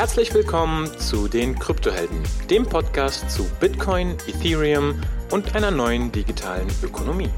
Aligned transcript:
Herzlich 0.00 0.32
willkommen 0.32 0.86
zu 0.98 1.28
den 1.28 1.58
Kryptohelden, 1.58 2.22
dem 2.48 2.64
Podcast 2.64 3.30
zu 3.30 3.44
Bitcoin, 3.60 4.16
Ethereum 4.26 4.98
und 5.30 5.54
einer 5.54 5.70
neuen 5.70 6.10
digitalen 6.10 6.68
Ökonomie. 6.82 7.28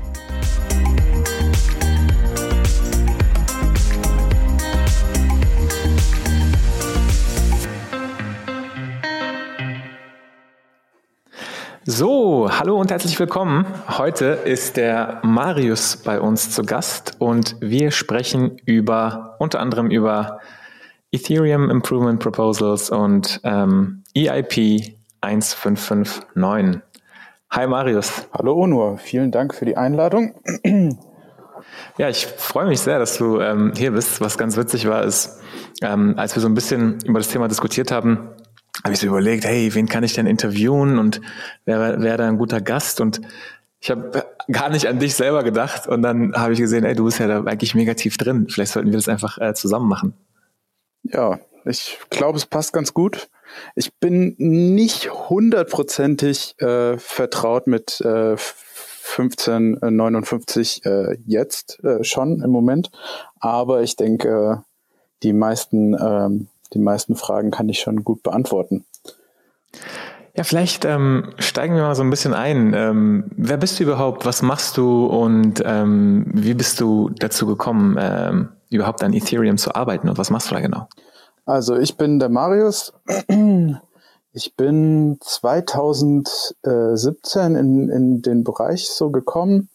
So, 11.85 12.49
hallo 12.49 12.79
und 12.79 12.93
herzlich 12.93 13.19
willkommen. 13.19 13.67
Heute 13.89 14.39
ist 14.45 14.77
der 14.77 15.21
Marius 15.25 15.97
bei 15.97 16.21
uns 16.21 16.53
zu 16.53 16.63
Gast 16.63 17.17
und 17.19 17.57
wir 17.59 17.91
sprechen 17.91 18.59
über 18.67 19.35
unter 19.41 19.59
anderem 19.59 19.91
über 19.91 20.39
Ethereum 21.13 21.69
Improvement 21.71 22.19
Proposals 22.19 22.89
und 22.89 23.41
ähm, 23.45 24.03
EIP 24.17 24.97
1559. 25.21 26.81
Hi 27.51 27.67
Marius. 27.67 28.27
Hallo 28.33 28.55
Onur, 28.55 28.97
vielen 28.97 29.31
Dank 29.31 29.55
für 29.55 29.67
die 29.67 29.77
Einladung. 29.77 30.35
Ja, 31.99 32.09
ich 32.09 32.27
freue 32.27 32.67
mich 32.67 32.81
sehr, 32.81 32.99
dass 32.99 33.19
du 33.19 33.41
ähm, 33.41 33.73
hier 33.77 33.93
bist. 33.93 34.21
Was 34.21 34.39
ganz 34.39 34.57
witzig 34.57 34.89
war, 34.89 35.05
ist, 35.05 35.41
ähm, 35.83 36.15
als 36.17 36.35
wir 36.35 36.41
so 36.41 36.49
ein 36.49 36.55
bisschen 36.55 36.99
über 37.05 37.19
das 37.19 37.29
Thema 37.29 37.47
diskutiert 37.47 37.93
haben, 37.93 38.31
habe 38.83 38.95
ich 38.95 39.01
so 39.01 39.07
überlegt, 39.07 39.45
hey, 39.45 39.73
wen 39.75 39.87
kann 39.87 40.03
ich 40.03 40.15
denn 40.15 40.27
interviewen 40.27 40.99
und 40.99 41.21
wer 41.67 42.01
wäre 42.01 42.17
da 42.17 42.27
ein 42.27 42.39
guter 42.39 42.61
Gast? 42.61 43.01
Und 43.01 43.21
ich 43.81 43.91
habe 43.91 44.25
gar 44.51 44.71
nicht 44.71 44.87
an 44.87 44.99
dich 44.99 45.15
selber 45.15 45.45
gedacht 45.45 45.87
und 45.87 46.03
dann 46.03 46.33
habe 46.35 46.55
ich 46.55 46.59
gesehen, 46.59 46.85
ey, 46.85 46.95
du 46.95 47.05
bist 47.05 47.19
ja 47.19 47.27
da 47.27 47.45
eigentlich 47.45 47.75
mega 47.75 47.95
tief 47.95 48.17
drin. 48.17 48.47
Vielleicht 48.49 48.73
sollten 48.73 48.91
wir 48.91 48.97
das 48.97 49.09
einfach 49.09 49.39
äh, 49.39 49.55
zusammen 49.55 49.89
machen. 49.89 50.15
Ja, 51.03 51.39
ich 51.65 51.99
glaube, 52.11 52.39
es 52.39 52.47
passt 52.47 52.73
ganz 52.73 52.95
gut. 52.95 53.29
Ich 53.75 53.95
bin 53.95 54.35
nicht 54.39 55.11
hundertprozentig 55.11 56.55
äh, 56.59 56.97
vertraut 56.99 57.67
mit 57.67 58.01
äh, 58.01 58.37
1559 59.17 60.87
äh, 60.87 61.17
jetzt 61.27 61.83
äh, 61.85 62.03
schon 62.05 62.41
im 62.41 62.51
Moment, 62.51 62.91
aber 63.41 63.83
ich 63.83 63.97
denke, 63.97 64.65
die 65.23 65.33
meisten, 65.33 65.95
ähm, 65.95 66.49
die 66.73 66.79
meisten 66.79 67.17
Fragen 67.17 67.51
kann 67.51 67.69
ich 67.69 67.81
schon 67.81 68.05
gut 68.05 68.23
beantworten. 68.23 68.85
Ja, 70.35 70.45
vielleicht 70.45 70.87
ähm, 70.87 71.35
steigen 71.39 71.75
wir 71.75 71.83
mal 71.83 71.95
so 71.95 72.03
ein 72.03 72.09
bisschen 72.09 72.33
ein. 72.33 72.73
Ähm, 72.75 73.31
wer 73.37 73.59
bist 73.59 73.79
du 73.79 73.83
überhaupt? 73.85 74.25
Was 74.25 74.41
machst 74.41 74.79
du 74.79 75.05
und 75.05 75.63
ähm, 75.65 76.25
wie 76.33 76.55
bist 76.55 76.81
du 76.81 77.11
dazu 77.19 77.47
gekommen, 77.47 77.99
ähm, 78.01 78.49
überhaupt 78.73 79.03
an 79.03 79.13
Ethereum 79.13 79.59
zu 79.59 79.75
arbeiten 79.75 80.09
und 80.09 80.19
was 80.19 80.31
machst 80.31 80.51
du 80.51 80.55
da 80.55 80.61
genau? 80.61 80.89
Also 81.45 81.77
ich 81.77 81.97
bin 81.97 82.19
der 82.19 82.29
Marius. 82.29 82.93
Ich 84.35 84.57
bin 84.57 85.19
2017 85.21 87.55
in, 87.55 87.91
in 87.91 88.23
den 88.23 88.45
Bereich 88.45 88.89
so 88.89 89.11
gekommen, 89.11 89.69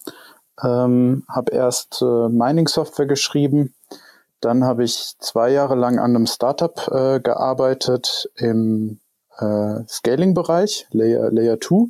ähm, 0.64 1.26
habe 1.30 1.52
erst 1.52 2.02
äh, 2.02 2.28
Mining-Software 2.28 3.06
geschrieben, 3.06 3.76
dann 4.42 4.64
habe 4.64 4.84
ich 4.84 5.16
zwei 5.20 5.52
Jahre 5.52 5.76
lang 5.76 6.00
an 6.00 6.16
einem 6.16 6.28
Startup 6.28 6.76
äh, 6.92 7.20
gearbeitet 7.20 8.30
im 8.36 9.00
äh, 9.38 9.82
Scaling-Bereich, 9.88 10.88
Layer, 10.92 11.32
Layer 11.32 11.59
2. 11.59 11.89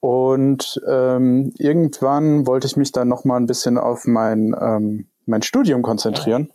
Und 0.00 0.80
ähm, 0.88 1.52
irgendwann 1.58 2.46
wollte 2.46 2.66
ich 2.66 2.78
mich 2.78 2.92
dann 2.92 3.08
nochmal 3.08 3.38
ein 3.38 3.46
bisschen 3.46 3.76
auf 3.76 4.06
mein, 4.06 4.56
ähm, 4.58 5.09
mein 5.30 5.42
Studium 5.42 5.82
konzentrieren. 5.82 6.50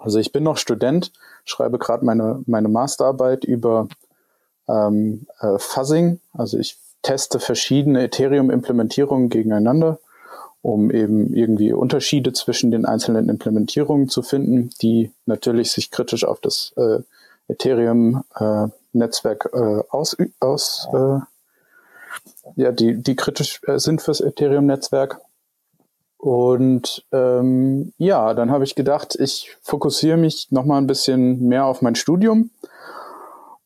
Also 0.00 0.18
ich 0.18 0.32
bin 0.32 0.42
noch 0.42 0.56
Student, 0.58 1.12
schreibe 1.44 1.78
gerade 1.78 2.04
meine, 2.04 2.42
meine 2.46 2.68
Masterarbeit 2.68 3.44
über 3.44 3.86
ähm, 4.68 5.26
äh, 5.40 5.58
Fuzzing. 5.58 6.20
Also 6.32 6.58
ich 6.58 6.76
teste 7.02 7.38
verschiedene 7.38 8.02
Ethereum-Implementierungen 8.02 9.28
gegeneinander, 9.30 10.00
um 10.60 10.90
eben 10.90 11.32
irgendwie 11.32 11.72
Unterschiede 11.72 12.32
zwischen 12.32 12.72
den 12.72 12.84
einzelnen 12.84 13.28
Implementierungen 13.28 14.08
zu 14.08 14.22
finden, 14.22 14.70
die 14.82 15.12
natürlich 15.24 15.70
sich 15.70 15.92
kritisch 15.92 16.24
auf 16.24 16.40
das 16.40 16.74
äh, 16.76 16.98
Ethereum-Netzwerk 17.48 19.50
äh, 19.52 19.82
aus, 19.90 20.16
aus 20.40 20.88
äh, 20.92 21.20
ja, 22.56 22.72
die, 22.72 23.00
die 23.00 23.16
kritisch 23.16 23.60
äh, 23.66 23.78
sind 23.78 24.02
fürs 24.02 24.20
Ethereum-Netzwerk. 24.20 25.20
Und 26.26 27.06
ähm, 27.12 27.92
ja, 27.98 28.34
dann 28.34 28.50
habe 28.50 28.64
ich 28.64 28.74
gedacht, 28.74 29.14
ich 29.14 29.56
fokussiere 29.62 30.16
mich 30.16 30.48
nochmal 30.50 30.80
ein 30.80 30.88
bisschen 30.88 31.46
mehr 31.46 31.66
auf 31.66 31.82
mein 31.82 31.94
Studium 31.94 32.50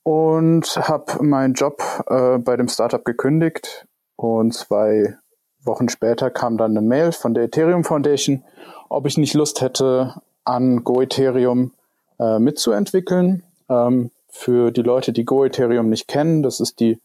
und 0.03 0.77
habe 0.77 1.25
meinen 1.25 1.55
Job 1.55 1.83
äh, 2.11 2.37
bei 2.37 2.59
dem 2.59 2.69
Startup 2.69 3.03
gekündigt. 3.03 3.87
Und 4.17 4.53
zwei 4.53 5.17
Wochen 5.65 5.89
später 5.89 6.29
kam 6.29 6.59
dann 6.59 6.73
eine 6.73 6.87
Mail 6.87 7.13
von 7.13 7.33
der 7.33 7.45
Ethereum 7.45 7.83
Foundation, 7.83 8.45
ob 8.91 9.07
ich 9.07 9.17
nicht 9.17 9.33
Lust 9.33 9.63
hätte, 9.63 10.21
an 10.45 10.85
Go 10.85 11.01
Ethereum 11.01 11.73
äh, 12.19 12.39
mitzuentwickeln. 12.39 13.43
Ähm, 13.71 14.11
für 14.29 14.71
die 14.71 14.83
Leute, 14.83 15.15
die 15.15 15.25
Go 15.25 15.47
Ethereum 15.47 15.89
nicht 15.89 16.09
kennen, 16.09 16.43
das 16.43 16.61
ist 16.61 16.79
die 16.79 17.01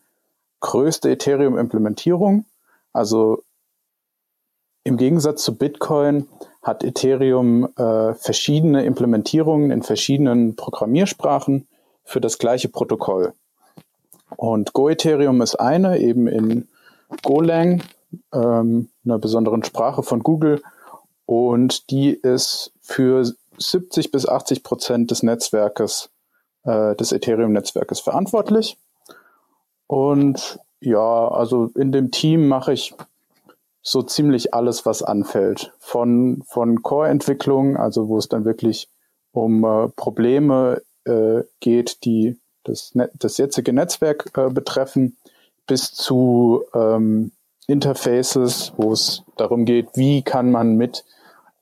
größte 0.59 1.11
Ethereum-Implementierung. 1.11 2.43
Also 2.91 3.44
im 4.85 4.97
Gegensatz 4.97 5.43
zu 5.43 5.57
Bitcoin 5.57 6.27
hat 6.61 6.83
Ethereum 6.83 7.67
äh, 7.75 8.13
verschiedene 8.13 8.85
Implementierungen 8.85 9.71
in 9.71 9.81
verschiedenen 9.81 10.55
Programmiersprachen 10.55 11.67
für 12.03 12.21
das 12.21 12.37
gleiche 12.37 12.69
Protokoll. 12.69 13.33
Und 14.37 14.73
Go 14.73 14.87
Ethereum 14.89 15.41
ist 15.41 15.55
eine, 15.55 15.99
eben 15.99 16.27
in 16.27 16.67
Golang, 17.23 17.81
ähm, 18.31 18.89
einer 19.03 19.17
besonderen 19.17 19.63
Sprache 19.63 20.03
von 20.03 20.21
Google. 20.21 20.61
Und 21.25 21.89
die 21.89 22.11
ist 22.11 22.71
für 22.81 23.25
70 23.57 24.11
bis 24.11 24.27
80 24.27 24.63
Prozent 24.63 25.09
des 25.09 25.23
Netzwerkes, 25.23 26.11
äh, 26.63 26.95
des 26.95 27.11
Ethereum-Netzwerkes 27.11 27.99
verantwortlich. 28.01 28.77
Und 29.87 30.59
ja, 30.79 31.27
also 31.27 31.71
in 31.75 31.91
dem 31.91 32.11
Team 32.11 32.47
mache 32.47 32.73
ich 32.73 32.93
so 33.87 34.01
ziemlich 34.01 34.53
alles, 34.53 34.85
was 34.87 35.03
anfällt. 35.03 35.71
Von, 35.77 36.41
von 36.47 36.81
Core-Entwicklung, 36.81 37.77
also 37.77 38.09
wo 38.09 38.17
es 38.17 38.27
dann 38.27 38.43
wirklich 38.43 38.89
um 39.31 39.63
äh, 39.63 39.89
Probleme 39.89 40.81
äh, 41.05 41.43
geht, 41.59 42.03
die 42.03 42.39
das, 42.63 42.95
Net 42.95 43.11
das 43.19 43.37
jetzige 43.37 43.73
Netzwerk 43.73 44.35
äh, 44.37 44.49
betreffen, 44.49 45.17
bis 45.67 45.93
zu 45.93 46.63
ähm, 46.73 47.31
Interfaces, 47.67 48.73
wo 48.75 48.91
es 48.91 49.23
darum 49.37 49.65
geht, 49.65 49.89
wie 49.93 50.23
kann 50.23 50.51
man 50.51 50.77
mit, 50.77 51.05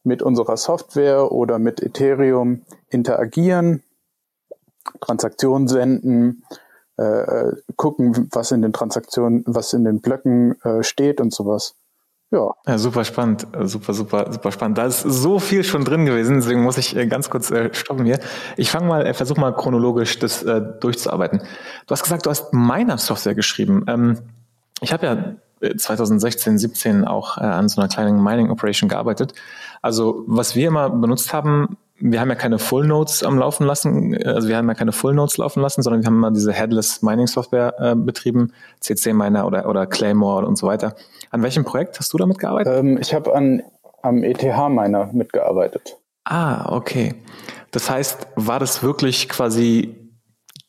mit 0.06 0.22
unserer 0.22 0.56
Software 0.56 1.30
oder 1.30 1.60
mit 1.60 1.82
Ethereum 1.82 2.62
interagieren, 2.90 3.84
Transaktionen 5.02 5.68
senden, 5.68 6.46
äh, 6.98 7.04
äh 7.04 7.56
gucken, 7.76 8.30
was 8.32 8.52
in 8.52 8.62
den 8.62 8.72
Transaktionen, 8.72 9.44
was 9.46 9.74
in 9.74 9.84
den 9.84 10.00
Blöcken 10.00 10.62
äh, 10.62 10.84
steht 10.84 11.20
und 11.20 11.34
sowas. 11.34 11.76
Ja. 12.34 12.52
ja. 12.66 12.78
Super 12.80 13.06
spannend, 13.06 13.48
super, 13.62 13.94
super, 13.94 14.34
super 14.34 14.52
spannend. 14.52 14.80
Da 14.80 14.86
ist 14.88 15.02
so 15.02 15.38
viel 15.38 15.64
schon 15.64 15.86
drin 15.86 16.06
gewesen, 16.06 16.38
deswegen 16.38 16.64
muss 16.64 16.80
ich 16.80 16.96
äh, 16.96 17.06
ganz 17.06 17.30
kurz 17.30 17.52
äh, 17.52 17.72
stoppen 17.74 18.06
hier. 18.06 18.20
Ich 18.58 18.72
fange 18.72 18.88
mal, 18.88 19.06
äh, 19.06 19.14
versuche 19.14 19.40
mal 19.40 19.52
chronologisch 19.52 20.18
das 20.18 20.44
durchzuarbeiten. 20.80 21.40
Du 21.86 21.92
hast 21.92 22.02
gesagt, 22.02 22.26
du 22.26 22.32
hast 22.32 22.52
Miner-Software 22.52 23.36
geschrieben. 23.36 23.86
Ähm, 23.88 24.18
ich 24.82 24.92
habe 24.92 25.06
ja 25.06 25.76
2016, 25.78 26.56
äh, 26.56 26.58
17 26.58 27.06
auch 27.06 27.38
an 27.38 27.70
so 27.70 27.80
einer 27.80 27.88
kleinen 27.88 28.22
Mining 28.22 28.50
Operation 28.50 28.90
gearbeitet. 28.90 29.34
Also 29.82 30.24
was 30.26 30.56
wir 30.56 30.68
immer 30.68 30.90
benutzt 30.90 31.34
haben, 31.34 31.78
wir 32.00 32.20
haben 32.20 32.30
ja 32.30 32.36
keine 32.36 32.60
Full 32.60 32.88
Nodes 32.88 33.24
am 33.24 33.38
Laufen 33.38 33.66
lassen, 33.66 34.18
also 34.26 34.48
wir 34.48 34.58
haben 34.58 34.68
ja 34.68 34.74
keine 34.74 34.92
Full 34.92 35.14
Nodes 35.14 35.38
laufen 35.38 35.62
lassen, 35.62 35.84
sondern 35.84 36.02
wir 36.02 36.08
haben 36.08 36.20
mal 36.20 36.32
diese 36.32 36.52
Headless 36.52 37.02
Mining 37.02 37.28
Software 37.28 37.76
äh, 37.80 37.96
betrieben, 37.96 38.52
CC 38.80 39.14
Miner 39.14 39.46
oder, 39.46 39.70
oder 39.70 39.86
Claymore 39.86 40.46
und 40.46 40.58
so 40.58 40.68
weiter. 40.68 40.96
An 41.30 41.44
welchem 41.44 41.64
Projekt 41.64 42.00
hast 42.00 42.12
du 42.14 42.18
damit 42.18 42.40
gearbeitet? 42.40 42.74
Ähm, 42.78 42.98
ich 43.00 43.14
habe 43.14 43.36
an 43.36 43.62
am 44.02 44.24
ETH 44.24 44.44
Miner 44.44 45.10
mitgearbeitet. 45.14 45.98
Ah, 46.26 46.76
okay. 46.76 47.16
Das 47.72 47.90
heißt, 47.90 48.28
war 48.36 48.60
das 48.60 48.84
wirklich 48.84 49.30
quasi 49.30 49.96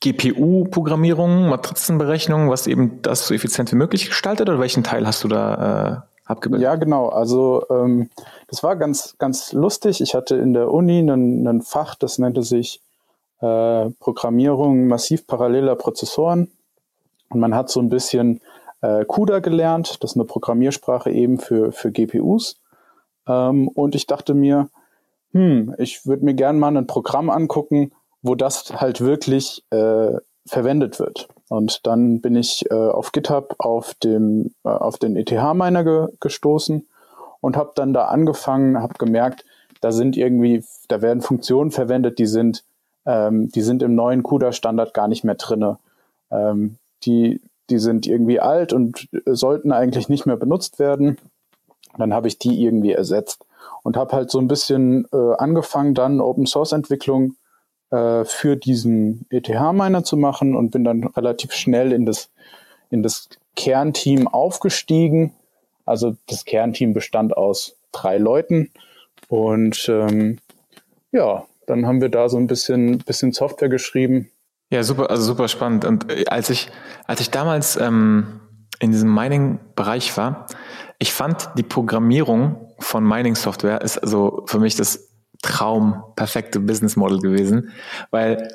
GPU-Programmierung, 0.01 1.49
Matrizenberechnung, 1.49 2.51
was 2.51 2.67
eben 2.67 3.03
das 3.03 3.27
so 3.27 3.35
effizient 3.35 3.73
wie 3.73 3.77
möglich 3.77 4.07
gestaltet 4.07 4.49
oder 4.49 4.61
welchen 4.61 4.85
Teil 4.85 5.07
hast 5.07 5.25
du 5.25 5.29
da 5.29 6.05
äh, 6.07 6.14
abgebildet? 6.25 6.65
Ja, 6.65 6.77
genau. 6.77 7.09
Also 7.09 7.65
ähm, 7.71 8.11
das 8.49 8.63
war 8.63 8.77
ganz, 8.77 9.17
ganz 9.19 9.53
lustig. 9.53 10.01
Ich 10.01 10.15
hatte 10.15 10.37
in 10.37 10.53
der 10.53 10.71
Uni 10.73 10.99
ein 11.01 11.63
Fach, 11.63 11.95
das 11.95 12.19
nannte 12.19 12.43
sich 12.43 12.81
äh, 13.41 13.91
Programmierung 14.01 14.87
massiv 14.87 15.27
paralleler 15.27 15.77
Prozessoren. 15.77 16.51
Und 17.29 17.41
man 17.41 17.55
hat 17.55 17.71
so 17.71 17.81
ein 17.81 17.89
bisschen 17.89 18.41
äh, 18.81 19.05
CUDA 19.05 19.41
gelernt. 19.41 19.99
Das 20.01 20.13
ist 20.13 20.17
eine 20.17 20.25
Programmiersprache 20.25 21.11
eben 21.11 21.39
für, 21.39 21.73
für 21.73 21.91
GPUs. 21.91 22.61
Ähm, 23.27 23.69
und 23.69 23.95
ich 23.95 24.07
dachte 24.07 24.35
mir, 24.35 24.69
hm, 25.33 25.75
ich 25.79 26.07
würde 26.07 26.25
mir 26.25 26.35
gerne 26.35 26.59
mal 26.59 26.77
ein 26.77 26.87
Programm 26.87 27.29
angucken, 27.31 27.93
wo 28.23 28.35
das 28.35 28.73
halt 28.75 29.01
wirklich 29.01 29.65
äh, 29.71 30.13
verwendet 30.47 30.99
wird. 30.99 31.29
Und 31.55 31.87
dann 31.87 32.21
bin 32.21 32.35
ich 32.35 32.69
äh, 32.71 32.75
auf 32.75 33.13
GitHub 33.13 33.55
auf 33.59 33.95
dem 33.95 34.53
äh, 34.65 34.69
auf 34.69 34.99
den 34.99 35.17
ETH-Miner 35.17 35.85
ge 35.85 36.09
gestoßen 36.19 36.87
und 37.41 37.57
habe 37.57 37.73
dann 37.77 37.93
da 37.93 38.07
angefangen, 38.07 38.83
habe 38.83 38.95
gemerkt, 38.99 39.45
da 39.81 39.93
sind 39.93 40.17
irgendwie, 40.17 40.65
da 40.89 41.01
werden 41.01 41.21
Funktionen 41.21 41.71
verwendet, 41.71 42.19
die 42.19 42.27
sind, 42.27 42.65
ähm, 43.07 43.51
die 43.51 43.61
sind 43.61 43.83
im 43.83 43.95
neuen 43.95 44.23
CUDA-Standard 44.25 44.95
gar 44.95 45.07
nicht 45.07 45.23
mehr 45.23 45.37
drinne. 45.37 45.79
Ähm, 46.31 46.77
die, 47.05 47.41
die 47.71 47.79
sind 47.79 48.07
irgendwie 48.07 48.41
alt 48.41 48.73
und 48.73 49.09
sollten 49.27 49.71
eigentlich 49.71 50.09
nicht 50.09 50.27
mehr 50.27 50.37
benutzt 50.37 50.79
werden. 50.79 51.19
Dann 51.97 52.13
habe 52.15 52.27
ich 52.27 52.39
die 52.39 52.65
irgendwie 52.65 52.93
ersetzt 52.93 53.45
und 53.85 53.97
habe 53.97 54.17
halt 54.17 54.31
so 54.31 54.41
ein 54.41 54.49
bisschen 54.49 55.07
äh, 55.13 55.35
angefangen, 55.37 55.95
dann 55.95 56.21
Open 56.21 56.47
Source 56.47 56.73
Entwicklung 56.73 57.37
äh, 57.95 58.25
für 58.25 58.57
diesen 58.57 59.25
ETH-Miner 59.31 60.03
zu 60.03 60.17
machen 60.17 60.57
und 60.57 60.71
bin 60.71 60.83
dann 60.83 61.05
relativ 61.05 61.53
schnell 61.53 61.93
in 61.93 62.07
das, 62.07 62.29
in 62.91 63.03
das 63.03 63.29
Kernteam 63.55 64.27
aufgestiegen. 64.27 65.33
Also 65.87 66.17
das 66.27 66.45
Kernteam 66.45 66.93
bestand 66.93 67.37
aus 67.37 67.77
drei 67.93 68.19
Leuten 68.19 68.71
und 69.29 69.89
ähm, 69.89 70.39
ja, 71.13 71.45
dann 71.67 71.87
haben 71.87 72.01
wir 72.01 72.09
da 72.09 72.29
so 72.29 72.37
ein 72.37 72.49
bisschen, 72.49 72.99
bisschen 72.99 73.33
Software 73.33 73.69
geschrieben. 73.69 74.31
Ja, 74.71 74.83
super, 74.83 75.11
also 75.11 75.23
super 75.23 75.47
spannend. 75.47 75.85
Und 75.85 76.11
äh, 76.11 76.25
als 76.27 76.51
ich, 76.51 76.71
als 77.07 77.21
ich 77.21 77.31
damals 77.31 77.77
ähm, 77.77 78.41
in 78.81 78.91
diesem 78.91 79.15
Mining-Bereich 79.15 80.17
war, 80.17 80.47
ich 80.99 81.13
fand 81.13 81.51
die 81.57 81.63
Programmierung 81.63 82.73
von 82.81 83.05
Mining-Software 83.05 83.83
ist 83.83 83.99
also 83.99 84.43
für 84.47 84.59
mich 84.59 84.75
das 84.75 85.14
Traum, 85.45 86.03
perfekte 86.17 86.61
Business 86.61 86.97
Model 86.97 87.21
gewesen, 87.21 87.71
weil 88.11 88.49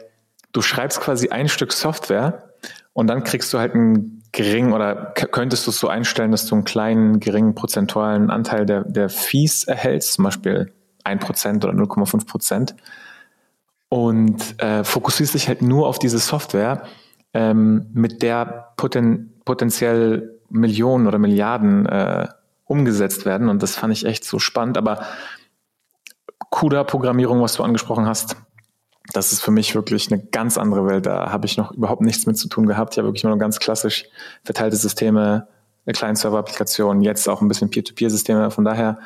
du 0.52 0.62
schreibst 0.62 1.00
quasi 1.00 1.30
ein 1.30 1.48
Stück 1.48 1.72
Software 1.72 2.50
und 2.94 3.08
dann 3.08 3.24
kriegst 3.24 3.54
du 3.54 3.60
halt 3.60 3.76
einen 3.76 4.24
geringen 4.32 4.74
oder 4.74 5.14
könntest 5.16 5.66
du 5.66 5.72
es 5.72 5.80
so 5.80 5.88
einstellen, 5.88 6.32
dass 6.32 6.46
du 6.46 6.56
einen 6.56 6.64
kleinen, 6.64 7.20
geringen 7.20 7.56
prozentualen 7.56 8.30
Anteil 8.30 8.66
der, 8.66 8.84
der 8.84 9.10
Fees 9.10 9.64
erhältst, 9.64 10.14
zum 10.14 10.26
Beispiel 10.26 10.72
1% 11.06 11.64
oder 11.64 11.74
0,5% 11.74 12.74
und 13.90 14.62
äh, 14.62 14.84
fokussierst 14.84 15.34
dich 15.34 15.48
halt 15.48 15.62
nur 15.62 15.88
auf 15.88 16.00
diese 16.00 16.20
Software, 16.20 16.84
ähm, 17.34 17.88
mit 17.94 18.22
der 18.22 18.74
poten 18.78 19.34
potenziell 19.46 20.40
Millionen 20.50 21.08
oder 21.08 21.18
Milliarden 21.18 21.86
äh, 21.86 22.28
umgesetzt 22.66 23.26
werden. 23.26 23.50
Und 23.50 23.64
das 23.64 23.76
fand 23.76 23.94
ich 23.94 24.06
echt 24.06 24.24
so 24.24 24.38
spannend. 24.40 24.78
Aber 24.78 25.04
CUDA-Programmierung, 26.52 27.42
was 27.42 27.54
du 27.54 27.64
angesprochen 27.64 28.06
hast, 28.08 28.36
das 29.14 29.32
ist 29.32 29.42
für 29.42 29.52
mich 29.52 29.76
wirklich 29.76 30.12
eine 30.12 30.22
ganz 30.22 30.58
andere 30.58 30.86
Welt. 30.86 31.06
Da 31.06 31.32
habe 31.32 31.46
ich 31.46 31.58
noch 31.58 31.72
überhaupt 31.72 32.02
nichts 32.02 32.26
mit 32.26 32.38
zu 32.38 32.48
tun 32.48 32.68
gehabt. 32.68 32.94
Ich 32.94 32.98
habe 33.00 33.08
wirklich 33.08 33.24
nur 33.24 33.38
ganz 33.38 33.60
klassisch 33.60 34.06
verteilte 34.44 34.76
Systeme, 34.76 35.48
Client-Server-Applikationen, 35.86 37.02
jetzt 37.02 37.28
auch 37.28 37.42
ein 37.42 37.48
bisschen 37.48 37.72
Peer-to-Peer-Systeme. 37.72 38.52
Von 38.52 38.66
daher, 38.66 39.00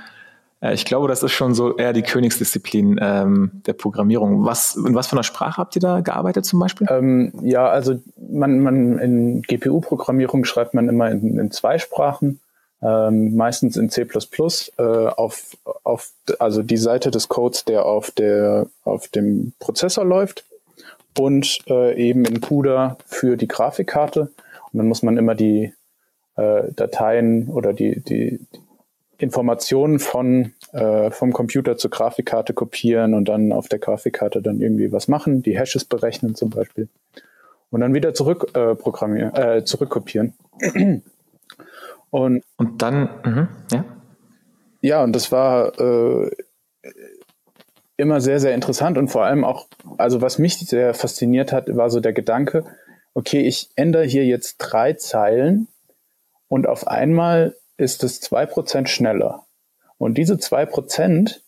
äh, 0.61 0.73
ich 0.73 0.83
glaube, 0.83 1.07
das 1.07 1.23
ist 1.23 1.31
schon 1.31 1.53
so 1.53 1.77
eher 1.77 1.93
die 1.93 2.01
Königsdisziplin 2.01 2.99
ähm, 3.01 3.61
der 3.65 3.73
Programmierung. 3.73 4.43
Was, 4.45 4.75
in 4.75 4.93
was 4.93 5.07
für 5.07 5.13
einer 5.13 5.23
Sprache 5.23 5.57
habt 5.57 5.75
ihr 5.77 5.81
da 5.81 6.01
gearbeitet 6.01 6.45
zum 6.45 6.59
Beispiel? 6.59 6.87
Ähm, 6.89 7.31
ja, 7.41 7.67
also 7.67 8.01
man, 8.17 8.59
man 8.59 8.99
in 8.99 9.41
GPU-Programmierung 9.43 10.43
schreibt 10.43 10.73
man 10.73 10.89
immer 10.89 11.09
in, 11.09 11.39
in 11.39 11.51
zwei 11.51 11.77
Sprachen 11.77 12.41
ähm, 12.83 13.35
meistens 13.35 13.77
in 13.77 13.89
C++, 13.89 14.01
äh, 14.01 14.83
auf, 14.83 15.57
auf, 15.83 16.11
also 16.39 16.63
die 16.63 16.77
Seite 16.77 17.11
des 17.11 17.29
Codes, 17.29 17.65
der 17.65 17.85
auf, 17.85 18.11
der, 18.11 18.67
auf 18.83 19.07
dem 19.07 19.53
Prozessor 19.59 20.05
läuft 20.05 20.45
und 21.17 21.59
äh, 21.67 21.95
eben 21.95 22.25
in 22.25 22.41
CUDA 22.41 22.97
für 23.05 23.37
die 23.37 23.47
Grafikkarte. 23.47 24.31
Und 24.71 24.77
dann 24.77 24.87
muss 24.87 25.03
man 25.03 25.17
immer 25.17 25.35
die 25.35 25.73
äh, 26.35 26.63
Dateien 26.75 27.47
oder 27.49 27.73
die, 27.73 28.01
die, 28.01 28.39
die 28.53 28.59
Informationen 29.17 29.99
von, 29.99 30.53
äh, 30.73 31.11
vom 31.11 31.31
Computer 31.31 31.77
zur 31.77 31.91
Grafikkarte 31.91 32.53
kopieren 32.53 33.13
und 33.13 33.29
dann 33.29 33.53
auf 33.53 33.69
der 33.69 33.79
Grafikkarte 33.79 34.41
dann 34.41 34.59
irgendwie 34.59 34.91
was 34.91 35.07
machen, 35.07 35.43
die 35.43 35.57
Hashes 35.57 35.85
berechnen 35.85 36.35
zum 36.35 36.49
Beispiel. 36.49 36.89
Und 37.69 37.79
dann 37.79 37.93
wieder 37.93 38.13
zurück 38.13 38.51
äh, 38.55 38.75
programmieren, 38.75 39.33
äh, 39.35 39.63
zurückkopieren. 39.63 40.33
Und, 42.13 42.43
und 42.57 42.83
dann, 42.83 43.09
mh, 43.23 43.47
ja. 43.71 43.85
Ja, 44.81 45.03
und 45.03 45.13
das 45.13 45.31
war 45.31 45.79
äh, 45.79 46.29
immer 47.97 48.21
sehr, 48.21 48.39
sehr 48.39 48.53
interessant 48.53 48.99
und 48.99 49.07
vor 49.07 49.25
allem 49.25 49.43
auch, 49.43 49.65
also 49.97 50.21
was 50.21 50.37
mich 50.37 50.59
sehr 50.59 50.93
fasziniert 50.93 51.51
hat, 51.51 51.75
war 51.75 51.89
so 51.89 52.01
der 52.01 52.13
Gedanke, 52.13 52.65
okay, 53.15 53.41
ich 53.41 53.71
ändere 53.75 54.03
hier 54.03 54.25
jetzt 54.25 54.57
drei 54.59 54.93
Zeilen 54.93 55.69
und 56.49 56.67
auf 56.67 56.85
einmal 56.85 57.55
ist 57.77 58.03
es 58.03 58.21
zwei 58.21 58.45
Prozent 58.45 58.89
schneller. 58.89 59.47
Und 59.97 60.15
diese 60.19 60.37
zwei 60.37 60.67
Prozent, 60.67 61.41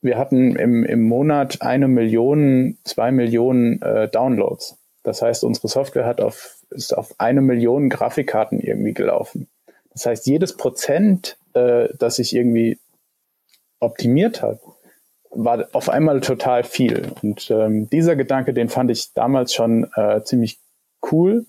wir 0.00 0.16
hatten 0.16 0.54
im, 0.54 0.84
im 0.84 1.02
Monat 1.02 1.60
eine 1.60 1.88
Million, 1.88 2.78
zwei 2.84 3.10
Millionen 3.10 3.82
äh, 3.82 4.08
Downloads. 4.08 4.78
Das 5.02 5.22
heißt, 5.22 5.42
unsere 5.42 5.66
Software 5.66 6.06
hat 6.06 6.20
auf, 6.20 6.58
ist 6.70 6.96
auf 6.96 7.16
eine 7.18 7.40
Million 7.40 7.88
Grafikkarten 7.88 8.60
irgendwie 8.60 8.94
gelaufen. 8.94 9.48
Das 9.92 10.06
heißt, 10.06 10.26
jedes 10.26 10.56
Prozent, 10.56 11.36
äh, 11.54 11.88
das 11.98 12.16
sich 12.16 12.34
irgendwie 12.34 12.78
optimiert 13.80 14.42
hat, 14.42 14.60
war 15.30 15.68
auf 15.72 15.88
einmal 15.88 16.20
total 16.20 16.62
viel. 16.64 17.12
Und 17.22 17.50
ähm, 17.50 17.88
dieser 17.88 18.16
Gedanke, 18.16 18.52
den 18.52 18.68
fand 18.68 18.90
ich 18.90 19.12
damals 19.14 19.54
schon 19.54 19.90
äh, 19.96 20.22
ziemlich 20.22 20.58
cool. 21.10 21.46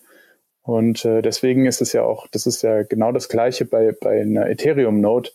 Und 0.61 1.03
äh, 1.03 1.21
deswegen 1.21 1.65
ist 1.65 1.81
es 1.81 1.91
ja 1.91 2.03
auch, 2.03 2.27
das 2.27 2.47
ist 2.47 2.61
ja 2.61 2.83
genau 2.83 3.11
das 3.11 3.27
Gleiche 3.27 3.65
bei, 3.65 3.91
bei 3.91 4.21
einer 4.21 4.49
Ethereum-Node, 4.49 5.31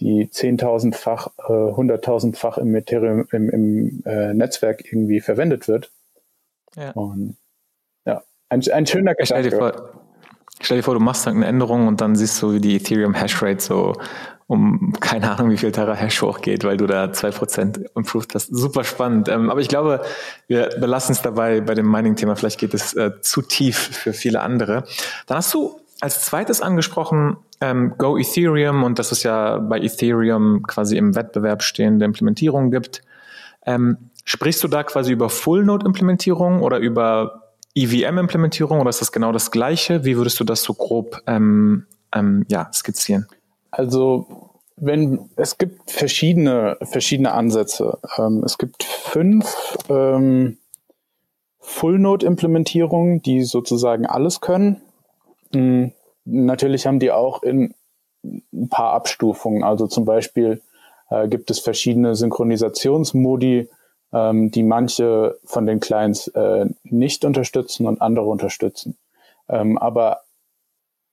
die 0.00 0.26
10.000-fach, 0.26 1.28
äh, 1.38 1.52
100.000-fach 1.52 2.58
im, 2.58 2.74
Ethereum, 2.74 3.28
im, 3.30 3.50
im 3.50 4.02
äh, 4.04 4.34
Netzwerk 4.34 4.84
irgendwie 4.84 5.20
verwendet 5.20 5.68
wird. 5.68 5.92
Ja. 6.74 6.90
Und 6.90 7.36
ja, 8.04 8.24
ein, 8.48 8.68
ein 8.70 8.86
schöner 8.86 9.14
Gedanke. 9.14 9.90
Stell 10.60 10.78
dir 10.78 10.82
vor, 10.82 10.94
du 10.94 11.00
machst 11.00 11.26
halt 11.26 11.36
eine 11.36 11.46
Änderung 11.46 11.86
und 11.86 12.00
dann 12.00 12.16
siehst 12.16 12.40
du, 12.42 12.52
wie 12.52 12.60
die 12.60 12.76
Ethereum 12.76 13.14
Hashrate 13.14 13.60
so 13.60 13.94
um 14.48 14.92
keine 15.00 15.32
Ahnung 15.32 15.50
wie 15.50 15.56
viel 15.56 15.72
Terahash 15.72 16.22
hochgeht, 16.22 16.62
weil 16.64 16.76
du 16.76 16.86
da 16.86 17.12
zwei 17.12 17.30
Prozent 17.30 17.80
improved 17.96 18.34
hast. 18.34 18.46
Super 18.54 18.84
spannend. 18.84 19.28
Ähm, 19.28 19.50
aber 19.50 19.60
ich 19.60 19.68
glaube, 19.68 20.02
wir 20.46 20.68
belassen 20.78 21.12
es 21.12 21.22
dabei 21.22 21.60
bei 21.60 21.74
dem 21.74 21.90
Mining-Thema. 21.90 22.36
Vielleicht 22.36 22.60
geht 22.60 22.72
es 22.72 22.94
äh, 22.94 23.20
zu 23.20 23.42
tief 23.42 23.76
für 23.76 24.12
viele 24.12 24.40
andere. 24.40 24.84
Dann 25.26 25.38
hast 25.38 25.52
du 25.52 25.80
als 26.00 26.24
zweites 26.24 26.60
angesprochen 26.60 27.38
ähm, 27.60 27.94
Go 27.98 28.16
Ethereum 28.16 28.84
und 28.84 28.98
dass 28.98 29.10
es 29.10 29.22
ja 29.22 29.58
bei 29.58 29.80
Ethereum 29.80 30.62
quasi 30.62 30.96
im 30.96 31.16
Wettbewerb 31.16 31.62
stehende 31.62 32.04
Implementierungen 32.04 32.70
gibt. 32.70 33.02
Ähm, 33.64 34.10
sprichst 34.24 34.62
du 34.62 34.68
da 34.68 34.84
quasi 34.84 35.12
über 35.12 35.28
Full-Node-Implementierung 35.28 36.62
oder 36.62 36.78
über 36.78 37.45
EVM-Implementierung 37.76 38.80
oder 38.80 38.90
ist 38.90 39.00
das 39.00 39.12
genau 39.12 39.32
das 39.32 39.50
Gleiche? 39.50 40.04
Wie 40.04 40.16
würdest 40.16 40.40
du 40.40 40.44
das 40.44 40.62
so 40.62 40.74
grob 40.74 41.22
ähm, 41.26 41.86
ähm, 42.12 42.46
ja, 42.48 42.70
skizzieren? 42.72 43.26
Also 43.70 44.50
wenn 44.76 45.30
es 45.36 45.58
gibt 45.58 45.90
verschiedene 45.90 46.76
verschiedene 46.82 47.32
Ansätze. 47.32 47.98
Ähm, 48.18 48.42
es 48.44 48.58
gibt 48.58 48.82
fünf 48.82 49.78
ähm, 49.88 50.58
Full-Node-Implementierungen, 51.60 53.22
die 53.22 53.42
sozusagen 53.42 54.06
alles 54.06 54.40
können. 54.40 54.80
Mhm. 55.52 55.92
Natürlich 56.24 56.86
haben 56.86 56.98
die 56.98 57.10
auch 57.10 57.42
in 57.42 57.74
ein 58.24 58.68
paar 58.68 58.92
Abstufungen. 58.92 59.64
Also 59.64 59.86
zum 59.86 60.04
Beispiel 60.04 60.62
äh, 61.10 61.28
gibt 61.28 61.50
es 61.50 61.60
verschiedene 61.60 62.14
Synchronisationsmodi, 62.14 63.68
ähm, 64.12 64.50
die 64.50 64.62
manche 64.62 65.38
von 65.44 65.66
den 65.66 65.80
Clients 65.80 66.28
äh, 66.28 66.66
nicht 66.84 67.24
unterstützen 67.24 67.86
und 67.86 68.00
andere 68.00 68.26
unterstützen. 68.26 68.96
Ähm, 69.48 69.78
aber 69.78 70.22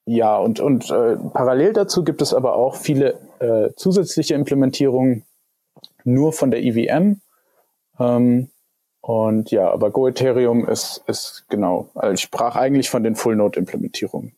ja, 0.06 0.38
und, 0.38 0.60
und 0.60 0.90
äh, 0.90 1.16
parallel 1.34 1.74
dazu 1.74 2.04
gibt 2.04 2.22
es 2.22 2.34
aber 2.34 2.56
auch 2.56 2.76
viele 2.76 3.20
äh, 3.40 3.74
zusätzliche 3.76 4.34
Implementierungen 4.34 5.24
nur 6.04 6.34
von 6.34 6.52
der 6.52 6.62
EVM. 6.62 7.22
Ähm, 8.00 8.50
und 9.02 9.52
ja, 9.52 9.70
aber 9.70 9.92
Go 9.92 10.08
Ethereum 10.08 10.68
ist, 10.68 11.04
ist 11.08 11.46
genau, 11.50 11.90
also 11.94 12.14
ich 12.14 12.22
sprach 12.22 12.56
eigentlich 12.56 12.90
von 12.90 13.04
den 13.04 13.16
Full 13.16 13.36
Node 13.36 13.60
Implementierungen. 13.60 14.34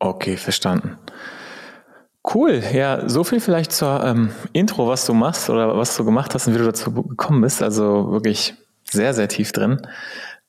Okay, 0.00 0.36
verstanden. 0.36 0.98
Cool, 2.34 2.62
ja, 2.72 3.08
so 3.08 3.24
viel 3.24 3.40
vielleicht 3.40 3.72
zur 3.72 4.04
ähm, 4.04 4.30
Intro, 4.52 4.86
was 4.86 5.06
du 5.06 5.14
machst 5.14 5.48
oder 5.48 5.76
was 5.78 5.96
du 5.96 6.04
gemacht 6.04 6.34
hast 6.34 6.46
und 6.46 6.54
wie 6.54 6.58
du 6.58 6.64
dazu 6.64 6.92
gekommen 6.92 7.40
bist. 7.40 7.62
Also 7.62 8.10
wirklich 8.10 8.54
sehr, 8.84 9.14
sehr 9.14 9.28
tief 9.28 9.52
drin. 9.52 9.80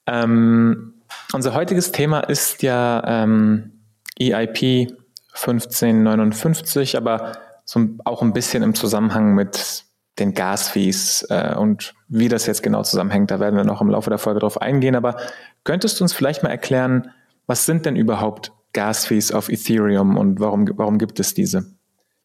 Ähm, 0.06 0.96
unser 1.32 1.54
heutiges 1.54 1.92
Thema 1.94 2.20
ist 2.20 2.64
ja 2.64 3.02
ähm, 3.06 3.72
EIP 4.20 4.92
1559, 5.34 6.98
aber 6.98 7.34
so 7.64 7.88
auch 8.04 8.22
ein 8.22 8.34
bisschen 8.34 8.62
im 8.64 8.76
Zusammenhang 8.76 9.34
mit 9.34 9.86
den 10.18 10.34
Gasfees 10.34 11.26
äh, 11.30 11.56
und 11.56 11.94
wie 12.10 12.28
das 12.28 12.46
jetzt 12.46 12.62
genau 12.62 12.84
zusammenhängt. 12.84 13.32
Da 13.32 13.40
werden 13.40 13.56
wir 13.56 13.64
noch 13.64 13.80
im 13.80 13.90
Laufe 13.90 14.10
der 14.10 14.20
Folge 14.20 14.42
drauf 14.42 14.62
eingehen. 14.62 14.96
Aber 14.96 15.16
könntest 15.64 16.00
du 16.00 16.04
uns 16.04 16.12
vielleicht 16.12 16.44
mal 16.44 16.50
erklären, 16.50 17.12
was 17.48 17.66
sind 17.66 17.86
denn 17.86 17.96
überhaupt 17.96 18.52
Gasfees 18.74 19.32
auf 19.32 19.50
Ethereum 19.50 20.18
und 20.18 20.40
warum, 20.40 20.70
warum 20.76 20.98
gibt 20.98 21.20
es 21.20 21.34
diese? 21.34 21.66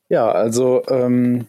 Ja, 0.08 0.30
also 0.30 0.82
ähm, 0.88 1.46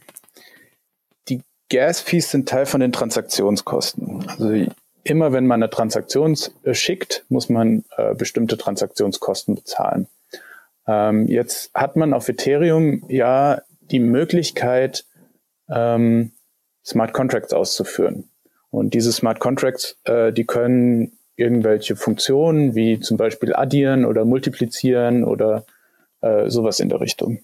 die 1.28 1.42
Gas-Fees 1.70 2.32
sind 2.32 2.48
Teil 2.48 2.66
von 2.66 2.80
den 2.80 2.92
Transaktionskosten. 2.92 4.26
Also 4.30 4.66
immer 5.04 5.34
wenn 5.34 5.48
man 5.48 5.62
eine 5.62 5.70
Transaktion 5.70 6.38
äh, 6.64 6.74
schickt, 6.74 7.26
muss 7.30 7.50
man 7.50 7.84
äh, 7.98 8.16
bestimmte 8.16 8.58
Transaktionskosten 8.58 9.56
bezahlen. 9.56 10.08
Ähm, 10.88 11.28
jetzt 11.28 11.72
hat 11.74 11.96
man 11.96 12.14
auf 12.14 12.30
Ethereum 12.30 13.04
ja 13.10 13.62
die 13.92 14.00
Möglichkeit, 14.00 15.06
ähm, 15.70 16.32
Smart 16.86 17.14
Contracts 17.14 17.54
auszuführen. 17.54 18.30
Und 18.70 18.94
diese 18.94 19.12
Smart 19.12 19.40
Contracts, 19.40 19.98
äh, 20.04 20.32
die 20.32 20.46
können 20.46 21.15
irgendwelche 21.38 21.96
Funktionen 21.96 22.76
wie 22.76 23.00
zum 23.00 23.18
Beispiel 23.18 23.54
addieren 23.54 24.06
oder 24.06 24.26
multiplizieren 24.26 25.24
oder 25.24 25.66
äh, 26.22 26.50
sowas 26.50 26.80
in 26.80 26.90
der 26.90 27.02
Richtung. 27.02 27.40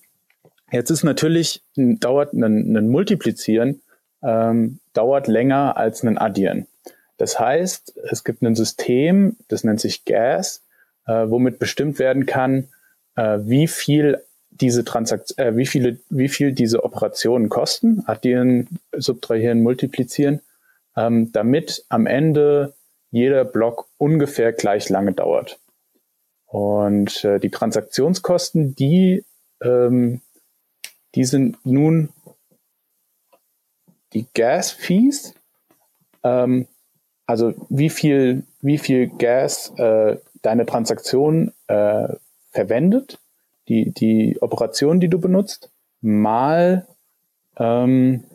Jetzt 0.72 0.90
ist 0.90 1.04
natürlich, 1.04 1.62
dauert 1.76 2.34
ein, 2.34 2.76
ein 2.76 2.88
Multiplizieren 2.88 3.82
ähm, 4.24 4.80
dauert 4.94 5.28
länger 5.28 5.78
als 5.78 6.04
ein 6.04 6.18
Addieren. 6.18 6.68
Das 7.18 7.40
heißt, 7.40 7.98
es 8.10 8.24
gibt 8.24 8.42
ein 8.42 8.56
System, 8.56 9.38
das 9.48 9.64
nennt 9.64 9.80
sich 9.80 10.06
Gas, 10.06 10.64
äh, 11.06 11.30
womit 11.30 11.60
bestimmt 11.60 12.00
werden 12.00 12.26
kann, 12.26 12.70
äh, 13.16 13.40
wie 13.44 13.68
viel 13.68 14.24
diese 14.50 14.84
Transakt 14.84 15.38
äh, 15.38 15.56
wie 15.56 15.66
viele, 15.66 15.98
wie 16.10 16.30
viel 16.30 16.52
diese 16.52 16.84
Operationen 16.84 17.50
kosten, 17.50 18.04
addieren, 18.06 18.68
subtrahieren, 18.92 19.62
multiplizieren, 19.64 20.42
ähm, 20.96 21.32
damit 21.32 21.86
am 21.90 22.06
Ende 22.06 22.74
jeder 23.12 23.46
Block 23.46 23.88
ungefähr 23.98 24.54
gleich 24.54 24.90
lange 24.90 25.14
dauert. 25.14 25.60
Und 26.46 27.24
äh, 27.24 27.40
die 27.40 27.50
Transaktionskosten, 27.50 28.76
die, 28.76 29.24
ähm, 29.62 30.22
die 31.16 31.26
sind 31.26 31.58
nun 31.66 32.10
die 34.14 34.26
Gas-Fees, 34.34 35.34
ähm, 36.24 36.68
also 37.26 37.54
wie 37.70 37.90
viel, 37.90 38.44
wie 38.62 38.78
viel 38.78 39.08
Gas 39.08 39.72
äh, 39.78 40.18
deine 40.42 40.66
Transaktion 40.66 41.54
äh, 41.68 42.10
verwendet, 42.50 43.20
die, 43.70 43.92
die 43.92 44.38
Operation, 44.42 45.00
die 45.00 45.08
du 45.08 45.20
benutzt, 45.20 45.72
mal, 46.02 46.88
ähm, 47.58 48.26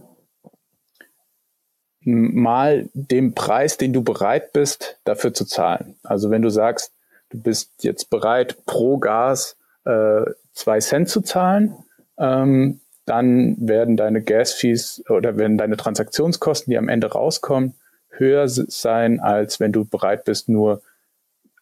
mal 2.07 2.89
dem 2.95 3.35
Preis, 3.35 3.77
den 3.77 3.93
du 3.93 4.03
bereit 4.03 4.53
bist, 4.53 4.99
dafür 5.05 5.35
zu 5.35 5.45
zahlen. 5.45 5.97
Also 6.03 6.31
wenn 6.31 6.43
du 6.43 6.51
sagst, 6.51 6.93
du 7.31 7.43
bist 7.43 7.73
jetzt 7.83 8.11
bereit, 8.11 8.57
pro 8.65 8.99
Gas 8.99 9.57
äh, 9.85 10.23
zwei 10.53 10.79
Cent 10.79 11.09
zu 11.09 11.21
zahlen, 11.21 11.75
ähm, 12.19 12.81
dann 13.05 13.57
werden 13.59 13.97
deine 13.97 14.23
Gas-Fees 14.23 15.05
oder 15.09 15.37
werden 15.37 15.59
deine 15.59 15.77
Transaktionskosten, 15.77 16.71
die 16.71 16.79
am 16.79 16.89
Ende 16.89 17.11
rauskommen, 17.13 17.75
höher 18.11 18.49
sein, 18.49 19.21
als 19.21 19.61
wenn 19.61 19.73
du 19.73 19.85
bereit 19.85 20.25
bist, 20.25 20.49
nur 20.49 20.83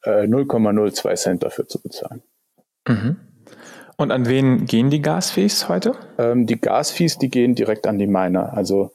äh, 0.04 0.26
0,02 0.26 1.14
Cent 1.16 1.42
dafür 1.42 1.66
zu 1.66 1.80
bezahlen. 1.80 2.22
Mhm. 2.86 3.16
Und 3.96 4.10
an 4.10 4.26
wen 4.26 4.66
gehen 4.66 4.90
die 4.90 5.02
Gasfees 5.02 5.68
heute? 5.68 5.94
Ähm, 6.18 6.46
die 6.46 6.60
Gasfees, 6.60 7.18
die 7.18 7.30
gehen 7.30 7.54
direkt 7.54 7.86
an 7.86 7.98
die 7.98 8.06
Miner. 8.06 8.54
Also 8.54 8.92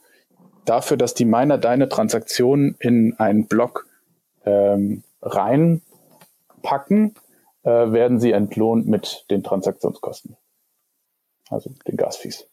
dafür, 0.66 0.98
dass 0.98 1.14
die 1.14 1.26
Miner 1.26 1.58
deine 1.58 1.90
Transaktionen 1.90 2.76
in 2.80 3.16
einen 3.18 3.48
Block 3.48 3.88
ähm, 4.46 5.04
reinpacken, 5.22 7.16
äh, 7.64 7.70
werden 7.70 8.20
sie 8.20 8.32
entlohnt 8.32 8.88
mit 8.88 9.26
den 9.30 9.44
Transaktionskosten. 9.44 10.36
Also 11.50 11.72
den 11.88 11.98
Gasfees. 11.98 12.49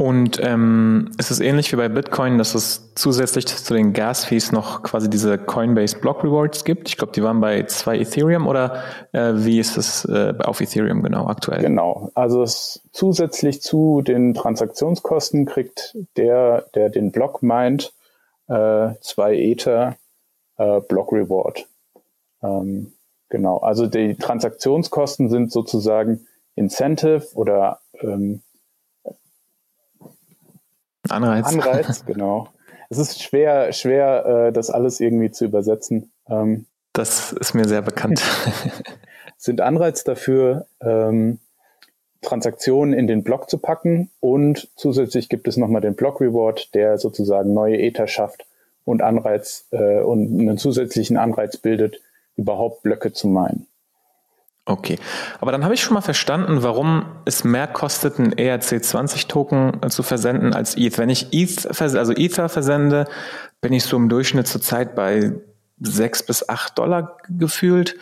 Und 0.00 0.40
ähm, 0.42 1.10
ist 1.18 1.30
es 1.30 1.40
ähnlich 1.40 1.70
wie 1.72 1.76
bei 1.76 1.90
Bitcoin, 1.90 2.38
dass 2.38 2.54
es 2.54 2.94
zusätzlich 2.94 3.44
zu 3.44 3.74
den 3.74 3.92
Gas-Fees 3.92 4.50
noch 4.50 4.82
quasi 4.82 5.10
diese 5.10 5.36
Coinbase 5.36 5.98
Block 5.98 6.24
Rewards 6.24 6.64
gibt? 6.64 6.88
Ich 6.88 6.96
glaube, 6.96 7.12
die 7.12 7.22
waren 7.22 7.42
bei 7.42 7.64
zwei 7.64 7.98
Ethereum 7.98 8.46
oder 8.46 8.82
äh, 9.12 9.32
wie 9.34 9.60
ist 9.60 9.76
es 9.76 10.06
äh, 10.06 10.32
auf 10.38 10.62
Ethereum 10.62 11.02
genau 11.02 11.26
aktuell? 11.26 11.60
Genau, 11.60 12.10
also 12.14 12.42
es, 12.42 12.80
zusätzlich 12.92 13.60
zu 13.60 14.00
den 14.00 14.32
Transaktionskosten 14.32 15.44
kriegt 15.44 15.94
der, 16.16 16.64
der 16.74 16.88
den 16.88 17.12
Block 17.12 17.42
meint, 17.42 17.92
äh, 18.48 18.92
zwei 19.02 19.36
Ether 19.36 19.96
äh, 20.56 20.80
Block 20.80 21.12
Reward. 21.12 21.66
Ähm, 22.42 22.94
genau, 23.28 23.58
also 23.58 23.86
die 23.86 24.14
Transaktionskosten 24.14 25.28
sind 25.28 25.52
sozusagen 25.52 26.26
Incentive 26.54 27.26
oder 27.34 27.80
ähm, 28.00 28.40
Anreiz. 31.10 31.46
Anreiz, 31.46 32.04
genau. 32.06 32.48
Es 32.88 32.98
ist 32.98 33.22
schwer, 33.22 33.72
schwer, 33.72 34.48
äh, 34.48 34.52
das 34.52 34.70
alles 34.70 35.00
irgendwie 35.00 35.30
zu 35.30 35.44
übersetzen. 35.44 36.10
Ähm, 36.28 36.66
das 36.92 37.32
ist 37.32 37.54
mir 37.54 37.66
sehr 37.66 37.82
bekannt. 37.82 38.22
sind 39.36 39.60
Anreiz 39.60 40.04
dafür, 40.04 40.66
ähm, 40.80 41.38
Transaktionen 42.22 42.92
in 42.92 43.06
den 43.06 43.22
Block 43.22 43.48
zu 43.48 43.58
packen 43.58 44.10
und 44.20 44.68
zusätzlich 44.76 45.30
gibt 45.30 45.48
es 45.48 45.56
nochmal 45.56 45.80
den 45.80 45.94
Block 45.94 46.20
Reward, 46.20 46.74
der 46.74 46.98
sozusagen 46.98 47.54
neue 47.54 47.80
Ether 47.80 48.08
schafft 48.08 48.44
und 48.84 49.00
Anreiz 49.00 49.66
äh, 49.70 50.00
und 50.00 50.38
einen 50.38 50.58
zusätzlichen 50.58 51.16
Anreiz 51.16 51.56
bildet, 51.56 52.00
überhaupt 52.36 52.82
Blöcke 52.82 53.12
zu 53.12 53.28
meinen. 53.28 53.66
Okay, 54.66 54.98
aber 55.40 55.52
dann 55.52 55.64
habe 55.64 55.74
ich 55.74 55.82
schon 55.82 55.94
mal 55.94 56.00
verstanden, 56.00 56.62
warum 56.62 57.06
es 57.24 57.44
mehr 57.44 57.66
kostet, 57.66 58.18
einen 58.18 58.34
ERC20-Token 58.34 59.90
zu 59.90 60.02
versenden 60.02 60.54
als 60.54 60.76
ETH. 60.76 60.98
Wenn 60.98 61.08
ich 61.08 61.32
ETH, 61.32 61.66
also 61.80 62.12
Ether 62.12 62.48
versende, 62.48 63.06
bin 63.60 63.72
ich 63.72 63.84
so 63.84 63.96
im 63.96 64.08
Durchschnitt 64.08 64.46
zurzeit 64.46 64.94
bei 64.94 65.32
sechs 65.80 66.22
bis 66.22 66.48
acht 66.48 66.78
Dollar 66.78 67.16
gefühlt. 67.28 67.96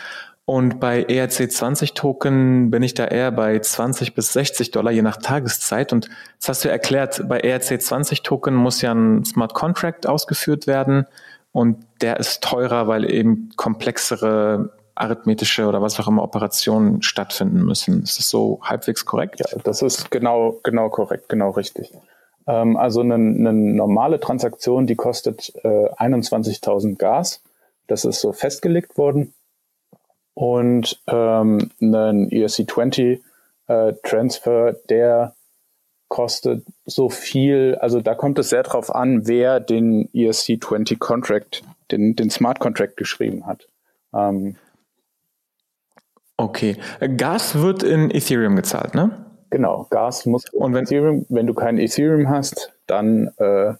Und 0.45 0.81
bei 0.81 1.07
ERC20-Token 1.07 2.71
bin 2.71 2.83
ich 2.83 2.95
da 2.95 3.05
eher 3.05 3.31
bei 3.31 3.59
20 3.59 4.15
bis 4.15 4.33
60 4.33 4.71
Dollar, 4.71 4.91
je 4.91 5.03
nach 5.03 5.19
Tageszeit. 5.19 5.93
Und 5.93 6.09
das 6.39 6.49
hast 6.49 6.65
du 6.65 6.71
erklärt, 6.71 7.29
bei 7.29 7.41
ERC20-Token 7.43 8.55
muss 8.55 8.81
ja 8.81 8.93
ein 8.93 9.25
Smart 9.25 9.53
Contract 9.53 10.07
ausgeführt 10.07 10.67
werden. 10.67 11.07
Und 11.53 11.85
der 12.01 12.19
ist 12.19 12.43
teurer, 12.43 12.89
weil 12.89 13.11
eben 13.11 13.51
komplexere 13.57 14.73
arithmetische 15.01 15.67
oder 15.67 15.81
was 15.83 15.99
auch 16.01 16.09
immer 16.09 16.23
Operationen 16.23 17.03
stattfinden 17.03 17.65
müssen. 17.65 18.03
Ist 18.03 18.19
das 18.19 18.29
so 18.29 18.61
halbwegs 18.63 19.05
korrekt? 19.05 19.41
Ja, 19.41 19.59
das 19.63 19.83
ist 19.83 20.11
genau, 20.11 20.59
genau 20.63 20.89
korrekt, 20.89 21.29
genau 21.29 21.51
richtig. 21.51 21.93
Ähm, 22.47 22.77
also 22.77 23.01
eine, 23.01 23.15
eine, 23.15 23.53
normale 23.53 24.21
Transaktion, 24.21 24.87
die 24.87 24.97
kostet 24.97 25.53
äh, 25.63 25.69
21.000 25.69 26.97
Gas. 26.97 27.43
Das 27.87 28.05
ist 28.05 28.21
so 28.21 28.33
festgelegt 28.33 28.99
worden. 28.99 29.35
Und 30.35 31.01
ähm, 31.07 31.71
ein 31.81 32.31
ERC20 32.31 33.21
äh, 33.67 33.93
Transfer, 34.03 34.75
der 34.89 35.35
kostet 36.09 36.65
so 36.87 37.09
viel, 37.11 37.77
also 37.81 38.01
da 38.01 38.15
kommt 38.15 38.39
es 38.39 38.49
sehr 38.49 38.63
drauf 38.63 38.95
an, 38.95 39.27
wer 39.27 39.61
den 39.61 40.09
ERC20 40.11 40.99
Contract, 40.99 41.63
den, 41.91 42.17
den 42.17 42.31
Smart 42.31 42.61
Contract 42.61 42.97
geschrieben 42.97 43.47
hat. 43.47 43.69
Ähm, 44.15 44.57
Okay. 46.39 46.77
Gas 47.17 47.57
wird 47.57 47.83
in 47.83 48.11
Ethereum 48.11 48.57
gezahlt, 48.57 48.95
ne? 48.95 49.27
Genau, 49.51 49.87
Gas 49.91 50.25
muss 50.25 50.49
und 50.51 50.73
wenn, 50.73 50.85
Ethereum, 50.85 51.27
wenn 51.29 51.47
du 51.47 51.55
kein 51.55 51.79
Ethereum 51.79 52.29
hast, 52.29 52.73
dann 52.87 53.33
äh, 53.39 53.75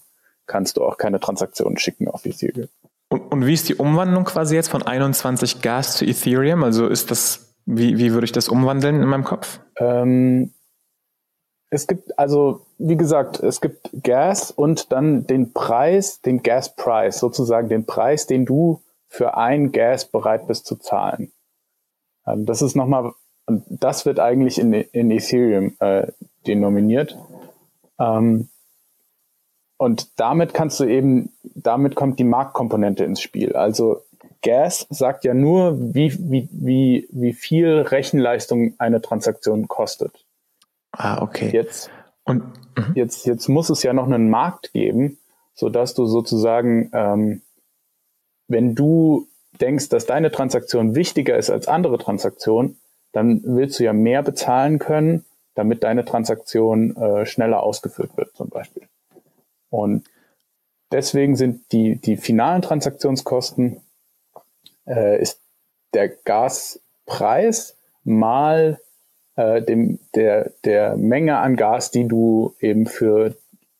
kannst 0.45 0.77
du 0.77 0.83
auch 0.83 0.97
keine 0.97 1.19
Transaktionen 1.19 1.77
schicken 1.77 2.07
auf 2.09 2.25
Ethereum. 2.25 2.67
Und, 3.09 3.31
und 3.31 3.45
wie 3.45 3.53
ist 3.53 3.69
die 3.69 3.75
Umwandlung 3.75 4.25
quasi 4.25 4.55
jetzt 4.55 4.69
von 4.69 4.83
21 4.83 5.61
Gas 5.61 5.95
zu 5.95 6.05
Ethereum? 6.05 6.63
Also 6.63 6.87
ist 6.87 7.11
das, 7.11 7.55
wie, 7.65 7.97
wie 7.97 8.11
würde 8.13 8.25
ich 8.25 8.31
das 8.33 8.49
umwandeln 8.49 9.01
in 9.01 9.07
meinem 9.07 9.23
Kopf? 9.23 9.61
Ähm, 9.77 10.51
es 11.69 11.87
gibt 11.87 12.17
also, 12.19 12.65
wie 12.77 12.97
gesagt, 12.97 13.39
es 13.39 13.61
gibt 13.61 13.89
Gas 14.03 14.51
und 14.51 14.91
dann 14.91 15.27
den 15.27 15.53
Preis, 15.53 16.19
den 16.21 16.43
Gaspreis, 16.43 17.19
sozusagen 17.19 17.69
den 17.69 17.85
Preis, 17.85 18.27
den 18.27 18.45
du 18.45 18.81
für 19.07 19.37
ein 19.37 19.71
Gas 19.71 20.05
bereit 20.05 20.47
bist 20.47 20.65
zu 20.65 20.75
zahlen. 20.75 21.31
Ähm, 22.25 22.45
das 22.45 22.61
ist 22.61 22.75
nochmal, 22.75 23.11
und 23.45 23.63
das 23.69 24.05
wird 24.05 24.19
eigentlich 24.19 24.59
in, 24.59 24.73
in 24.73 25.11
Ethereum 25.11 25.75
äh, 25.79 26.07
denominiert. 26.45 27.17
Ähm, 27.99 28.49
und 29.77 30.19
damit 30.19 30.53
kannst 30.53 30.79
du 30.79 30.85
eben, 30.85 31.31
damit 31.55 31.95
kommt 31.95 32.19
die 32.19 32.25
Marktkomponente 32.25 33.03
ins 33.05 33.21
Spiel. 33.21 33.55
Also 33.55 34.01
Gas 34.41 34.85
sagt 34.89 35.23
ja 35.23 35.33
nur, 35.33 35.77
wie, 35.93 36.13
wie, 36.19 36.49
wie, 36.51 37.07
wie 37.11 37.33
viel 37.33 37.81
Rechenleistung 37.81 38.73
eine 38.77 39.01
Transaktion 39.01 39.67
kostet. 39.67 40.25
Ah, 40.91 41.21
okay. 41.21 41.49
Jetzt 41.53 41.89
Und 42.25 42.43
mhm. 42.77 42.93
jetzt, 42.93 43.25
jetzt 43.25 43.47
muss 43.47 43.69
es 43.69 43.81
ja 43.81 43.93
noch 43.93 44.05
einen 44.05 44.29
Markt 44.29 44.71
geben, 44.73 45.17
sodass 45.55 45.93
du 45.93 46.05
sozusagen, 46.05 46.91
ähm, 46.93 47.41
wenn 48.47 48.75
du 48.75 49.28
denkst, 49.61 49.89
dass 49.89 50.05
deine 50.05 50.31
Transaktion 50.31 50.95
wichtiger 50.95 51.37
ist 51.37 51.49
als 51.49 51.67
andere 51.67 51.97
Transaktionen, 51.97 52.79
dann 53.11 53.41
willst 53.43 53.79
du 53.79 53.83
ja 53.83 53.93
mehr 53.93 54.23
bezahlen 54.23 54.79
können, 54.79 55.25
damit 55.55 55.83
deine 55.83 56.05
Transaktion 56.05 56.95
äh, 56.95 57.25
schneller 57.25 57.63
ausgeführt 57.63 58.15
wird, 58.15 58.35
zum 58.35 58.49
Beispiel. 58.49 58.83
Und 59.69 60.05
deswegen 60.91 61.35
sind 61.35 61.71
die, 61.71 61.95
die 61.97 62.17
finalen 62.17 62.61
Transaktionskosten 62.61 63.81
äh, 64.87 65.21
ist 65.21 65.39
der 65.93 66.09
Gaspreis 66.09 67.75
mal 68.03 68.79
äh, 69.35 69.61
dem, 69.61 69.99
der, 70.15 70.51
der 70.63 70.95
Menge 70.97 71.37
an 71.37 71.55
Gas, 71.55 71.91
die 71.91 72.07
du 72.07 72.55
eben 72.59 72.85
für 72.85 73.35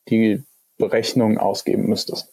die 0.09 0.43
Berechnung 0.77 1.37
ausgeben 1.37 1.87
müsstest. 1.87 2.31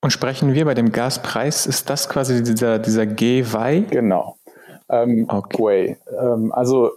Und 0.00 0.10
sprechen 0.10 0.54
wir 0.54 0.64
bei 0.64 0.74
dem 0.74 0.92
Gaspreis, 0.92 1.66
ist 1.66 1.90
das 1.90 2.08
quasi 2.08 2.42
dieser, 2.42 2.78
dieser 2.78 3.06
GWI? 3.06 3.86
Genau. 3.90 4.36
Ähm, 4.88 5.26
okay. 5.28 5.98
Ähm, 6.18 6.52
also 6.52 6.92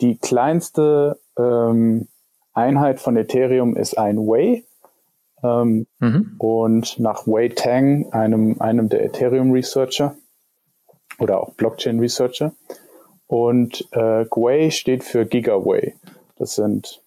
die 0.00 0.16
kleinste 0.16 1.18
ähm, 1.38 2.08
Einheit 2.54 3.00
von 3.00 3.16
Ethereum 3.16 3.76
ist 3.76 3.98
ein 3.98 4.18
Wei. 4.18 4.64
Ähm, 5.42 5.86
mhm. 5.98 6.34
Und 6.38 6.98
nach 6.98 7.26
Wei 7.26 7.48
Tang, 7.48 8.10
einem, 8.12 8.60
einem 8.60 8.88
der 8.88 9.04
Ethereum 9.04 9.52
Researcher 9.52 10.16
oder 11.18 11.40
auch 11.40 11.54
Blockchain 11.54 12.00
Researcher. 12.00 12.52
Und 13.26 13.86
äh, 13.92 14.24
Gwei 14.24 14.70
steht 14.70 15.04
für 15.04 15.26
Gigaway. 15.26 15.94
Das 16.36 16.54
sind 16.54 17.02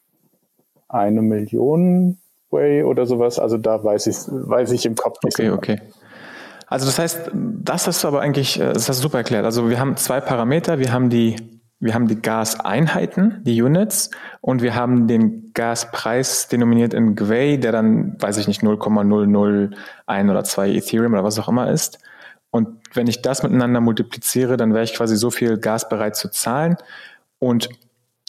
eine 0.87 1.21
Million 1.21 2.19
Way 2.53 2.83
oder 2.83 3.05
sowas. 3.05 3.39
Also 3.39 3.57
da 3.57 3.83
weiß 3.83 4.07
ich, 4.07 4.15
weiß 4.29 4.71
ich 4.71 4.85
im 4.85 4.95
Kopf 4.95 5.17
nicht. 5.23 5.37
Okay, 5.37 5.49
so 5.49 5.55
okay. 5.55 5.81
Also 6.67 6.85
das 6.85 6.97
heißt, 6.97 7.31
das 7.33 7.87
hast 7.87 8.03
du 8.03 8.07
aber 8.07 8.21
eigentlich, 8.21 8.59
äh, 8.59 8.73
das 8.73 8.89
hast 8.89 8.99
du 8.99 9.03
super 9.03 9.17
erklärt. 9.17 9.45
Also 9.45 9.69
wir 9.69 9.79
haben 9.79 9.97
zwei 9.97 10.21
Parameter. 10.21 10.79
Wir 10.79 10.91
haben 10.91 11.09
die, 11.09 11.35
wir 11.79 11.93
haben 11.93 12.07
die 12.07 12.21
Gaseinheiten, 12.21 13.43
die 13.43 13.61
Units, 13.61 14.09
und 14.41 14.61
wir 14.61 14.73
haben 14.73 15.07
den 15.07 15.51
Gaspreis 15.53 16.47
denominiert 16.47 16.93
in 16.93 17.15
Gwei, 17.15 17.57
der 17.57 17.73
dann, 17.73 18.15
weiß 18.19 18.37
ich 18.37 18.47
nicht, 18.47 18.63
0,001 18.63 19.75
oder 20.07 20.43
2 20.43 20.69
Ethereum 20.69 21.13
oder 21.13 21.23
was 21.23 21.37
auch 21.37 21.49
immer 21.49 21.69
ist. 21.69 21.99
Und 22.49 22.69
wenn 22.93 23.07
ich 23.07 23.21
das 23.21 23.43
miteinander 23.43 23.81
multipliziere, 23.81 24.57
dann 24.57 24.73
wäre 24.73 24.83
ich 24.83 24.93
quasi 24.93 25.15
so 25.17 25.29
viel 25.31 25.57
Gas 25.57 25.89
bereit 25.89 26.15
zu 26.15 26.29
zahlen. 26.29 26.77
Und 27.39 27.69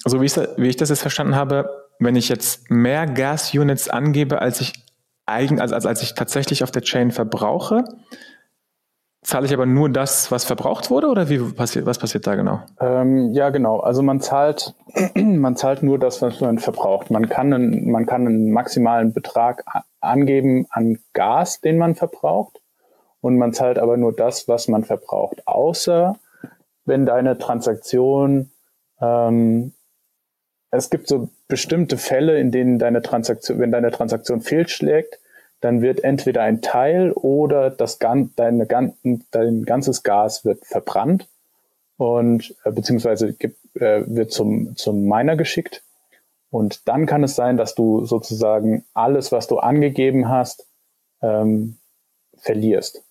so 0.04 0.21
wie 0.21 0.26
ich, 0.26 0.37
wie 0.37 0.69
ich 0.69 0.76
das 0.76 0.88
jetzt 0.88 1.02
verstanden 1.02 1.37
habe, 1.37 1.83
wenn 1.98 2.16
ich 2.16 2.28
jetzt 2.28 2.70
mehr 2.70 3.06
Gas-Units 3.06 3.88
angebe, 3.88 4.40
als 4.40 4.60
ich 4.60 4.72
eigen, 5.26 5.60
also 5.60 5.74
als, 5.74 5.86
als 5.86 6.02
ich 6.02 6.14
tatsächlich 6.14 6.62
auf 6.62 6.70
der 6.70 6.82
Chain 6.82 7.10
verbrauche, 7.10 7.84
zahle 9.22 9.46
ich 9.46 9.54
aber 9.54 9.64
nur 9.64 9.88
das, 9.88 10.30
was 10.30 10.44
verbraucht 10.44 10.90
wurde 10.90 11.08
oder 11.08 11.30
wie 11.30 11.38
passiert, 11.38 11.86
was 11.86 11.98
passiert 11.98 12.26
da 12.26 12.34
genau? 12.34 12.60
Ähm, 12.78 13.32
ja, 13.32 13.48
genau. 13.50 13.80
Also 13.80 14.02
man 14.02 14.20
zahlt, 14.20 14.74
man 15.14 15.56
zahlt 15.56 15.82
nur 15.82 15.98
das, 15.98 16.20
was 16.20 16.40
man 16.40 16.58
verbraucht. 16.58 17.10
Man 17.10 17.28
kann 17.28 17.52
einen, 17.52 17.90
man 17.90 18.04
kann 18.04 18.26
einen 18.26 18.50
maximalen 18.52 19.14
Betrag 19.14 19.64
angeben 20.00 20.66
an 20.70 20.98
Gas, 21.14 21.60
den 21.60 21.78
man 21.78 21.94
verbraucht. 21.94 22.60
Und 23.22 23.38
man 23.38 23.54
zahlt 23.54 23.78
aber 23.78 23.96
nur 23.96 24.14
das, 24.14 24.48
was 24.48 24.68
man 24.68 24.84
verbraucht. 24.84 25.46
Außer 25.46 26.16
wenn 26.84 27.06
deine 27.06 27.38
Transaktion 27.38 28.50
ähm, 29.00 29.72
es 30.70 30.90
gibt 30.90 31.08
so 31.08 31.28
bestimmte 31.48 31.98
Fälle, 31.98 32.38
in 32.38 32.50
denen 32.50 32.78
deine 32.78 33.02
Transaktion, 33.02 33.58
wenn 33.58 33.70
deine 33.70 33.90
Transaktion 33.90 34.40
fehlschlägt, 34.40 35.18
dann 35.60 35.82
wird 35.82 36.04
entweder 36.04 36.42
ein 36.42 36.62
Teil 36.62 37.12
oder 37.12 37.71
das 37.71 37.99
deine, 37.99 38.66
dein 39.30 39.64
ganzes 39.64 40.02
Gas 40.02 40.45
wird 40.45 40.64
verbrannt 40.66 41.26
und 41.97 42.54
äh, 42.64 42.71
beziehungsweise 42.71 43.32
gibt, 43.32 43.58
äh, 43.76 44.04
wird 44.06 44.32
zum, 44.32 44.76
zum 44.76 45.08
Miner 45.08 45.36
geschickt. 45.36 45.82
Und 46.50 46.86
dann 46.86 47.06
kann 47.06 47.25
es 47.25 47.34
sein, 47.34 47.56
dass 47.56 47.75
du 47.75 48.04
sozusagen 48.04 48.84
alles, 48.95 49.32
was 49.32 49.47
du 49.47 49.58
angegeben 49.58 50.28
hast, 50.28 50.66
ähm, 51.23 51.78
verlierst. 52.38 53.02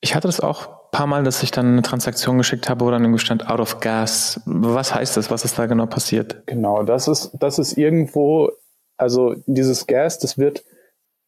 Ich 0.00 0.14
hatte 0.14 0.28
das 0.28 0.40
auch 0.40 0.75
paar 0.96 1.06
Mal, 1.06 1.24
dass 1.24 1.42
ich 1.42 1.50
dann 1.50 1.66
eine 1.66 1.82
Transaktion 1.82 2.38
geschickt 2.38 2.70
habe, 2.70 2.82
wo 2.82 2.90
dann 2.90 3.02
irgendwie 3.02 3.18
stand 3.18 3.50
out 3.50 3.60
of 3.60 3.80
gas. 3.80 4.40
Was 4.46 4.94
heißt 4.94 5.18
das? 5.18 5.30
Was 5.30 5.44
ist 5.44 5.58
da 5.58 5.66
genau 5.66 5.84
passiert? 5.84 6.42
Genau, 6.46 6.84
das 6.84 7.06
ist, 7.06 7.32
das 7.38 7.58
ist 7.58 7.76
irgendwo, 7.76 8.50
also 8.96 9.34
dieses 9.44 9.86
Gas, 9.86 10.18
das 10.18 10.38
wird 10.38 10.64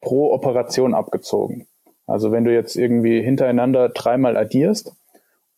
pro 0.00 0.33
Operation 0.33 0.94
abgezogen. 0.94 1.66
Also 2.07 2.33
wenn 2.33 2.44
du 2.44 2.54
jetzt 2.54 2.76
irgendwie 2.76 3.20
hintereinander 3.20 3.90
dreimal 3.90 4.38
addierst 4.38 4.90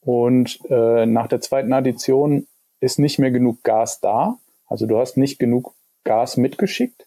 und 0.01 0.59
äh, 0.68 1.07
nach 1.07 1.29
der 1.29 1.40
zweiten 1.40 1.73
Addition 1.73 2.49
ist 2.81 2.99
nicht 2.99 3.20
mehr 3.20 3.31
genug 3.31 3.62
Gas 3.62 4.01
da, 4.01 4.38
also 4.66 4.87
du 4.87 4.99
hast 4.99 5.18
nicht 5.18 5.38
genug 5.38 5.73
Gas 6.03 6.37
mitgeschickt, 6.37 7.07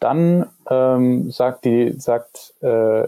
dann 0.00 0.46
ähm, 0.68 1.30
sagt 1.30 1.64
die 1.64 1.92
sagt 1.96 2.54
äh, 2.60 3.06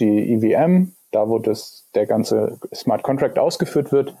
die 0.00 0.34
EVM 0.34 0.93
da 1.14 1.28
wo 1.28 1.38
das, 1.38 1.86
der 1.94 2.06
ganze 2.06 2.58
Smart 2.74 3.02
Contract 3.02 3.38
ausgeführt 3.38 3.92
wird, 3.92 4.14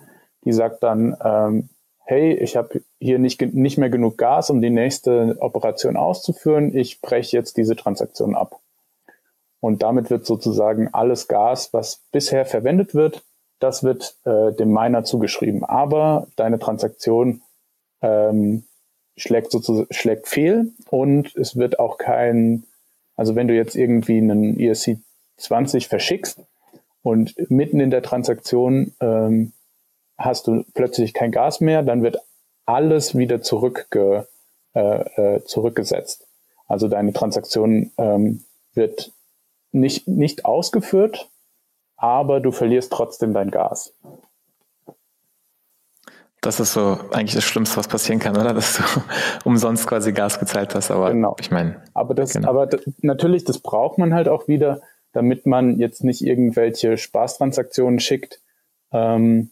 die 0.44 0.52
sagt 0.52 0.82
dann, 0.82 1.16
ähm, 1.24 1.68
hey, 2.04 2.34
ich 2.34 2.56
habe 2.56 2.82
hier 3.00 3.18
nicht, 3.18 3.40
nicht 3.40 3.78
mehr 3.78 3.90
genug 3.90 4.18
Gas, 4.18 4.50
um 4.50 4.60
die 4.60 4.70
nächste 4.70 5.36
Operation 5.40 5.96
auszuführen, 5.96 6.76
ich 6.76 7.00
breche 7.00 7.36
jetzt 7.36 7.56
diese 7.56 7.76
Transaktion 7.76 8.34
ab. 8.34 8.60
Und 9.60 9.82
damit 9.82 10.10
wird 10.10 10.26
sozusagen 10.26 10.92
alles 10.92 11.26
Gas, 11.26 11.72
was 11.72 12.02
bisher 12.12 12.44
verwendet 12.44 12.94
wird, 12.94 13.24
das 13.58 13.82
wird 13.82 14.16
äh, 14.24 14.52
dem 14.52 14.70
Miner 14.72 15.04
zugeschrieben. 15.04 15.64
Aber 15.64 16.26
deine 16.36 16.58
Transaktion 16.58 17.40
ähm, 18.02 18.64
schlägt 19.16 19.50
sozusagen 19.50 19.88
schlägt 19.90 20.28
fehl 20.28 20.72
und 20.90 21.34
es 21.36 21.56
wird 21.56 21.78
auch 21.78 21.96
kein, 21.96 22.64
also 23.16 23.36
wenn 23.36 23.48
du 23.48 23.54
jetzt 23.54 23.74
irgendwie 23.74 24.18
einen 24.18 24.60
ESC 24.60 24.98
20 25.38 25.88
verschickst, 25.88 26.40
und 27.04 27.34
mitten 27.50 27.80
in 27.80 27.90
der 27.90 28.02
Transaktion 28.02 28.94
ähm, 28.98 29.52
hast 30.16 30.46
du 30.46 30.64
plötzlich 30.72 31.12
kein 31.12 31.30
Gas 31.30 31.60
mehr, 31.60 31.82
dann 31.82 32.02
wird 32.02 32.16
alles 32.64 33.14
wieder 33.14 33.42
zurückge, 33.42 34.26
äh, 34.74 35.36
äh, 35.36 35.44
zurückgesetzt. 35.44 36.26
Also 36.66 36.88
deine 36.88 37.12
Transaktion 37.12 37.92
ähm, 37.98 38.44
wird 38.72 39.12
nicht, 39.70 40.08
nicht 40.08 40.46
ausgeführt, 40.46 41.28
aber 41.98 42.40
du 42.40 42.52
verlierst 42.52 42.90
trotzdem 42.90 43.34
dein 43.34 43.50
Gas. 43.50 43.92
Das 46.40 46.58
ist 46.60 46.72
so 46.72 46.98
eigentlich 47.10 47.34
das 47.34 47.44
Schlimmste, 47.44 47.76
was 47.76 47.88
passieren 47.88 48.18
kann, 48.18 48.36
oder? 48.36 48.54
Dass 48.54 48.78
du 48.78 48.82
umsonst 49.44 49.86
quasi 49.86 50.12
Gas 50.12 50.38
gezahlt 50.38 50.74
hast. 50.74 50.90
Aber 50.90 51.10
genau. 51.10 51.36
ich 51.38 51.50
meine. 51.50 51.82
Aber 51.92 52.14
das, 52.14 52.32
genau. 52.32 52.48
aber 52.48 52.66
das, 52.66 52.80
natürlich, 53.02 53.44
das 53.44 53.58
braucht 53.58 53.98
man 53.98 54.14
halt 54.14 54.28
auch 54.28 54.48
wieder, 54.48 54.80
damit 55.14 55.46
man 55.46 55.78
jetzt 55.78 56.04
nicht 56.04 56.22
irgendwelche 56.22 56.98
Spaßtransaktionen 56.98 58.00
schickt, 58.00 58.40
ähm, 58.92 59.50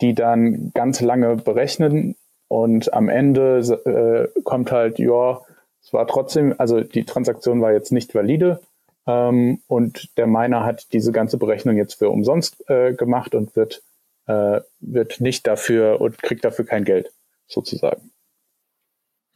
die 0.00 0.14
dann 0.14 0.70
ganz 0.74 1.00
lange 1.00 1.36
berechnen 1.36 2.14
und 2.48 2.92
am 2.92 3.08
Ende 3.08 3.58
äh, 3.86 4.40
kommt 4.42 4.70
halt, 4.70 4.98
ja, 4.98 5.40
es 5.82 5.92
war 5.92 6.06
trotzdem, 6.06 6.54
also 6.58 6.80
die 6.82 7.04
Transaktion 7.04 7.60
war 7.60 7.72
jetzt 7.72 7.90
nicht 7.90 8.14
valide 8.14 8.60
ähm, 9.06 9.60
und 9.66 10.16
der 10.18 10.26
Miner 10.26 10.64
hat 10.64 10.92
diese 10.92 11.12
ganze 11.12 11.38
Berechnung 11.38 11.76
jetzt 11.76 11.94
für 11.94 12.10
umsonst 12.10 12.68
äh, 12.68 12.92
gemacht 12.92 13.34
und 13.34 13.56
wird, 13.56 13.82
äh, 14.26 14.60
wird 14.80 15.20
nicht 15.20 15.46
dafür 15.46 16.00
und 16.00 16.22
kriegt 16.22 16.44
dafür 16.44 16.66
kein 16.66 16.84
Geld, 16.84 17.10
sozusagen. 17.48 18.10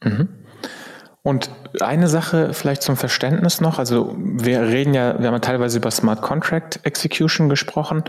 Mhm. 0.03 0.29
Und 1.27 1.51
eine 1.81 2.07
Sache 2.07 2.53
vielleicht 2.53 2.83
zum 2.83 2.95
Verständnis 2.95 3.59
noch, 3.59 3.79
also 3.79 4.15
wir 4.17 4.61
reden 4.61 4.93
ja, 4.93 5.19
wir 5.19 5.27
haben 5.27 5.33
ja 5.33 5.39
teilweise 5.39 5.77
über 5.77 5.91
Smart 5.91 6.21
Contract 6.21 6.79
Execution 6.83 7.49
gesprochen 7.49 8.05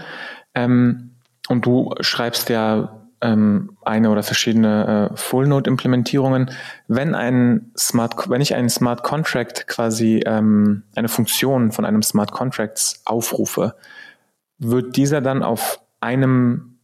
ähm, 0.55 1.17
und 1.49 1.67
du 1.67 1.93
schreibst 1.99 2.49
ja 2.49 3.01
ähm, 3.21 3.77
eine 3.85 4.11
oder 4.11 4.23
verschiedene 4.23 5.11
äh, 5.11 5.17
Full 5.17 5.49
Node 5.49 5.69
Implementierungen. 5.69 6.53
Wenn 6.87 7.17
ein 7.17 7.73
Smart, 7.77 8.31
wenn 8.31 8.41
ich 8.41 8.55
einen 8.55 8.71
Smart 8.71 9.03
Contract 9.03 9.67
quasi 9.67 10.23
ähm, 10.25 10.85
eine 10.95 11.09
Funktion 11.09 11.73
von 11.73 11.85
einem 11.85 12.05
Smart 12.05 12.31
Contracts 12.31 13.03
aufrufe, 13.05 13.75
wird 14.59 14.95
dieser 14.95 15.21
dann 15.21 15.43
auf 15.43 15.81
einem 15.99 16.78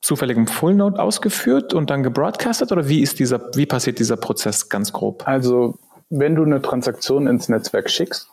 zufälligem 0.00 0.46
Full 0.46 0.74
Node 0.74 0.98
ausgeführt 0.98 1.74
und 1.74 1.90
dann 1.90 2.02
gebroadcastet 2.02 2.72
oder 2.72 2.88
wie 2.88 3.00
ist 3.00 3.18
dieser, 3.18 3.54
wie 3.54 3.66
passiert 3.66 3.98
dieser 3.98 4.16
Prozess 4.16 4.68
ganz 4.68 4.92
grob? 4.92 5.26
Also, 5.26 5.78
wenn 6.08 6.34
du 6.34 6.42
eine 6.42 6.62
Transaktion 6.62 7.26
ins 7.26 7.48
Netzwerk 7.48 7.90
schickst, 7.90 8.28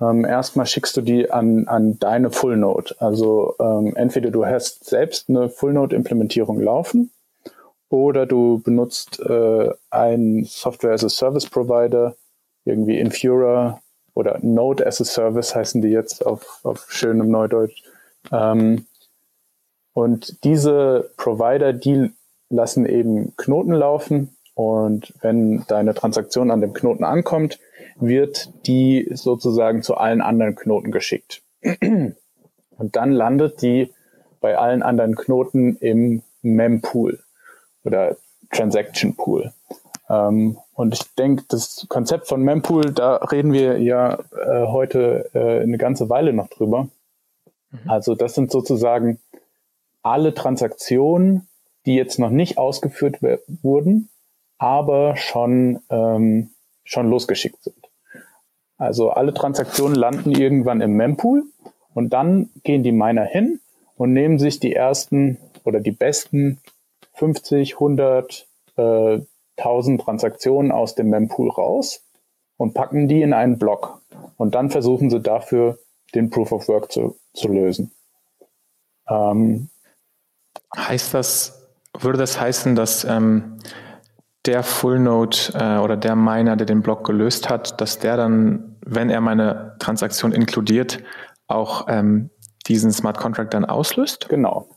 ähm, 0.00 0.24
erstmal 0.24 0.66
schickst 0.66 0.96
du 0.96 1.02
die 1.02 1.30
an, 1.30 1.68
an 1.68 1.98
deine 1.98 2.30
Full 2.30 2.56
Node. 2.56 2.96
Also 2.98 3.54
ähm, 3.60 3.94
entweder 3.96 4.30
du 4.30 4.44
hast 4.44 4.84
selbst 4.84 5.28
eine 5.28 5.48
Full 5.48 5.72
Node 5.72 5.94
Implementierung 5.94 6.60
laufen 6.60 7.10
oder 7.88 8.26
du 8.26 8.60
benutzt 8.60 9.20
äh, 9.20 9.70
einen 9.90 10.44
Software 10.44 10.94
as 10.94 11.04
a 11.04 11.08
Service 11.08 11.48
Provider, 11.48 12.16
irgendwie 12.64 12.98
Infura 12.98 13.80
oder 14.14 14.38
Node 14.42 14.86
as 14.86 15.00
a 15.00 15.04
Service 15.04 15.54
heißen 15.54 15.80
die 15.82 15.88
jetzt 15.88 16.26
auf, 16.26 16.60
auf 16.64 16.86
schönem 16.88 17.30
Neudeutsch. 17.30 17.82
Ähm, 18.32 18.86
und 19.94 20.44
diese 20.44 21.10
Provider, 21.16 21.72
die 21.72 22.10
lassen 22.50 22.84
eben 22.84 23.34
Knoten 23.36 23.72
laufen 23.72 24.36
und 24.54 25.14
wenn 25.20 25.64
deine 25.66 25.94
Transaktion 25.94 26.50
an 26.50 26.60
dem 26.60 26.72
Knoten 26.72 27.04
ankommt, 27.04 27.58
wird 27.96 28.50
die 28.66 29.08
sozusagen 29.12 29.82
zu 29.82 29.96
allen 29.96 30.20
anderen 30.20 30.54
Knoten 30.56 30.90
geschickt. 30.90 31.42
Und 32.76 32.96
dann 32.96 33.12
landet 33.12 33.62
die 33.62 33.92
bei 34.40 34.58
allen 34.58 34.82
anderen 34.82 35.14
Knoten 35.14 35.76
im 35.76 36.22
Mempool 36.42 37.20
oder 37.84 38.16
Transaction 38.50 39.14
Pool. 39.14 39.52
Ähm, 40.10 40.58
und 40.74 40.94
ich 40.94 41.14
denke, 41.14 41.44
das 41.48 41.86
Konzept 41.88 42.26
von 42.26 42.42
Mempool, 42.42 42.92
da 42.92 43.16
reden 43.16 43.52
wir 43.52 43.78
ja 43.78 44.18
äh, 44.32 44.66
heute 44.66 45.30
äh, 45.34 45.62
eine 45.62 45.78
ganze 45.78 46.10
Weile 46.10 46.32
noch 46.32 46.48
drüber. 46.48 46.88
Mhm. 47.70 47.90
Also 47.90 48.14
das 48.14 48.34
sind 48.34 48.50
sozusagen 48.50 49.20
alle 50.04 50.34
Transaktionen, 50.34 51.48
die 51.86 51.96
jetzt 51.96 52.18
noch 52.18 52.30
nicht 52.30 52.58
ausgeführt 52.58 53.20
wurden, 53.62 54.10
aber 54.58 55.16
schon, 55.16 55.80
ähm, 55.90 56.50
schon 56.84 57.10
losgeschickt 57.10 57.62
sind. 57.62 57.76
Also 58.76 59.10
alle 59.10 59.34
Transaktionen 59.34 59.96
landen 59.96 60.30
irgendwann 60.30 60.80
im 60.80 60.92
Mempool 60.92 61.44
und 61.94 62.12
dann 62.12 62.50
gehen 62.62 62.82
die 62.82 62.92
Miner 62.92 63.24
hin 63.24 63.60
und 63.96 64.12
nehmen 64.12 64.38
sich 64.38 64.60
die 64.60 64.74
ersten 64.74 65.38
oder 65.64 65.80
die 65.80 65.92
besten 65.92 66.60
50, 67.14 67.74
100, 67.74 68.46
äh, 68.76 69.20
1000 69.56 70.00
Transaktionen 70.00 70.72
aus 70.72 70.94
dem 70.94 71.08
Mempool 71.10 71.50
raus 71.50 72.02
und 72.56 72.74
packen 72.74 73.08
die 73.08 73.22
in 73.22 73.32
einen 73.32 73.58
Block. 73.58 74.00
Und 74.36 74.54
dann 74.54 74.70
versuchen 74.70 75.10
sie 75.10 75.20
dafür 75.20 75.78
den 76.14 76.30
Proof 76.30 76.52
of 76.52 76.68
Work 76.68 76.92
zu, 76.92 77.16
zu 77.32 77.48
lösen. 77.48 77.92
Ähm, 79.08 79.70
heißt 80.76 81.14
das, 81.14 81.68
würde 81.98 82.18
das 82.18 82.40
heißen, 82.40 82.74
dass 82.74 83.04
ähm, 83.04 83.58
der 84.46 84.62
Full 84.62 84.98
Node 84.98 85.36
äh, 85.54 85.78
oder 85.78 85.96
der 85.96 86.16
Miner, 86.16 86.56
der 86.56 86.66
den 86.66 86.82
Block 86.82 87.04
gelöst 87.04 87.48
hat, 87.48 87.80
dass 87.80 87.98
der 87.98 88.16
dann, 88.16 88.76
wenn 88.84 89.10
er 89.10 89.20
meine 89.20 89.76
Transaktion 89.78 90.32
inkludiert, 90.32 91.02
auch 91.46 91.86
ähm, 91.88 92.30
diesen 92.66 92.92
Smart 92.92 93.18
Contract 93.18 93.54
dann 93.54 93.64
auslöst? 93.64 94.28
Genau. 94.28 94.68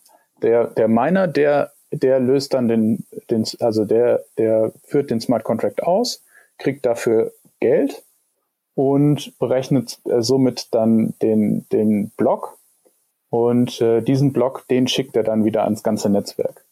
Der, 0.41 0.67
der 0.67 0.87
Miner, 0.87 1.27
der, 1.27 1.71
der 1.91 2.19
löst 2.19 2.53
dann 2.53 2.67
den, 2.67 3.05
den, 3.29 3.45
also 3.59 3.85
der, 3.85 4.23
der 4.37 4.71
führt 4.85 5.09
den 5.09 5.19
Smart 5.19 5.43
Contract 5.43 5.83
aus, 5.83 6.23
kriegt 6.57 6.85
dafür 6.85 7.31
Geld 7.59 8.03
und 8.75 9.37
berechnet 9.39 9.99
äh, 10.05 10.21
somit 10.21 10.67
dann 10.71 11.13
den, 11.21 11.67
den 11.69 12.11
Block. 12.11 12.56
Und 13.29 13.81
äh, 13.81 14.01
diesen 14.01 14.33
Block, 14.33 14.67
den 14.69 14.87
schickt 14.87 15.15
er 15.15 15.23
dann 15.23 15.43
wieder 15.43 15.63
ans 15.63 15.83
ganze 15.83 16.09
Netzwerk. 16.09 16.65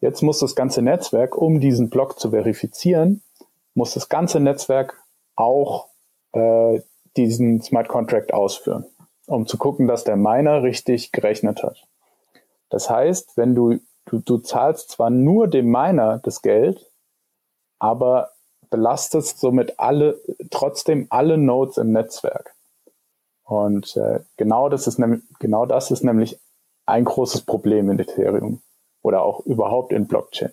Jetzt 0.00 0.22
muss 0.22 0.38
das 0.38 0.54
ganze 0.54 0.82
Netzwerk, 0.82 1.36
um 1.36 1.60
diesen 1.60 1.90
Block 1.90 2.20
zu 2.20 2.30
verifizieren, 2.30 3.22
muss 3.74 3.94
das 3.94 4.08
ganze 4.08 4.40
Netzwerk 4.40 5.02
auch 5.34 5.88
äh, 6.32 6.80
diesen 7.16 7.62
Smart 7.62 7.88
Contract 7.88 8.32
ausführen 8.32 8.86
um 9.26 9.46
zu 9.46 9.58
gucken, 9.58 9.86
dass 9.86 10.04
der 10.04 10.16
Miner 10.16 10.62
richtig 10.62 11.12
gerechnet 11.12 11.62
hat. 11.62 11.86
Das 12.70 12.88
heißt, 12.88 13.36
wenn 13.36 13.54
du, 13.54 13.78
du, 14.06 14.18
du 14.20 14.38
zahlst 14.38 14.90
zwar 14.90 15.10
nur 15.10 15.48
dem 15.48 15.66
Miner 15.70 16.20
das 16.22 16.42
Geld, 16.42 16.90
aber 17.78 18.30
belastest 18.70 19.38
somit 19.38 19.78
alle, 19.78 20.20
trotzdem 20.50 21.06
alle 21.10 21.38
Nodes 21.38 21.76
im 21.76 21.92
Netzwerk. 21.92 22.54
Und 23.46 23.96
äh, 23.96 24.20
genau, 24.36 24.68
das 24.68 24.88
ist 24.88 24.98
nämlich, 24.98 25.22
genau 25.38 25.66
das 25.66 25.92
ist 25.92 26.02
nämlich 26.02 26.38
ein 26.84 27.04
großes 27.04 27.42
Problem 27.42 27.88
in 27.90 27.98
Ethereum 27.98 28.60
oder 29.02 29.22
auch 29.22 29.46
überhaupt 29.46 29.92
in 29.92 30.08
Blockchain. 30.08 30.50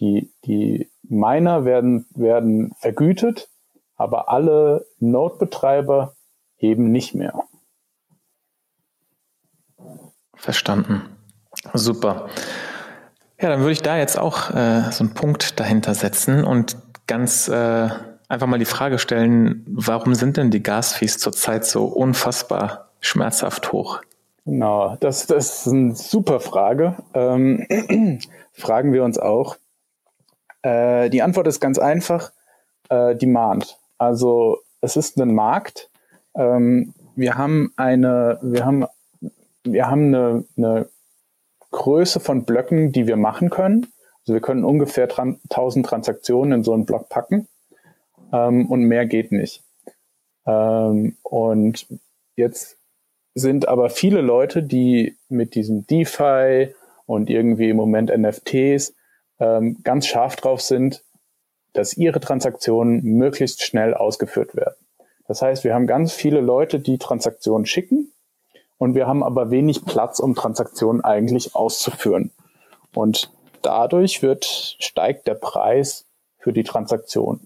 Die, 0.00 0.32
die 0.44 0.90
Miner 1.02 1.66
werden, 1.66 2.06
werden 2.14 2.72
vergütet, 2.78 3.48
aber 3.96 4.30
alle 4.30 4.86
Node-Betreiber 4.98 6.14
eben 6.58 6.90
nicht 6.90 7.14
mehr. 7.14 7.44
Verstanden. 10.34 11.02
Super. 11.74 12.28
Ja, 13.40 13.50
dann 13.50 13.60
würde 13.60 13.72
ich 13.72 13.82
da 13.82 13.98
jetzt 13.98 14.18
auch 14.18 14.50
äh, 14.54 14.90
so 14.90 15.04
einen 15.04 15.12
Punkt 15.12 15.60
dahinter 15.60 15.94
setzen 15.94 16.44
und 16.44 16.78
ganz 17.06 17.48
äh, 17.48 17.90
einfach 18.28 18.46
mal 18.46 18.58
die 18.58 18.64
Frage 18.64 18.98
stellen, 18.98 19.64
warum 19.68 20.14
sind 20.14 20.36
denn 20.36 20.50
die 20.50 20.62
Gasfees 20.62 21.18
zurzeit 21.18 21.64
so 21.64 21.84
unfassbar 21.84 22.88
schmerzhaft 23.00 23.72
hoch? 23.72 24.00
Genau, 24.44 24.96
das, 25.00 25.26
das 25.26 25.66
ist 25.66 25.72
eine 25.72 25.94
super 25.94 26.40
Frage. 26.40 26.96
Ähm, 27.14 27.66
fragen 28.52 28.92
wir 28.92 29.04
uns 29.04 29.18
auch. 29.18 29.56
Äh, 30.62 31.10
die 31.10 31.22
Antwort 31.22 31.46
ist 31.48 31.60
ganz 31.60 31.78
einfach, 31.78 32.32
äh, 32.88 33.16
Demand. 33.16 33.78
Also 33.98 34.58
es 34.80 34.96
ist 34.96 35.18
ein 35.20 35.34
Markt. 35.34 35.90
Ähm, 36.36 36.94
wir 37.16 37.36
haben 37.36 37.72
eine, 37.76 38.38
wir 38.42 38.64
haben 38.64 38.86
wir 39.64 39.86
haben 39.88 40.14
eine, 40.14 40.44
eine 40.56 40.88
Größe 41.72 42.20
von 42.20 42.44
Blöcken, 42.44 42.92
die 42.92 43.06
wir 43.06 43.16
machen 43.16 43.50
können. 43.50 43.88
Also 44.20 44.34
wir 44.34 44.40
können 44.40 44.64
ungefähr 44.64 45.08
1000 45.08 45.86
Transaktionen 45.86 46.60
in 46.60 46.64
so 46.64 46.72
einen 46.72 46.86
Block 46.86 47.08
packen 47.08 47.48
ähm, 48.32 48.70
und 48.70 48.82
mehr 48.82 49.06
geht 49.06 49.32
nicht. 49.32 49.62
Ähm, 50.46 51.16
und 51.22 51.86
jetzt 52.36 52.78
sind 53.34 53.68
aber 53.68 53.90
viele 53.90 54.20
Leute, 54.20 54.62
die 54.62 55.16
mit 55.28 55.54
diesem 55.54 55.86
DeFi 55.86 56.74
und 57.04 57.30
irgendwie 57.30 57.70
im 57.70 57.76
Moment 57.76 58.10
NFTs 58.16 58.94
ähm, 59.38 59.78
ganz 59.82 60.06
scharf 60.06 60.36
drauf 60.36 60.60
sind, 60.60 61.04
dass 61.72 61.96
ihre 61.96 62.20
Transaktionen 62.20 63.02
möglichst 63.02 63.62
schnell 63.62 63.92
ausgeführt 63.92 64.56
werden. 64.56 64.76
Das 65.28 65.42
heißt, 65.42 65.64
wir 65.64 65.74
haben 65.74 65.86
ganz 65.86 66.12
viele 66.12 66.40
Leute, 66.40 66.80
die 66.80 66.98
Transaktionen 66.98 67.66
schicken 67.66 68.12
und 68.78 68.94
wir 68.94 69.06
haben 69.06 69.22
aber 69.22 69.50
wenig 69.50 69.84
Platz, 69.84 70.18
um 70.18 70.34
Transaktionen 70.34 71.02
eigentlich 71.04 71.54
auszuführen. 71.54 72.30
Und 72.94 73.30
dadurch 73.62 74.22
wird, 74.22 74.44
steigt 74.44 75.26
der 75.26 75.34
Preis 75.34 76.06
für 76.38 76.52
die 76.52 76.64
Transaktion. 76.64 77.45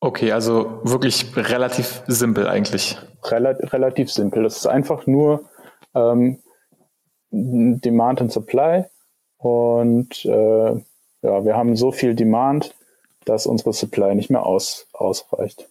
Okay, 0.00 0.32
also 0.32 0.80
wirklich 0.84 1.34
relativ 1.36 2.02
simpel 2.06 2.46
eigentlich. 2.48 2.98
Rel 3.24 3.46
relativ 3.46 4.12
simpel. 4.12 4.42
Das 4.42 4.56
ist 4.56 4.66
einfach 4.66 5.06
nur 5.06 5.48
ähm, 5.94 6.38
Demand 7.30 8.20
and 8.20 8.32
Supply. 8.32 8.84
Und 9.38 10.24
äh, 10.24 10.74
ja, 11.22 11.44
wir 11.44 11.56
haben 11.56 11.76
so 11.76 11.92
viel 11.92 12.14
Demand, 12.14 12.74
dass 13.24 13.46
unsere 13.46 13.72
Supply 13.72 14.14
nicht 14.14 14.30
mehr 14.30 14.44
aus, 14.44 14.86
ausreicht. 14.92 15.68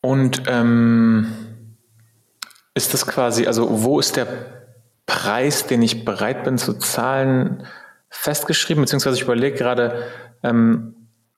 Und 0.00 0.42
ähm, 0.48 1.32
ist 2.74 2.92
das 2.92 3.06
quasi, 3.06 3.46
also 3.46 3.84
wo 3.84 3.98
ist 4.00 4.16
der 4.16 4.26
Preis, 5.06 5.66
den 5.66 5.80
ich 5.82 6.04
bereit 6.04 6.44
bin 6.44 6.58
zu 6.58 6.74
zahlen, 6.74 7.66
festgeschrieben? 8.10 8.82
Beziehungsweise 8.82 9.16
ich 9.16 9.22
überlege 9.22 9.56
gerade, 9.56 10.06
ähm, 10.42 10.93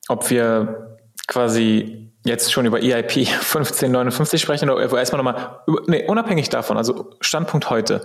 ob 0.08 0.30
wir 0.30 0.98
quasi 1.26 2.10
jetzt 2.24 2.52
schon 2.52 2.66
über 2.66 2.78
EIP 2.78 3.16
1559 3.16 4.40
sprechen 4.42 4.70
oder 4.70 4.98
erstmal 4.98 5.22
nochmal, 5.22 5.60
nee, 5.86 6.06
unabhängig 6.06 6.48
davon, 6.48 6.76
also 6.76 7.10
Standpunkt 7.20 7.70
heute. 7.70 8.04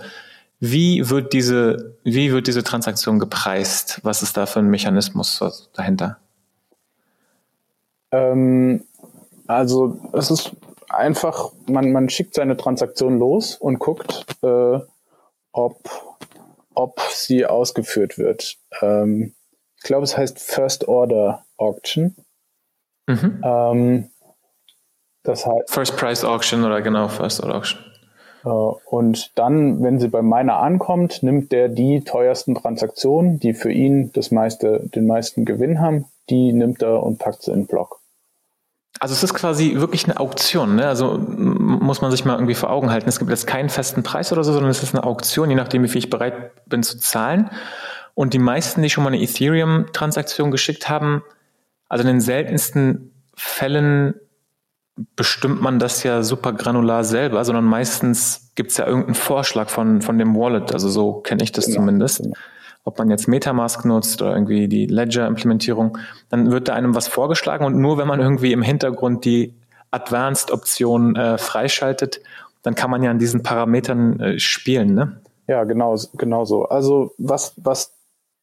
Wie 0.60 1.10
wird 1.10 1.32
diese, 1.32 1.98
wie 2.04 2.32
wird 2.32 2.46
diese 2.46 2.62
Transaktion 2.62 3.18
gepreist? 3.18 3.98
Was 4.04 4.22
ist 4.22 4.36
da 4.36 4.46
für 4.46 4.60
ein 4.60 4.68
Mechanismus 4.68 5.68
dahinter? 5.74 6.18
Ähm, 8.12 8.84
also 9.48 9.98
es 10.12 10.30
ist 10.30 10.52
einfach, 10.88 11.50
man, 11.66 11.90
man 11.90 12.08
schickt 12.08 12.34
seine 12.34 12.56
Transaktion 12.56 13.18
los 13.18 13.56
und 13.56 13.80
guckt, 13.80 14.24
äh, 14.42 14.78
ob, 15.50 15.90
ob 16.74 17.00
sie 17.10 17.44
ausgeführt 17.44 18.18
wird. 18.18 18.56
Ähm, 18.80 19.34
ich 19.78 19.82
glaube, 19.82 20.04
es 20.04 20.16
heißt 20.16 20.38
First 20.38 20.86
Order 20.86 21.44
Auction. 21.62 22.16
Mhm. 23.06 23.42
Ähm, 23.44 24.10
das 25.22 25.46
heißt, 25.46 25.70
First 25.70 25.96
Price 25.96 26.24
Auction 26.24 26.64
oder 26.64 26.82
genau, 26.82 27.08
First 27.08 27.42
Auction. 27.42 27.78
Äh, 28.44 28.48
und 28.48 29.38
dann, 29.38 29.82
wenn 29.82 29.98
sie 29.98 30.08
bei 30.08 30.22
meiner 30.22 30.58
ankommt, 30.58 31.22
nimmt 31.22 31.52
der 31.52 31.68
die 31.68 32.02
teuersten 32.04 32.54
Transaktionen, 32.54 33.38
die 33.38 33.54
für 33.54 33.70
ihn 33.70 34.12
das 34.12 34.30
meiste, 34.30 34.88
den 34.94 35.06
meisten 35.06 35.44
Gewinn 35.44 35.80
haben, 35.80 36.06
die 36.30 36.52
nimmt 36.52 36.82
er 36.82 37.02
und 37.02 37.18
packt 37.18 37.42
sie 37.42 37.52
in 37.52 37.60
den 37.60 37.66
Block. 37.66 38.00
Also 39.00 39.14
es 39.14 39.22
ist 39.22 39.34
quasi 39.34 39.74
wirklich 39.76 40.04
eine 40.04 40.20
Auktion. 40.20 40.76
Ne? 40.76 40.86
Also 40.86 41.18
muss 41.18 42.02
man 42.02 42.10
sich 42.10 42.24
mal 42.24 42.34
irgendwie 42.34 42.54
vor 42.54 42.70
Augen 42.70 42.90
halten. 42.90 43.08
Es 43.08 43.18
gibt 43.18 43.30
jetzt 43.30 43.46
keinen 43.46 43.68
festen 43.68 44.02
Preis 44.02 44.32
oder 44.32 44.44
so, 44.44 44.52
sondern 44.52 44.70
es 44.70 44.82
ist 44.82 44.94
eine 44.94 45.04
Auktion, 45.04 45.50
je 45.50 45.56
nachdem, 45.56 45.82
wie 45.82 45.88
viel 45.88 45.98
ich 46.00 46.10
bereit 46.10 46.52
bin 46.66 46.82
zu 46.82 46.98
zahlen. 46.98 47.50
Und 48.14 48.34
die 48.34 48.38
meisten, 48.38 48.82
die 48.82 48.90
schon 48.90 49.02
mal 49.02 49.12
eine 49.12 49.22
Ethereum-Transaktion 49.22 50.50
geschickt 50.50 50.88
haben, 50.88 51.22
also 51.92 52.04
in 52.04 52.14
den 52.14 52.20
seltensten 52.22 53.12
Fällen 53.36 54.14
bestimmt 55.14 55.60
man 55.60 55.78
das 55.78 56.02
ja 56.04 56.22
super 56.22 56.54
granular 56.54 57.04
selber, 57.04 57.44
sondern 57.44 57.66
meistens 57.66 58.50
gibt 58.54 58.70
es 58.70 58.78
ja 58.78 58.86
irgendeinen 58.86 59.14
Vorschlag 59.14 59.68
von, 59.68 60.00
von 60.00 60.16
dem 60.16 60.34
Wallet. 60.34 60.72
Also 60.72 60.88
so 60.88 61.20
kenne 61.20 61.42
ich 61.42 61.52
das 61.52 61.66
genau. 61.66 61.80
zumindest. 61.80 62.22
Genau. 62.22 62.34
Ob 62.84 62.98
man 62.98 63.10
jetzt 63.10 63.28
Metamask 63.28 63.84
nutzt 63.84 64.22
oder 64.22 64.32
irgendwie 64.32 64.68
die 64.68 64.86
Ledger-Implementierung, 64.86 65.98
dann 66.30 66.50
wird 66.50 66.68
da 66.68 66.72
einem 66.72 66.94
was 66.94 67.08
vorgeschlagen 67.08 67.66
und 67.66 67.76
nur 67.76 67.98
wenn 67.98 68.08
man 68.08 68.20
irgendwie 68.20 68.52
im 68.54 68.62
Hintergrund 68.62 69.26
die 69.26 69.54
Advanced-Option 69.90 71.16
äh, 71.16 71.36
freischaltet, 71.36 72.22
dann 72.62 72.74
kann 72.74 72.90
man 72.90 73.02
ja 73.02 73.10
an 73.10 73.18
diesen 73.18 73.42
Parametern 73.42 74.18
äh, 74.18 74.38
spielen, 74.38 74.94
ne? 74.94 75.20
Ja, 75.46 75.64
genau, 75.64 75.98
genau 76.14 76.46
so. 76.46 76.64
Also 76.64 77.12
was, 77.18 77.52
was 77.58 77.92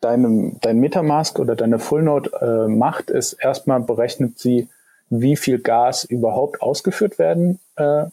deinem, 0.01 0.57
dein 0.61 0.79
Metamask 0.79 1.39
oder 1.39 1.55
deine 1.55 1.79
Fullnode 1.79 2.31
äh, 2.41 2.67
macht, 2.67 3.09
ist 3.09 3.33
erstmal 3.33 3.81
berechnet 3.81 4.39
sie, 4.39 4.69
wie 5.09 5.35
viel 5.35 5.59
Gas 5.59 6.03
überhaupt 6.03 6.61
ausgeführt 6.61 7.19
werden 7.19 7.59
äh, 7.75 8.05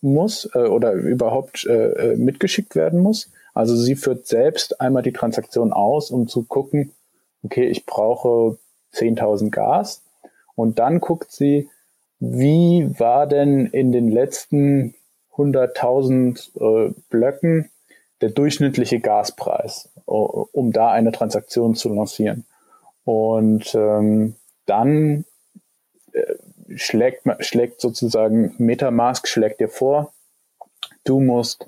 muss 0.00 0.48
äh, 0.54 0.60
oder 0.60 0.92
überhaupt 0.92 1.66
äh, 1.66 2.12
äh 2.12 2.16
mitgeschickt 2.16 2.74
werden 2.74 3.00
muss. 3.00 3.30
Also 3.54 3.76
sie 3.76 3.96
führt 3.96 4.26
selbst 4.26 4.80
einmal 4.80 5.02
die 5.02 5.12
Transaktion 5.12 5.72
aus, 5.72 6.10
um 6.10 6.28
zu 6.28 6.44
gucken, 6.44 6.92
okay, 7.42 7.66
ich 7.66 7.86
brauche 7.86 8.58
10.000 8.94 9.50
Gas. 9.50 10.02
Und 10.54 10.78
dann 10.78 11.00
guckt 11.00 11.30
sie, 11.30 11.68
wie 12.20 12.88
war 12.98 13.26
denn 13.26 13.66
in 13.66 13.92
den 13.92 14.08
letzten 14.08 14.94
100.000 15.36 16.88
äh, 16.88 16.94
Blöcken 17.10 17.70
der 18.20 18.30
durchschnittliche 18.30 19.00
Gaspreis, 19.00 19.90
um 20.06 20.72
da 20.72 20.90
eine 20.90 21.12
Transaktion 21.12 21.74
zu 21.74 21.92
lancieren. 21.92 22.44
Und 23.04 23.74
ähm, 23.74 24.34
dann 24.66 25.24
äh, 26.12 26.34
schlägt, 26.76 27.22
schlägt 27.40 27.80
sozusagen 27.80 28.54
Metamask 28.58 29.26
schlägt 29.26 29.60
dir 29.60 29.68
vor, 29.68 30.12
du 31.04 31.20
musst 31.20 31.66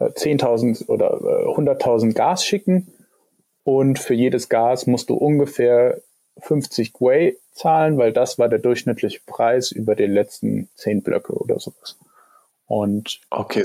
10.000 0.00 0.82
äh, 0.82 0.84
oder 0.86 1.14
100.000 1.14 2.10
äh, 2.10 2.12
Gas 2.12 2.44
schicken 2.44 2.92
und 3.64 3.98
für 3.98 4.14
jedes 4.14 4.48
Gas 4.48 4.86
musst 4.86 5.10
du 5.10 5.14
ungefähr 5.14 6.00
50 6.40 6.92
Gwei 6.92 7.36
zahlen, 7.52 7.98
weil 7.98 8.12
das 8.12 8.38
war 8.38 8.48
der 8.48 8.60
durchschnittliche 8.60 9.20
Preis 9.26 9.72
über 9.72 9.94
die 9.94 10.06
letzten 10.06 10.68
10 10.76 11.02
Blöcke 11.02 11.32
oder 11.32 11.58
sowas. 11.58 11.98
Und 12.66 13.20
okay. 13.30 13.64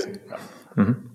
Mhm. 0.74 1.10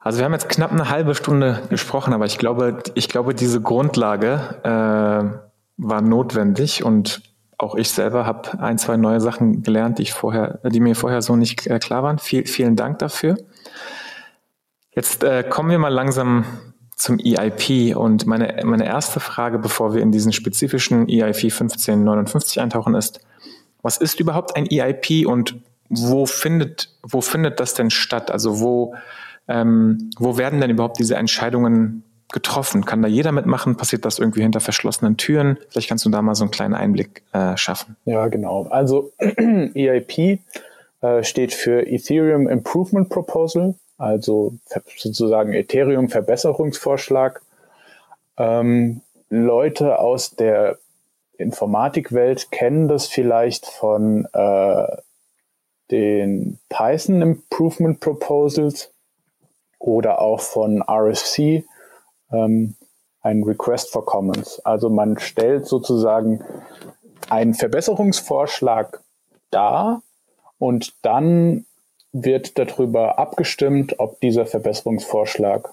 Also 0.00 0.18
wir 0.18 0.24
haben 0.24 0.32
jetzt 0.32 0.48
knapp 0.48 0.72
eine 0.72 0.88
halbe 0.88 1.14
Stunde 1.14 1.62
gesprochen, 1.68 2.14
aber 2.14 2.24
ich 2.24 2.38
glaube, 2.38 2.82
ich 2.94 3.08
glaube, 3.08 3.34
diese 3.34 3.60
Grundlage 3.60 4.56
äh, 4.62 5.38
war 5.76 6.00
notwendig 6.00 6.82
und 6.84 7.22
auch 7.58 7.74
ich 7.74 7.90
selber 7.90 8.24
habe 8.24 8.58
ein, 8.60 8.78
zwei 8.78 8.96
neue 8.96 9.20
Sachen 9.20 9.62
gelernt, 9.62 9.98
die 9.98 10.02
ich 10.02 10.14
vorher, 10.14 10.58
die 10.64 10.80
mir 10.80 10.96
vorher 10.96 11.20
so 11.20 11.36
nicht 11.36 11.66
äh, 11.66 11.78
klar 11.78 12.02
waren. 12.02 12.18
Viel, 12.18 12.46
vielen 12.46 12.76
Dank 12.76 12.98
dafür. 13.00 13.36
Jetzt 14.92 15.22
äh, 15.22 15.44
kommen 15.44 15.68
wir 15.68 15.78
mal 15.78 15.92
langsam 15.92 16.46
zum 16.96 17.18
EIP 17.18 17.94
und 17.94 18.26
meine, 18.26 18.62
meine 18.64 18.86
erste 18.86 19.20
Frage, 19.20 19.58
bevor 19.58 19.92
wir 19.92 20.00
in 20.00 20.12
diesen 20.12 20.32
spezifischen 20.32 21.08
EIP 21.08 21.44
1559 21.44 22.60
eintauchen, 22.60 22.94
ist, 22.94 23.20
was 23.82 23.98
ist 23.98 24.18
überhaupt 24.18 24.56
ein 24.56 24.66
EIP 24.70 25.26
und 25.26 25.56
wo 25.90 26.24
findet, 26.24 26.94
wo 27.02 27.20
findet 27.20 27.60
das 27.60 27.74
denn 27.74 27.90
statt? 27.90 28.30
Also 28.30 28.60
wo, 28.60 28.94
ähm, 29.50 30.10
wo 30.18 30.38
werden 30.38 30.60
denn 30.60 30.70
überhaupt 30.70 30.98
diese 31.00 31.16
Entscheidungen 31.16 32.04
getroffen? 32.32 32.84
Kann 32.84 33.02
da 33.02 33.08
jeder 33.08 33.32
mitmachen? 33.32 33.76
Passiert 33.76 34.04
das 34.04 34.20
irgendwie 34.20 34.42
hinter 34.42 34.60
verschlossenen 34.60 35.16
Türen? 35.16 35.58
Vielleicht 35.68 35.88
kannst 35.88 36.04
du 36.04 36.10
da 36.10 36.22
mal 36.22 36.36
so 36.36 36.44
einen 36.44 36.52
kleinen 36.52 36.74
Einblick 36.74 37.24
äh, 37.32 37.56
schaffen. 37.56 37.96
Ja, 38.04 38.28
genau. 38.28 38.68
Also 38.70 39.12
EIP 39.18 40.38
äh, 41.00 41.24
steht 41.24 41.52
für 41.52 41.84
Ethereum 41.84 42.48
Improvement 42.48 43.08
Proposal, 43.08 43.74
also 43.98 44.54
sozusagen 44.96 45.52
Ethereum 45.52 46.08
Verbesserungsvorschlag. 46.08 47.42
Ähm, 48.38 49.00
Leute 49.28 49.98
aus 49.98 50.30
der 50.30 50.78
Informatikwelt 51.38 52.52
kennen 52.52 52.86
das 52.86 53.06
vielleicht 53.06 53.66
von 53.66 54.28
äh, 54.32 54.96
den 55.90 56.58
Python 56.68 57.22
Improvement 57.22 57.98
Proposals 57.98 58.92
oder 59.80 60.20
auch 60.20 60.40
von 60.40 60.82
RFC, 60.82 61.64
ähm, 62.30 62.76
ein 63.22 63.42
Request 63.42 63.90
for 63.90 64.04
Comments. 64.04 64.64
Also 64.64 64.88
man 64.88 65.18
stellt 65.18 65.66
sozusagen 65.66 66.44
einen 67.28 67.54
Verbesserungsvorschlag 67.54 69.02
dar 69.50 70.02
und 70.58 70.94
dann 71.02 71.64
wird 72.12 72.58
darüber 72.58 73.18
abgestimmt, 73.18 73.98
ob 73.98 74.20
dieser 74.20 74.46
Verbesserungsvorschlag 74.46 75.72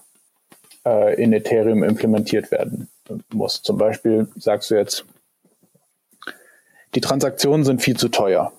äh, 0.84 1.22
in 1.22 1.32
Ethereum 1.32 1.82
implementiert 1.82 2.50
werden 2.50 2.88
muss. 3.32 3.62
Zum 3.62 3.76
Beispiel 3.76 4.28
sagst 4.36 4.70
du 4.70 4.76
jetzt, 4.76 5.04
die 6.94 7.00
Transaktionen 7.00 7.64
sind 7.64 7.82
viel 7.82 7.96
zu 7.96 8.08
teuer. 8.08 8.52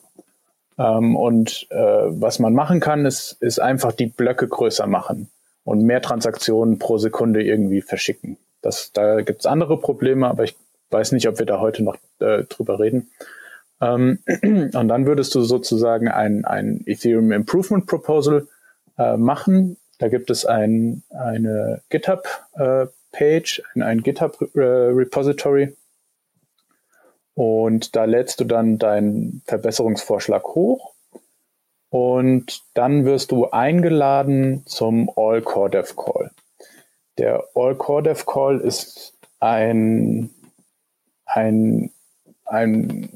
Ähm, 0.78 1.16
und 1.16 1.68
äh, 1.72 1.76
was 1.78 2.40
man 2.40 2.54
machen 2.54 2.80
kann, 2.80 3.06
ist, 3.06 3.38
ist 3.40 3.60
einfach 3.60 3.94
die 3.94 4.08
Blöcke 4.08 4.48
größer 4.48 4.86
machen 4.86 5.30
und 5.69 5.84
mehr 5.84 6.01
Transaktionen 6.01 6.79
pro 6.79 6.97
Sekunde 6.97 7.43
irgendwie 7.43 7.82
verschicken. 7.82 8.38
Das, 8.63 8.91
da 8.91 9.21
gibt 9.21 9.41
es 9.41 9.45
andere 9.45 9.79
Probleme, 9.79 10.27
aber 10.27 10.43
ich 10.43 10.55
weiß 10.89 11.12
nicht, 11.12 11.27
ob 11.27 11.38
wir 11.38 11.45
da 11.45 11.60
heute 11.60 11.84
noch 11.84 11.95
äh, 12.19 12.43
drüber 12.45 12.79
reden. 12.79 13.12
Ähm, 13.79 14.17
und 14.41 14.88
dann 14.88 15.05
würdest 15.05 15.36
du 15.36 15.43
sozusagen 15.43 16.08
ein, 16.08 16.43
ein 16.43 16.82
Ethereum 16.88 17.32
Improvement 17.32 17.86
Proposal 17.86 18.47
äh, 18.97 19.15
machen. 19.15 19.77
Da 19.99 20.08
gibt 20.08 20.32
es 20.32 20.43
ein, 20.43 21.03
eine 21.12 21.84
GitHub-Page, 21.89 23.60
äh, 23.60 23.63
ein, 23.75 23.84
ein 23.84 24.01
GitHub-Repository. 24.01 25.63
Äh, 25.63 25.73
und 27.36 27.95
da 27.95 28.05
lädst 28.05 28.39
du 28.39 28.43
dann 28.45 28.79
deinen 28.79 29.43
Verbesserungsvorschlag 29.45 30.43
hoch 30.45 30.95
und 31.89 32.62
dann 32.73 33.06
wirst 33.06 33.32
du 33.32 33.49
eingeladen 33.49 34.63
zum 34.65 35.10
All 35.15 35.41
Core 35.41 35.69
Dev 35.69 35.95
Call. 35.95 36.32
Der 37.17 37.43
All 37.56 37.75
Core 37.75 38.04
Dev 38.04 38.25
Call 38.25 38.60
ist 38.60 39.13
ein, 39.39 40.30
ein, 41.25 41.91
ein, 42.45 43.10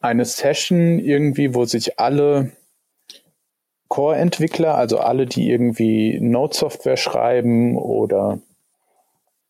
eine 0.00 0.24
Session 0.24 0.98
irgendwie, 0.98 1.54
wo 1.54 1.64
sich 1.64 1.98
alle 1.98 2.52
Core-Entwickler, 3.88 4.74
also 4.74 4.98
alle, 4.98 5.26
die 5.26 5.48
irgendwie 5.48 6.18
Node-Software 6.20 6.96
schreiben 6.96 7.78
oder 7.78 8.40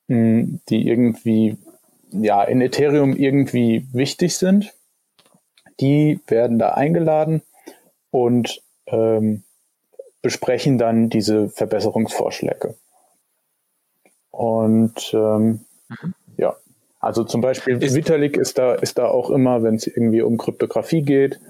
mh, 0.08 0.16
hm, 0.16 0.60
die 0.68 0.86
irgendwie 0.86 1.56
ja 2.10 2.44
in 2.44 2.60
Ethereum 2.60 3.16
irgendwie 3.16 3.86
wichtig 3.92 4.36
sind, 4.36 4.75
die 5.80 6.20
werden 6.26 6.58
da 6.58 6.70
eingeladen 6.70 7.42
und 8.10 8.62
ähm, 8.86 9.42
besprechen 10.22 10.78
dann 10.78 11.08
diese 11.08 11.48
Verbesserungsvorschläge. 11.48 12.74
Und 14.30 15.12
ähm, 15.14 15.64
mhm. 15.88 16.14
ja, 16.36 16.56
also 17.00 17.24
zum 17.24 17.40
Beispiel 17.40 17.82
ist, 17.82 17.94
Vitalik 17.94 18.36
ist 18.36 18.58
da, 18.58 18.74
ist 18.74 18.98
da 18.98 19.06
auch 19.06 19.30
immer, 19.30 19.62
wenn 19.62 19.76
es 19.76 19.86
irgendwie 19.86 20.22
um 20.22 20.38
Kryptographie 20.38 21.02
geht 21.02 21.40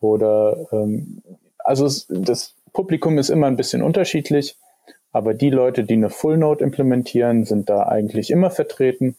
oder 0.00 0.56
ähm, 0.72 1.22
also 1.58 1.86
es, 1.86 2.06
das 2.08 2.54
Publikum 2.72 3.18
ist 3.18 3.30
immer 3.30 3.46
ein 3.46 3.56
bisschen 3.56 3.82
unterschiedlich, 3.82 4.56
aber 5.12 5.34
die 5.34 5.50
Leute, 5.50 5.84
die 5.84 5.94
eine 5.94 6.10
Full 6.10 6.36
Node 6.36 6.62
implementieren, 6.64 7.44
sind 7.44 7.68
da 7.68 7.84
eigentlich 7.84 8.30
immer 8.30 8.50
vertreten 8.50 9.16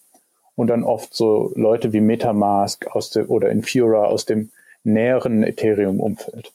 und 0.62 0.68
dann 0.68 0.84
oft 0.84 1.16
so 1.16 1.52
Leute 1.56 1.92
wie 1.92 2.02
Metamask 2.02 2.86
aus 2.96 3.10
dem, 3.10 3.28
oder 3.32 3.50
Infura 3.50 4.06
aus 4.06 4.26
dem 4.26 4.52
näheren 4.84 5.42
Ethereum-Umfeld. 5.42 6.52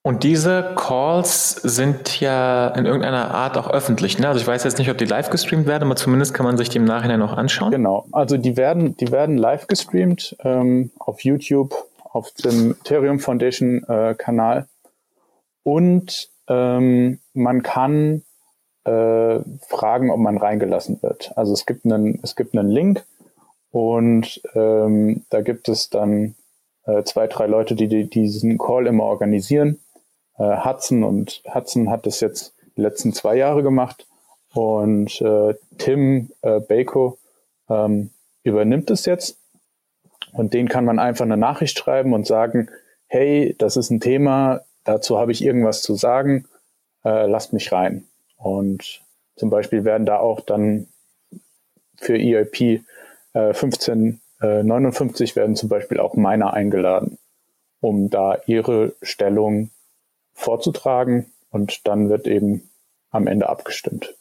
Und 0.00 0.22
diese 0.22 0.72
Calls 0.74 1.50
sind 1.50 2.18
ja 2.18 2.68
in 2.68 2.86
irgendeiner 2.86 3.30
Art 3.34 3.58
auch 3.58 3.68
öffentlich. 3.68 4.18
Ne? 4.18 4.26
Also 4.26 4.40
ich 4.40 4.46
weiß 4.46 4.64
jetzt 4.64 4.78
nicht, 4.78 4.90
ob 4.90 4.96
die 4.96 5.04
live 5.04 5.28
gestreamt 5.28 5.66
werden, 5.66 5.84
aber 5.84 5.96
zumindest 5.96 6.32
kann 6.32 6.46
man 6.46 6.56
sich 6.56 6.70
die 6.70 6.78
im 6.78 6.86
Nachhinein 6.86 7.18
noch 7.18 7.36
anschauen. 7.36 7.72
Genau, 7.72 8.06
also 8.10 8.38
die 8.38 8.56
werden, 8.56 8.96
die 8.96 9.12
werden 9.12 9.36
live 9.36 9.66
gestreamt 9.66 10.34
ähm, 10.44 10.92
auf 10.98 11.24
YouTube, 11.24 11.74
auf 12.04 12.30
dem 12.42 12.70
Ethereum 12.70 13.20
Foundation 13.20 13.84
äh, 13.86 14.14
Kanal. 14.16 14.66
Und 15.62 16.30
ähm, 16.48 17.18
man 17.34 17.62
kann 17.62 18.22
äh, 18.86 19.40
fragen, 19.66 20.10
ob 20.10 20.18
man 20.18 20.38
reingelassen 20.38 21.02
wird. 21.02 21.32
Also 21.36 21.52
es 21.52 21.66
gibt 21.66 21.84
einen, 21.84 22.20
es 22.22 22.36
gibt 22.36 22.56
einen 22.56 22.70
Link 22.70 23.04
Und 23.70 24.40
ähm, 24.54 25.24
da 25.28 25.42
gibt 25.42 25.68
es 25.68 25.90
dann 25.90 26.34
äh, 26.84 27.02
zwei, 27.02 27.26
drei 27.26 27.46
Leute, 27.46 27.74
die, 27.74 27.88
die 27.88 28.08
diesen 28.08 28.58
Call 28.58 28.86
immer 28.86 29.04
organisieren. 29.04 29.80
Äh, 30.38 30.64
Hudson 30.64 31.02
und 31.02 31.42
Hudson 31.52 31.90
hat 31.90 32.06
das 32.06 32.20
jetzt 32.20 32.54
die 32.76 32.82
letzten 32.82 33.12
zwei 33.12 33.36
Jahre 33.36 33.62
gemacht 33.62 34.06
und 34.54 35.20
äh, 35.20 35.54
Tim 35.78 36.30
äh, 36.42 36.60
Bako 36.60 37.18
ähm, 37.68 38.10
übernimmt 38.44 38.90
es 38.90 39.04
jetzt 39.06 39.38
und 40.32 40.54
den 40.54 40.68
kann 40.68 40.84
man 40.84 40.98
einfach 40.98 41.24
eine 41.24 41.36
Nachricht 41.36 41.78
schreiben 41.78 42.12
und 42.12 42.26
sagen, 42.26 42.68
hey, 43.08 43.54
das 43.58 43.76
ist 43.76 43.90
ein 43.90 44.00
Thema, 44.00 44.60
dazu 44.84 45.18
habe 45.18 45.32
ich 45.32 45.42
irgendwas 45.42 45.82
zu 45.82 45.94
sagen, 45.94 46.46
äh, 47.04 47.26
lasst 47.26 47.52
mich 47.52 47.72
rein. 47.72 48.04
Und 48.36 49.02
zum 49.36 49.50
Beispiel 49.50 49.84
werden 49.84 50.06
da 50.06 50.18
auch 50.18 50.40
dann 50.40 50.88
für 51.96 52.16
EIP 52.16 52.82
äh, 53.32 53.52
1559 53.52 55.32
äh, 55.32 55.36
werden 55.36 55.56
zum 55.56 55.68
Beispiel 55.68 56.00
auch 56.00 56.14
Miner 56.14 56.52
eingeladen, 56.52 57.18
um 57.80 58.10
da 58.10 58.38
ihre 58.46 58.94
Stellung 59.02 59.70
vorzutragen 60.34 61.32
und 61.50 61.86
dann 61.86 62.08
wird 62.08 62.26
eben 62.26 62.68
am 63.10 63.26
Ende 63.26 63.48
abgestimmt. 63.48 64.14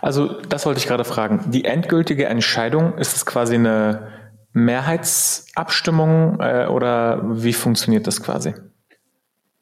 Also 0.00 0.40
das 0.42 0.66
wollte 0.66 0.80
ich 0.80 0.86
gerade 0.86 1.04
fragen. 1.04 1.50
Die 1.50 1.64
endgültige 1.64 2.26
Entscheidung, 2.26 2.98
ist 2.98 3.14
es 3.14 3.26
quasi 3.26 3.54
eine 3.54 4.08
Mehrheitsabstimmung 4.52 6.40
äh, 6.40 6.66
oder 6.66 7.20
wie 7.42 7.52
funktioniert 7.52 8.06
das 8.06 8.22
quasi? 8.22 8.54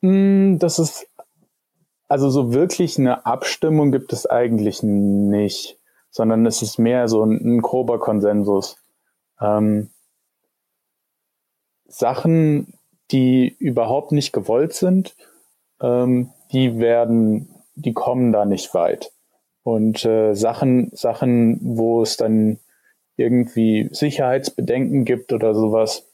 Hm, 0.01 0.59
das 0.59 0.79
ist, 0.79 1.08
also 2.09 2.31
so 2.31 2.53
wirklich 2.53 2.99
eine 2.99 3.27
Abstimmung 3.27 3.93
gibt 3.93 4.13
es 4.13 4.27
eigentlich 4.27 4.83
nicht, 4.83 5.79
sondern 6.11 6.47
es 6.47 6.63
ist 6.63 6.79
mehr 6.79 7.09
so 7.09 7.23
ein, 7.23 7.37
ein 7.45 7.63
grober 7.63 8.01
Konsensus. 8.01 8.77
Ähm, 9.41 9.91
Sachen, 11.87 12.75
die 13.11 13.55
überhaupt 13.59 14.13
nicht 14.13 14.33
gewollt 14.33 14.73
sind, 14.73 15.17
ähm, 15.81 16.31
die 16.53 16.79
werden, 16.79 17.49
die 17.75 17.93
kommen 17.93 18.33
da 18.33 18.45
nicht 18.45 18.75
weit. 18.75 19.13
Und 19.63 20.05
äh, 20.05 20.35
Sachen, 20.35 20.91
Sachen, 20.95 21.59
wo 21.63 22.03
es 22.03 22.17
dann 22.17 22.59
irgendwie 23.17 23.89
Sicherheitsbedenken 23.93 25.05
gibt 25.05 25.33
oder 25.33 25.55
sowas, 25.55 26.07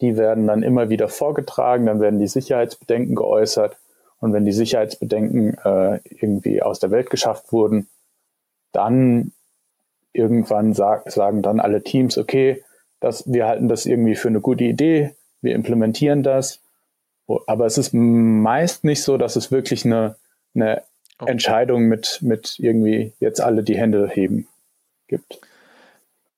die 0.00 0.16
werden 0.16 0.46
dann 0.46 0.62
immer 0.62 0.88
wieder 0.88 1.08
vorgetragen, 1.08 1.86
dann 1.86 2.00
werden 2.00 2.20
die 2.20 2.28
Sicherheitsbedenken 2.28 3.14
geäußert. 3.14 3.76
Und 4.22 4.32
wenn 4.32 4.44
die 4.44 4.52
Sicherheitsbedenken 4.52 5.58
äh, 5.64 5.98
irgendwie 6.04 6.62
aus 6.62 6.78
der 6.78 6.92
Welt 6.92 7.10
geschafft 7.10 7.52
wurden, 7.52 7.88
dann 8.70 9.32
irgendwann 10.12 10.74
sag, 10.74 11.10
sagen 11.10 11.42
dann 11.42 11.58
alle 11.58 11.82
Teams, 11.82 12.16
okay, 12.16 12.62
das, 13.00 13.24
wir 13.26 13.48
halten 13.48 13.66
das 13.66 13.84
irgendwie 13.84 14.14
für 14.14 14.28
eine 14.28 14.40
gute 14.40 14.62
Idee, 14.62 15.16
wir 15.40 15.56
implementieren 15.56 16.22
das. 16.22 16.60
Aber 17.48 17.66
es 17.66 17.78
ist 17.78 17.94
meist 17.94 18.84
nicht 18.84 19.02
so, 19.02 19.18
dass 19.18 19.34
es 19.34 19.50
wirklich 19.50 19.84
eine, 19.84 20.14
eine 20.54 20.82
okay. 21.18 21.32
Entscheidung 21.32 21.86
mit, 21.86 22.20
mit 22.22 22.60
irgendwie 22.60 23.12
jetzt 23.18 23.40
alle 23.40 23.64
die 23.64 23.76
Hände 23.76 24.08
heben 24.08 24.46
gibt. 25.08 25.40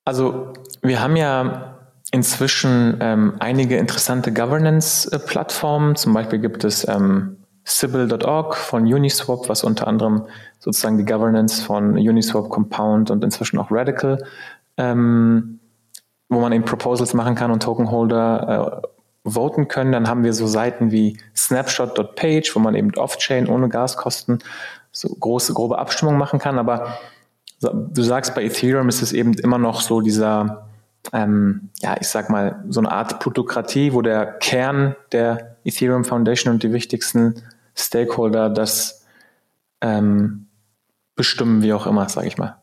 Also 0.06 0.54
wir 0.80 1.02
haben 1.02 1.16
ja 1.16 1.80
inzwischen 2.12 2.96
ähm, 3.02 3.34
einige 3.40 3.76
interessante 3.76 4.32
Governance-Plattformen. 4.32 5.96
Zum 5.96 6.14
Beispiel 6.14 6.38
gibt 6.38 6.64
es 6.64 6.88
ähm, 6.88 7.43
Sybil.org 7.64 8.56
von 8.56 8.82
Uniswap, 8.82 9.48
was 9.48 9.64
unter 9.64 9.86
anderem 9.86 10.26
sozusagen 10.58 10.98
die 10.98 11.04
Governance 11.04 11.62
von 11.62 11.94
Uniswap, 11.94 12.48
Compound 12.50 13.10
und 13.10 13.24
inzwischen 13.24 13.58
auch 13.58 13.70
Radical, 13.70 14.22
ähm, 14.76 15.60
wo 16.28 16.40
man 16.40 16.52
eben 16.52 16.64
Proposals 16.64 17.14
machen 17.14 17.34
kann 17.34 17.50
und 17.50 17.62
Tokenholder 17.62 18.82
äh, 18.82 19.30
voten 19.30 19.68
können. 19.68 19.92
Dann 19.92 20.08
haben 20.08 20.24
wir 20.24 20.34
so 20.34 20.46
Seiten 20.46 20.90
wie 20.92 21.18
snapshot.page, 21.34 22.54
wo 22.54 22.60
man 22.60 22.74
eben 22.74 22.94
off-chain 22.96 23.48
ohne 23.48 23.68
Gaskosten 23.68 24.40
so 24.92 25.08
große, 25.08 25.54
grobe 25.54 25.78
Abstimmungen 25.78 26.18
machen 26.18 26.38
kann. 26.38 26.58
Aber 26.58 26.98
du 27.60 28.02
sagst, 28.02 28.34
bei 28.34 28.44
Ethereum 28.44 28.88
ist 28.88 29.02
es 29.02 29.12
eben 29.12 29.34
immer 29.34 29.58
noch 29.58 29.80
so 29.80 30.00
dieser, 30.00 30.68
ähm, 31.12 31.70
ja, 31.80 31.96
ich 31.98 32.08
sag 32.08 32.30
mal, 32.30 32.62
so 32.68 32.80
eine 32.80 32.92
Art 32.92 33.20
Plutokratie, 33.20 33.92
wo 33.92 34.02
der 34.02 34.26
Kern 34.26 34.94
der 35.12 35.56
Ethereum 35.64 36.04
Foundation 36.04 36.52
und 36.52 36.62
die 36.62 36.72
wichtigsten 36.72 37.42
Stakeholder 37.76 38.50
das 38.50 39.04
ähm, 39.80 40.46
bestimmen, 41.16 41.62
wie 41.62 41.72
auch 41.72 41.86
immer, 41.86 42.08
sage 42.08 42.28
ich 42.28 42.38
mal. 42.38 42.56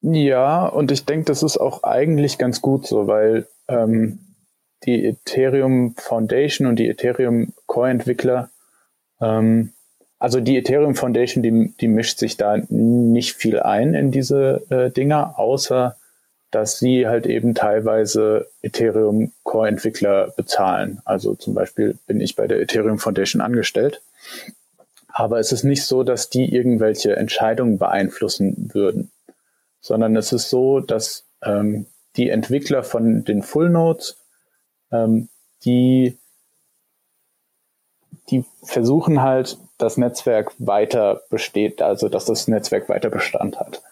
Ja, 0.00 0.66
und 0.66 0.92
ich 0.92 1.04
denke, 1.04 1.24
das 1.26 1.42
ist 1.42 1.58
auch 1.58 1.82
eigentlich 1.82 2.38
ganz 2.38 2.62
gut 2.62 2.86
so, 2.86 3.06
weil 3.06 3.48
ähm, 3.66 4.20
die 4.84 5.04
Ethereum 5.06 5.94
Foundation 5.96 6.66
und 6.68 6.76
die 6.76 6.88
Ethereum 6.88 7.52
Core 7.66 7.90
Entwickler 7.90 8.50
ähm, 9.20 9.72
also 10.18 10.40
die 10.40 10.56
Ethereum 10.56 10.94
Foundation, 10.94 11.42
die, 11.42 11.74
die 11.80 11.88
mischt 11.88 12.18
sich 12.18 12.36
da 12.36 12.56
nicht 12.68 13.36
viel 13.36 13.60
ein 13.60 13.94
in 13.94 14.10
diese 14.10 14.64
äh, 14.68 14.90
Dinger, 14.90 15.38
außer 15.38 15.96
dass 16.50 16.78
sie 16.78 17.06
halt 17.06 17.26
eben 17.26 17.54
teilweise 17.54 18.48
Ethereum 18.62 19.32
Core 19.42 19.68
Entwickler 19.68 20.32
bezahlen. 20.36 21.00
Also 21.04 21.34
zum 21.34 21.54
Beispiel 21.54 21.98
bin 22.06 22.20
ich 22.20 22.36
bei 22.36 22.46
der 22.46 22.60
Ethereum 22.60 22.98
Foundation 22.98 23.42
angestellt. 23.42 24.00
Aber 25.08 25.38
es 25.38 25.52
ist 25.52 25.64
nicht 25.64 25.84
so, 25.84 26.04
dass 26.04 26.30
die 26.30 26.54
irgendwelche 26.54 27.16
Entscheidungen 27.16 27.78
beeinflussen 27.78 28.70
würden, 28.72 29.10
sondern 29.80 30.16
es 30.16 30.32
ist 30.32 30.48
so, 30.48 30.80
dass 30.80 31.24
ähm, 31.42 31.86
die 32.16 32.30
Entwickler 32.30 32.82
von 32.82 33.24
den 33.24 33.42
Full 33.42 33.68
Nodes, 33.68 34.16
ähm, 34.92 35.28
die, 35.64 36.18
die 38.30 38.44
versuchen 38.62 39.22
halt 39.22 39.58
das 39.76 39.96
Netzwerk 39.96 40.52
weiter 40.58 41.22
besteht, 41.30 41.82
also 41.82 42.08
dass 42.08 42.24
das 42.24 42.48
Netzwerk 42.48 42.88
weiter 42.88 43.10
Bestand 43.10 43.58
hat. 43.60 43.82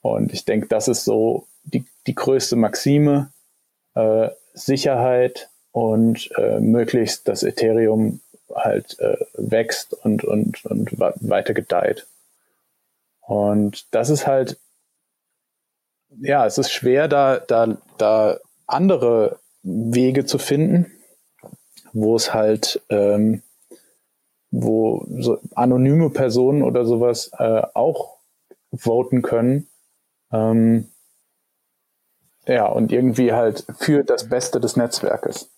Und 0.00 0.32
ich 0.32 0.44
denke, 0.44 0.66
das 0.66 0.88
ist 0.88 1.04
so 1.04 1.46
die, 1.64 1.84
die 2.06 2.14
größte 2.14 2.56
Maxime, 2.56 3.32
äh, 3.94 4.30
Sicherheit 4.54 5.48
und 5.72 6.30
äh, 6.36 6.60
möglichst 6.60 7.28
das 7.28 7.42
Ethereum 7.42 8.20
halt 8.54 8.98
äh, 8.98 9.16
wächst 9.34 9.94
und, 9.94 10.24
und, 10.24 10.64
und 10.66 10.98
weiter 10.98 11.54
gedeiht. 11.54 12.06
Und 13.20 13.86
das 13.94 14.10
ist 14.10 14.26
halt, 14.26 14.58
ja, 16.20 16.44
es 16.46 16.58
ist 16.58 16.70
schwer, 16.70 17.08
da, 17.08 17.38
da, 17.38 17.78
da 17.96 18.38
andere 18.66 19.38
Wege 19.62 20.26
zu 20.26 20.38
finden, 20.38 20.92
wo 21.92 22.16
es 22.16 22.34
halt 22.34 22.82
ähm, 22.90 23.42
wo 24.52 25.06
so 25.18 25.38
anonyme 25.54 26.10
Personen 26.10 26.62
oder 26.62 26.84
sowas 26.84 27.30
äh, 27.38 27.62
auch 27.74 28.18
voten 28.74 29.22
können. 29.22 29.66
Ähm, 30.30 30.91
ja, 32.46 32.66
und 32.66 32.92
irgendwie 32.92 33.32
halt 33.32 33.64
für 33.78 34.04
das 34.04 34.28
Beste 34.28 34.60
des 34.60 34.76
Netzwerkes. 34.76 35.50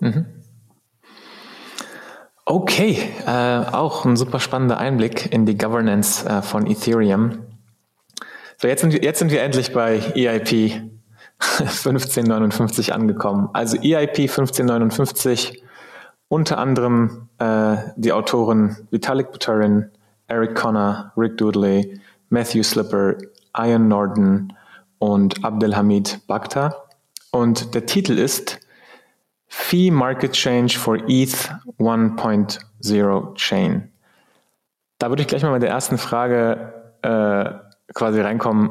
Mhm. 0.00 0.26
Okay, 2.44 2.98
äh, 3.26 3.30
auch 3.30 4.04
ein 4.04 4.16
super 4.16 4.40
spannender 4.40 4.78
Einblick 4.78 5.30
in 5.32 5.44
die 5.44 5.58
Governance 5.58 6.26
äh, 6.26 6.40
von 6.40 6.66
Ethereum. 6.66 7.40
So, 8.56 8.68
jetzt 8.68 8.80
sind, 8.80 8.92
wir, 8.92 9.02
jetzt 9.02 9.18
sind 9.18 9.30
wir 9.30 9.42
endlich 9.42 9.72
bei 9.72 10.00
EIP 10.14 10.80
1559 11.38 12.92
angekommen. 12.94 13.50
Also 13.52 13.76
EIP 13.76 14.20
1559 14.20 15.62
unter 16.28 16.58
anderem 16.58 17.28
äh, 17.38 17.76
die 17.96 18.12
Autoren 18.12 18.76
Vitalik 18.90 19.30
Buterin, 19.30 19.90
Eric 20.26 20.54
Connor, 20.54 21.12
Rick 21.16 21.38
Doodley, 21.38 22.00
Matthew 22.30 22.62
Slipper, 22.62 23.16
Ian 23.56 23.88
Norden 23.88 24.52
und 24.98 25.44
Abdelhamid 25.44 26.20
Bakhta. 26.26 26.74
Und 27.30 27.74
der 27.74 27.86
Titel 27.86 28.18
ist 28.18 28.60
Fee 29.46 29.90
Market 29.90 30.32
Change 30.32 30.78
for 30.78 30.96
ETH 31.08 31.50
1.0 31.78 33.34
Chain. 33.34 33.92
Da 34.98 35.08
würde 35.10 35.22
ich 35.22 35.28
gleich 35.28 35.42
mal 35.42 35.52
mit 35.52 35.62
der 35.62 35.70
ersten 35.70 35.98
Frage 35.98 36.72
äh, 37.02 37.92
quasi 37.94 38.20
reinkommen. 38.20 38.70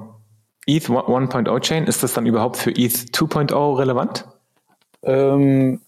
ETH 0.66 0.90
1.0 0.90 1.60
Chain, 1.62 1.86
ist 1.86 2.04
das 2.04 2.14
dann 2.14 2.26
überhaupt 2.26 2.58
für 2.58 2.72
ETH 2.72 3.16
2.0 3.16 3.78
relevant? 3.78 4.26
Ähm, 5.04 5.82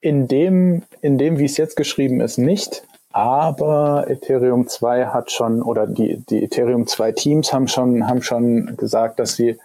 in 0.00 0.28
dem, 0.28 0.82
in 1.00 1.18
dem, 1.18 1.38
wie 1.38 1.44
es 1.44 1.56
jetzt 1.56 1.76
geschrieben 1.76 2.20
ist, 2.20 2.38
nicht. 2.38 2.82
Aber 3.18 4.08
Ethereum 4.08 4.68
2 4.68 5.06
hat 5.06 5.32
schon, 5.32 5.60
oder 5.60 5.88
die, 5.88 6.18
die 6.30 6.44
Ethereum 6.44 6.86
2 6.86 7.10
Teams 7.10 7.52
haben 7.52 7.66
schon, 7.66 8.06
haben 8.06 8.22
schon 8.22 8.76
gesagt, 8.76 9.18
dass 9.18 9.34
sie 9.34 9.58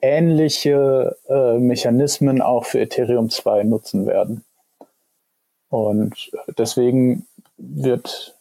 ähnliche 0.00 1.14
äh, 1.28 1.58
Mechanismen 1.58 2.40
auch 2.40 2.64
für 2.64 2.80
Ethereum 2.80 3.28
2 3.28 3.64
nutzen 3.64 4.06
werden. 4.06 4.46
Und 5.68 6.30
deswegen 6.56 7.26
wird, 7.58 8.34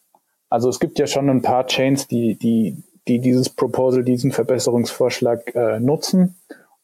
also 0.50 0.70
es 0.70 0.80
gibt 0.80 1.00
ja 1.00 1.08
schon 1.08 1.30
ein 1.30 1.42
paar 1.42 1.68
Chains, 1.68 2.08
die, 2.08 2.36
die, 2.36 2.82
die 3.10 3.20
dieses 3.20 3.50
Proposal, 3.50 4.06
diesen 4.06 4.32
Verbesserungsvorschlag 4.32 5.54
äh, 5.54 5.82
nutzen. 5.82 6.38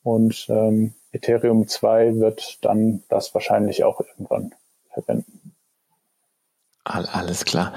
Und 0.04 0.46
ähm, 0.50 0.94
Ethereum 1.14 1.70
2 1.70 2.18
wird 2.18 2.58
dann 2.66 3.04
das 3.08 3.34
wahrscheinlich 3.34 3.86
auch 3.86 4.02
irgendwann 4.02 4.54
verwenden. 4.92 5.35
Alles 6.86 7.46
klar. 7.46 7.74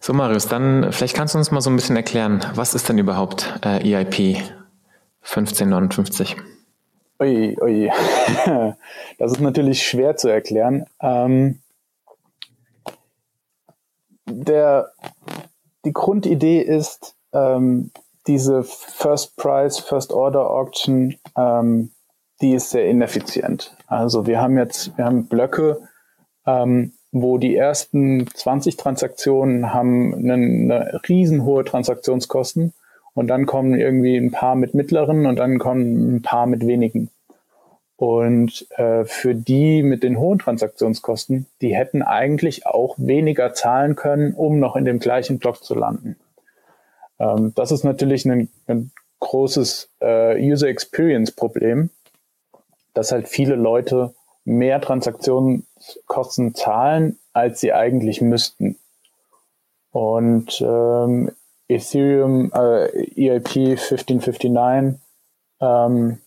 So, 0.00 0.12
Marius, 0.12 0.48
dann 0.48 0.92
vielleicht 0.92 1.14
kannst 1.14 1.34
du 1.34 1.38
uns 1.38 1.50
mal 1.52 1.60
so 1.60 1.70
ein 1.70 1.76
bisschen 1.76 1.96
erklären, 1.96 2.44
was 2.54 2.74
ist 2.74 2.88
denn 2.88 2.98
überhaupt 2.98 3.60
äh, 3.64 3.94
EIP 3.94 4.38
1559? 5.22 6.36
Ui, 7.20 7.56
ui. 7.60 7.90
Das 9.18 9.30
ist 9.30 9.40
natürlich 9.40 9.86
schwer 9.86 10.16
zu 10.16 10.28
erklären. 10.28 10.86
Ähm, 11.00 11.60
der, 14.26 14.90
die 15.84 15.92
Grundidee 15.92 16.60
ist, 16.60 17.14
ähm, 17.32 17.92
diese 18.26 18.64
First 18.64 19.36
Price, 19.36 19.78
First 19.78 20.12
Order 20.12 20.50
Auction, 20.50 21.16
ähm, 21.36 21.92
die 22.40 22.54
ist 22.54 22.70
sehr 22.70 22.86
ineffizient. 22.86 23.76
Also 23.86 24.26
wir 24.26 24.40
haben 24.40 24.58
jetzt, 24.58 24.96
wir 24.96 25.04
haben 25.04 25.26
Blöcke, 25.26 25.88
ähm, 26.46 26.92
wo 27.12 27.36
die 27.36 27.54
ersten 27.54 28.26
20 28.26 28.76
Transaktionen 28.78 29.72
haben 29.72 30.14
eine, 30.14 30.34
eine 30.34 31.00
riesenhohe 31.06 31.64
Transaktionskosten 31.64 32.72
und 33.14 33.26
dann 33.28 33.44
kommen 33.44 33.78
irgendwie 33.78 34.16
ein 34.16 34.30
paar 34.30 34.54
mit 34.54 34.74
mittleren 34.74 35.26
und 35.26 35.36
dann 35.36 35.58
kommen 35.58 36.16
ein 36.16 36.22
paar 36.22 36.46
mit 36.46 36.66
wenigen. 36.66 37.10
Und 37.96 38.66
äh, 38.78 39.04
für 39.04 39.34
die 39.34 39.82
mit 39.82 40.02
den 40.02 40.18
hohen 40.18 40.38
Transaktionskosten, 40.38 41.46
die 41.60 41.76
hätten 41.76 42.02
eigentlich 42.02 42.66
auch 42.66 42.96
weniger 42.98 43.54
zahlen 43.54 43.94
können, 43.94 44.32
um 44.32 44.58
noch 44.58 44.74
in 44.74 44.84
dem 44.84 44.98
gleichen 44.98 45.38
Block 45.38 45.62
zu 45.62 45.74
landen. 45.74 46.16
Ähm, 47.20 47.52
das 47.54 47.70
ist 47.70 47.84
natürlich 47.84 48.24
ein, 48.24 48.48
ein 48.66 48.90
großes 49.20 49.90
äh, 50.00 50.42
User 50.42 50.66
Experience 50.66 51.30
Problem, 51.30 51.90
dass 52.94 53.12
halt 53.12 53.28
viele 53.28 53.54
Leute 53.54 54.14
mehr 54.44 54.80
Transaktionskosten 54.80 56.54
zahlen, 56.54 57.18
als 57.32 57.60
sie 57.60 57.72
eigentlich 57.72 58.20
müssten. 58.20 58.78
Und 59.90 60.60
ähm, 60.60 61.30
Ethereum 61.68 62.50
äh, 62.54 62.86
EIP 63.16 63.78
1559 63.78 65.00
ähm, 65.60 66.18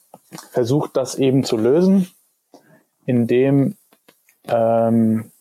versucht 0.51 0.97
das 0.97 1.16
eben 1.16 1.43
zu 1.43 1.57
lösen, 1.57 2.11
indem 3.05 3.76
ähm, 4.47 5.32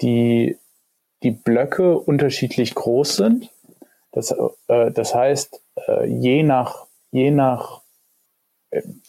die, 0.00 0.56
die 1.22 1.30
Blöcke 1.30 1.98
unterschiedlich 1.98 2.74
groß 2.74 3.16
sind. 3.16 3.50
Das, 4.12 4.34
äh, 4.68 4.90
das 4.90 5.14
heißt, 5.14 5.60
äh, 5.86 6.06
je 6.06 6.42
nach, 6.42 6.86
je 7.10 7.30
nach 7.30 7.79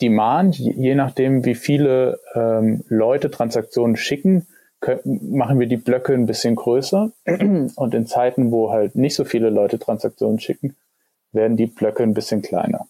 Demand, 0.02 0.58
je, 0.58 0.96
nachdem, 0.96 1.46
wie 1.46 1.56
viele 1.56 2.20
ähm, 2.34 2.84
Leute 2.88 3.30
Transaktionen 3.30 3.96
schicken, 3.96 4.48
können, 4.80 5.20
machen 5.36 5.60
wir 5.60 5.68
die 5.68 5.78
Blöcke 5.78 6.14
ein 6.14 6.26
bisschen 6.26 6.56
größer. 6.56 7.12
Und 7.26 7.94
in 7.94 8.08
Zeiten, 8.08 8.52
wo 8.52 8.72
halt 8.72 8.96
nicht 8.96 9.16
so 9.16 9.24
viele 9.24 9.50
Leute 9.50 9.78
Transaktionen 9.78 10.40
schicken, 10.40 10.76
werden 11.32 11.58
die 11.58 11.68
Blöcke 11.68 12.02
ein 12.04 12.16
bisschen 12.16 12.42
kleiner. 12.42 12.88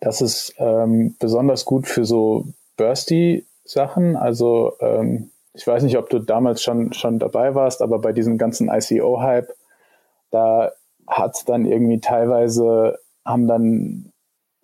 Das 0.00 0.20
ist 0.20 0.54
ähm, 0.58 1.16
besonders 1.18 1.64
gut 1.64 1.86
für 1.86 2.04
so 2.04 2.46
Bursty-Sachen. 2.76 4.16
Also 4.16 4.72
ähm, 4.80 5.30
ich 5.52 5.66
weiß 5.66 5.82
nicht, 5.82 5.98
ob 5.98 6.08
du 6.10 6.18
damals 6.18 6.62
schon, 6.62 6.92
schon 6.92 7.18
dabei 7.18 7.54
warst, 7.54 7.82
aber 7.82 7.98
bei 7.98 8.12
diesem 8.12 8.38
ganzen 8.38 8.68
ICO-Hype, 8.68 9.52
da 10.30 10.72
hat 11.06 11.36
es 11.36 11.44
dann 11.44 11.66
irgendwie 11.66 12.00
teilweise, 12.00 12.98
haben 13.24 13.46
dann 13.48 14.12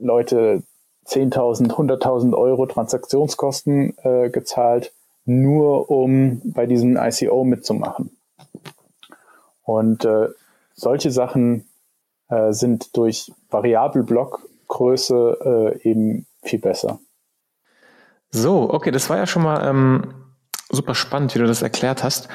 Leute 0.02 0.62
10.000, 1.06 1.70
100.000 1.70 2.34
Euro 2.34 2.66
Transaktionskosten 2.66 3.96
äh, 4.02 4.30
gezahlt, 4.30 4.92
nur 5.24 5.90
um 5.90 6.40
bei 6.44 6.66
diesem 6.66 6.96
ICO 6.96 7.44
mitzumachen. 7.44 8.16
Und 9.64 10.04
äh, 10.04 10.28
solche 10.74 11.10
Sachen 11.10 11.68
äh, 12.28 12.52
sind 12.52 12.96
durch 12.96 13.32
Variabelblockgröße 13.50 15.38
äh, 15.84 15.88
eben 15.88 16.26
viel 16.42 16.58
besser. 16.58 16.98
So, 18.30 18.70
okay, 18.70 18.90
das 18.90 19.10
war 19.10 19.18
ja 19.18 19.26
schon 19.26 19.42
mal 19.42 19.68
ähm, 19.68 20.14
super 20.70 20.94
spannend, 20.94 21.34
wie 21.34 21.38
du 21.38 21.46
das 21.46 21.62
erklärt 21.62 22.02
hast. 22.02 22.28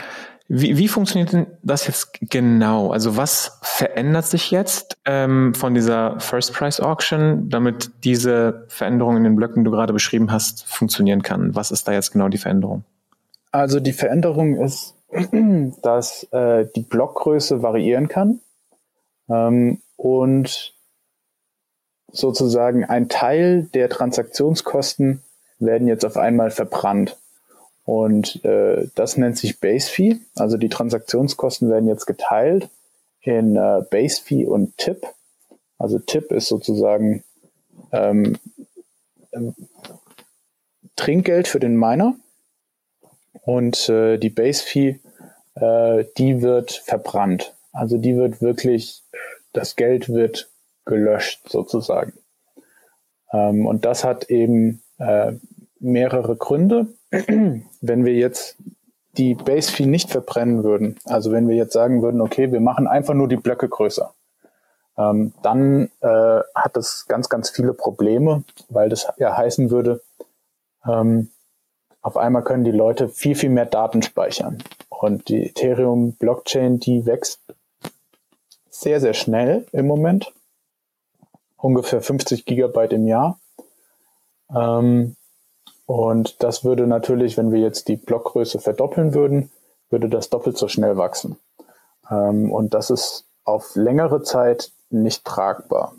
Wie, 0.49 0.77
wie 0.77 0.87
funktioniert 0.87 1.33
denn 1.33 1.47
das 1.61 1.87
jetzt 1.87 2.19
genau? 2.21 2.91
Also 2.91 3.17
was 3.17 3.59
verändert 3.61 4.25
sich 4.25 4.49
jetzt 4.49 4.97
ähm, 5.03 5.53
von 5.53 5.73
dieser 5.73 6.19
First 6.21 6.53
Price 6.53 6.79
Auction, 6.79 7.49
damit 7.49 7.91
diese 8.05 8.65
Veränderung 8.69 9.17
in 9.17 9.25
den 9.25 9.35
Blöcken, 9.35 9.63
die 9.63 9.69
du 9.69 9.75
gerade 9.75 9.91
beschrieben 9.91 10.31
hast, 10.31 10.65
funktionieren 10.65 11.21
kann? 11.21 11.53
Was 11.53 11.71
ist 11.71 11.87
da 11.87 11.91
jetzt 11.91 12.11
genau 12.11 12.29
die 12.29 12.37
Veränderung? 12.37 12.85
Also 13.51 13.81
die 13.81 13.91
Veränderung 13.91 14.55
ist, 14.55 14.95
dass 15.81 16.23
äh, 16.31 16.65
die 16.75 16.83
Blockgröße 16.83 17.61
variieren 17.61 18.07
kann 18.07 18.39
ähm, 19.29 19.81
und 19.97 20.73
sozusagen 22.09 22.85
ein 22.85 23.09
Teil 23.09 23.63
der 23.73 23.89
Transaktionskosten 23.89 25.23
werden 25.59 25.87
jetzt 25.87 26.05
auf 26.05 26.15
einmal 26.15 26.51
verbrannt. 26.51 27.17
Und 27.87 28.43
äh, 28.43 28.89
das 28.95 29.15
nennt 29.15 29.37
sich 29.37 29.61
Base 29.61 29.89
Fee. 29.89 30.17
Also 30.35 30.57
die 30.57 30.67
Transaktionskosten 30.67 31.69
werden 31.69 31.87
jetzt 31.87 32.05
geteilt 32.05 32.69
in 33.21 33.55
äh, 33.55 33.81
Base 33.89 34.21
Fee 34.21 34.45
und 34.45 34.77
Tip. 34.77 35.07
Also 35.77 35.97
Tip 35.97 36.33
ist 36.33 36.49
sozusagen 36.49 37.23
ähm, 37.93 38.37
ähm, 39.31 39.55
Trinkgeld 40.97 41.47
für 41.47 41.61
den 41.61 41.77
Miner. 41.77 42.17
Und 43.43 43.87
äh, 43.87 44.17
die 44.17 44.31
Base 44.31 44.61
Fee, 44.61 44.99
äh, 45.55 46.03
die 46.17 46.41
wird 46.41 46.73
verbrannt. 46.73 47.55
Also 47.71 47.97
die 47.97 48.17
wird 48.17 48.41
wirklich, 48.41 49.01
das 49.53 49.77
Geld 49.77 50.09
wird 50.09 50.49
gelöscht 50.83 51.47
sozusagen. 51.47 52.11
Ähm, 53.31 53.65
und 53.65 53.85
das 53.85 54.03
hat 54.03 54.29
eben 54.29 54.83
äh, 54.97 55.31
mehrere 55.79 56.35
Gründe. 56.35 56.87
wenn 57.11 58.05
wir 58.05 58.13
jetzt 58.13 58.57
die 59.17 59.33
Base 59.33 59.71
Fee 59.71 59.85
nicht 59.85 60.11
verbrennen 60.11 60.63
würden, 60.63 60.97
also 61.05 61.31
wenn 61.31 61.47
wir 61.47 61.55
jetzt 61.55 61.73
sagen 61.73 62.01
würden, 62.01 62.21
okay, 62.21 62.51
wir 62.51 62.59
machen 62.59 62.87
einfach 62.87 63.13
nur 63.13 63.27
die 63.27 63.37
Blöcke 63.37 63.67
größer, 63.67 64.13
ähm, 64.97 65.33
dann 65.41 65.89
äh, 66.01 66.41
hat 66.55 66.75
das 66.75 67.05
ganz, 67.07 67.29
ganz 67.29 67.49
viele 67.49 67.73
Probleme, 67.73 68.43
weil 68.69 68.89
das 68.89 69.07
ja 69.17 69.35
heißen 69.35 69.71
würde, 69.71 70.01
ähm, 70.85 71.29
auf 72.01 72.17
einmal 72.17 72.43
können 72.43 72.63
die 72.63 72.71
Leute 72.71 73.09
viel, 73.09 73.35
viel 73.35 73.49
mehr 73.49 73.65
Daten 73.65 74.01
speichern. 74.01 74.63
Und 74.89 75.29
die 75.29 75.47
Ethereum 75.47 76.13
Blockchain, 76.13 76.79
die 76.79 77.05
wächst 77.05 77.41
sehr, 78.69 79.01
sehr 79.01 79.13
schnell 79.13 79.65
im 79.71 79.87
Moment. 79.87 80.33
Ungefähr 81.57 82.01
50 82.01 82.45
Gigabyte 82.45 82.93
im 82.93 83.07
Jahr. 83.07 83.39
Ähm, 84.55 85.15
und 85.87 86.43
das 86.43 86.65
würde 86.65 86.85
natürlich, 86.85 87.37
wenn 87.37 87.53
wir 87.53 87.61
jetzt 87.61 87.87
die 87.87 87.95
Blockgröße 87.95 88.59
verdoppeln 88.59 89.13
würden, 89.13 89.51
würde 89.89 90.09
das 90.09 90.29
doppelt 90.29 90.57
so 90.57 90.67
schnell 90.67 90.97
wachsen. 90.97 91.37
Ähm, 92.11 92.51
und 92.51 92.73
das 92.73 92.89
ist 92.89 93.25
auf 93.45 93.73
längere 93.75 94.21
Zeit 94.21 94.71
nicht 94.89 95.23
tragbar. 95.23 95.95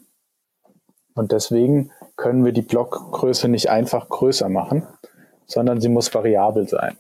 Und 1.15 1.33
deswegen 1.33 1.91
können 2.17 2.45
wir 2.45 2.53
die 2.53 2.63
Blockgröße 2.63 3.49
nicht 3.49 3.71
einfach 3.71 4.11
größer 4.11 4.51
machen, 4.51 4.87
sondern 5.47 5.81
sie 5.81 5.89
muss 5.89 6.15
variabel 6.15 6.69
sein. 6.69 6.99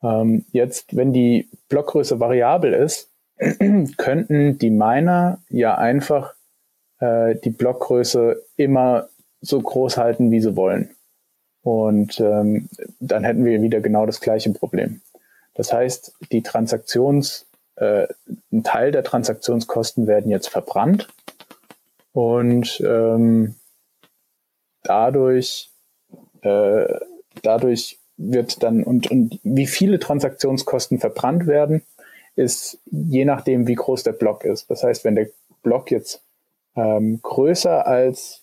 Ähm, 0.00 0.44
jetzt, 0.52 0.94
wenn 0.94 1.12
die 1.12 1.50
Blockgröße 1.68 2.20
variabel 2.20 2.72
ist, 2.72 3.10
könnten 3.96 4.58
die 4.58 4.70
Miner 4.70 5.40
ja 5.48 5.76
einfach 5.76 6.34
äh, 7.00 7.34
die 7.34 7.50
Blockgröße 7.50 8.44
immer 8.54 9.08
so 9.40 9.60
groß 9.60 9.96
halten, 9.96 10.30
wie 10.30 10.40
sie 10.40 10.54
wollen. 10.54 10.94
Und 11.62 12.20
ähm, 12.20 12.68
dann 13.00 13.24
hätten 13.24 13.44
wir 13.44 13.60
wieder 13.62 13.80
genau 13.80 14.06
das 14.06 14.20
gleiche 14.20 14.52
Problem. 14.52 15.00
Das 15.54 15.72
heißt, 15.72 16.14
die 16.30 16.42
Transaktions, 16.42 17.46
äh, 17.76 18.06
ein 18.52 18.62
Teil 18.62 18.92
der 18.92 19.02
Transaktionskosten 19.02 20.06
werden 20.06 20.30
jetzt 20.30 20.48
verbrannt 20.48 21.08
und 22.12 22.80
ähm, 22.80 23.56
dadurch, 24.82 25.70
äh, 26.42 26.86
dadurch 27.42 27.98
wird 28.16 28.62
dann 28.62 28.82
und, 28.82 29.10
und 29.10 29.40
wie 29.42 29.66
viele 29.66 29.98
Transaktionskosten 29.98 30.98
verbrannt 30.98 31.46
werden, 31.46 31.82
ist 32.36 32.78
je 32.86 33.24
nachdem, 33.24 33.66
wie 33.66 33.74
groß 33.74 34.04
der 34.04 34.12
Block 34.12 34.44
ist. 34.44 34.70
Das 34.70 34.84
heißt, 34.84 35.04
wenn 35.04 35.16
der 35.16 35.28
Block 35.62 35.90
jetzt 35.90 36.22
ähm, 36.76 37.20
größer 37.22 37.86
als 37.86 38.42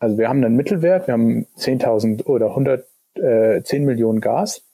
also 0.00 0.18
wir 0.18 0.28
haben 0.28 0.42
einen 0.42 0.56
Mittelwert, 0.56 1.06
wir 1.06 1.14
haben 1.14 1.46
10.000 1.56 2.26
oder 2.26 2.48
100, 2.48 2.86
äh, 3.14 3.62
10 3.62 3.84
Millionen 3.84 4.20
Gas. 4.20 4.64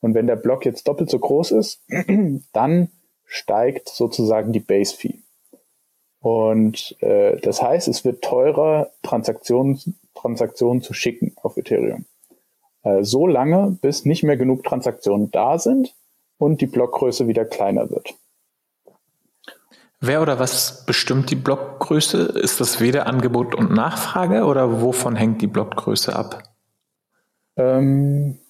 Und 0.00 0.14
wenn 0.14 0.26
der 0.26 0.36
Block 0.36 0.64
jetzt 0.64 0.86
doppelt 0.86 1.10
so 1.10 1.18
groß 1.18 1.52
ist, 1.52 1.82
dann 2.52 2.88
steigt 3.24 3.88
sozusagen 3.88 4.52
die 4.52 4.60
Base 4.60 4.94
Fee. 4.94 5.18
Und 6.20 6.96
äh, 7.00 7.38
das 7.40 7.62
heißt, 7.62 7.88
es 7.88 8.04
wird 8.04 8.22
teurer, 8.22 8.90
Transaktionen, 9.02 9.80
Transaktionen 10.14 10.82
zu 10.82 10.92
schicken 10.92 11.32
auf 11.42 11.56
Ethereum. 11.56 12.04
Äh, 12.82 13.04
so 13.04 13.26
lange, 13.26 13.78
bis 13.80 14.04
nicht 14.04 14.22
mehr 14.22 14.36
genug 14.36 14.64
Transaktionen 14.64 15.30
da 15.30 15.58
sind 15.58 15.94
und 16.36 16.60
die 16.60 16.66
Blockgröße 16.66 17.26
wieder 17.26 17.44
kleiner 17.44 17.90
wird. 17.90 18.14
Wer 20.04 20.20
oder 20.20 20.40
was 20.40 20.84
bestimmt 20.84 21.30
die 21.30 21.36
Blockgröße? 21.36 22.22
Ist 22.22 22.60
das 22.60 22.80
weder 22.80 23.06
Angebot 23.06 23.54
und 23.54 23.72
Nachfrage 23.72 24.44
oder 24.46 24.82
wovon 24.82 25.14
hängt 25.14 25.40
die 25.40 25.46
Blockgröße 25.46 26.14
ab? 26.16 26.42
Ähm, 27.54 28.40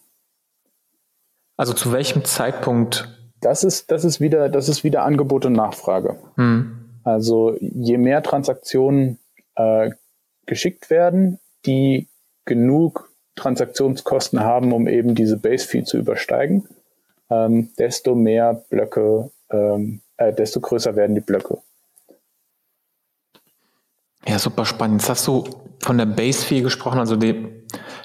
also 1.59 1.75
zu 1.75 1.93
welchem 1.93 2.25
Zeitpunkt? 2.25 3.15
Das 3.43 3.65
ist, 3.65 3.91
das 3.91 4.03
ist 4.03 4.19
wieder, 4.19 4.49
das 4.49 4.71
ist 4.71 4.83
wieder 4.83 5.03
Angebot 5.03 5.45
und 5.45 5.53
Nachfrage. 5.53 6.17
Hm. 6.37 6.89
Also 7.05 7.55
je 7.61 7.99
mehr 7.99 8.23
Transaktionen 8.23 9.19
äh, 9.55 9.91
geschickt 10.47 10.89
werden, 10.89 11.39
die 11.67 12.09
genug 12.47 13.13
Transaktionskosten 13.37 14.41
haben, 14.41 14.73
um 14.73 14.89
eben 14.89 15.15
diese 15.15 15.37
Base-Fee 15.37 15.85
zu 15.85 15.99
übersteigen, 15.99 16.67
ähm, 17.29 17.69
desto 17.79 18.15
mehr 18.15 18.65
Blöcke, 18.71 19.31
ähm, 19.51 20.01
äh, 20.17 20.33
desto 20.33 20.61
größer 20.61 20.97
werden 20.97 21.15
die 21.15 21.21
Blöcke. 21.21 21.59
Ja, 24.27 24.39
super 24.39 24.65
spannend. 24.65 25.01
Jetzt 25.01 25.11
hast 25.11 25.27
du 25.27 25.45
von 25.81 25.99
der 25.99 26.07
Base-Fee 26.07 26.61
gesprochen, 26.61 27.01
also 27.01 27.17
die, 27.17 27.49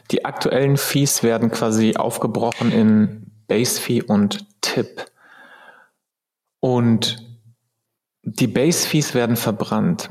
die 0.10 0.26
aktuellen 0.26 0.78
Fees 0.78 1.22
werden 1.22 1.52
quasi 1.52 1.96
aufgebrochen 1.96 2.72
in 2.72 3.32
Base-Fee 3.48 4.02
und 4.02 4.46
Tip. 4.62 5.06
Und 6.60 7.24
die 8.24 8.48
Base-Fees 8.48 9.14
werden 9.14 9.36
verbrannt. 9.36 10.10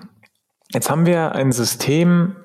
Jetzt 0.72 0.90
haben 0.90 1.06
wir 1.06 1.32
ein 1.32 1.52
System, 1.52 2.36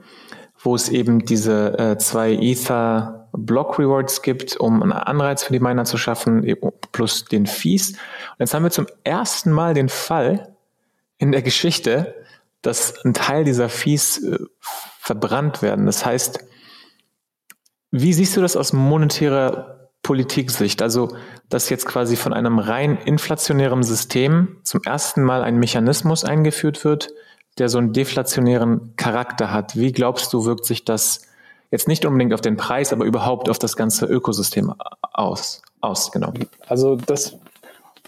wo 0.60 0.76
es 0.76 0.90
eben 0.90 1.26
diese 1.26 1.78
äh, 1.78 1.98
zwei 1.98 2.34
Ether 2.34 3.21
Block 3.32 3.80
Rewards 3.80 4.22
gibt, 4.22 4.58
um 4.58 4.82
einen 4.82 4.92
Anreiz 4.92 5.44
für 5.44 5.54
die 5.54 5.60
Miner 5.60 5.86
zu 5.86 5.98
schaffen, 5.98 6.56
plus 6.92 7.26
den 7.26 7.46
Fees. 7.46 7.92
Und 7.92 8.40
jetzt 8.40 8.54
haben 8.54 8.64
wir 8.64 8.72
zum 8.72 8.88
ersten 9.04 9.52
Mal 9.52 9.74
den 9.74 9.90
Fall 9.90 10.56
in 11.18 11.32
der 11.32 11.42
Geschichte, 11.42 12.16
dass 12.62 13.04
ein 13.06 13.14
Teil 13.14 13.44
dieser 13.44 13.70
Fees 13.70 14.24
äh, 14.24 14.38
verbrannt 14.60 15.62
werden. 15.62 15.86
Das 15.86 16.06
heißt, 16.06 16.40
wie 17.92 18.14
siehst 18.14 18.38
du 18.38 18.42
das 18.42 18.56
aus 18.56 18.74
monetärer 18.74 19.82
Politiksicht. 20.04 20.82
Also, 20.82 21.16
dass 21.50 21.70
jetzt 21.70 21.86
quasi 21.86 22.16
von 22.16 22.34
einem 22.34 22.60
rein 22.60 22.98
inflationären 22.98 23.84
System 23.84 24.58
zum 24.64 24.82
ersten 24.84 25.24
Mal 25.24 25.44
ein 25.44 25.58
Mechanismus 25.58 26.24
eingeführt 26.24 26.84
wird, 26.84 27.10
der 27.58 27.70
so 27.70 27.78
einen 27.78 27.94
deflationären 27.94 28.96
Charakter 28.96 29.52
hat. 29.52 29.76
Wie 29.76 29.92
glaubst 29.92 30.34
du, 30.34 30.46
wirkt 30.46 30.66
sich 30.66 30.86
das 30.86 31.22
jetzt 31.72 31.88
nicht 31.88 32.06
unbedingt 32.06 32.34
auf 32.34 32.42
den 32.42 32.58
Preis, 32.58 32.94
aber 32.94 33.06
überhaupt 33.06 33.50
auf 33.50 33.58
das 33.58 33.76
ganze 33.76 34.06
Ökosystem 34.06 34.74
aus? 35.02 35.62
aus 35.80 36.12
genau. 36.12 36.34
Also 36.68 36.96
das, 36.96 37.38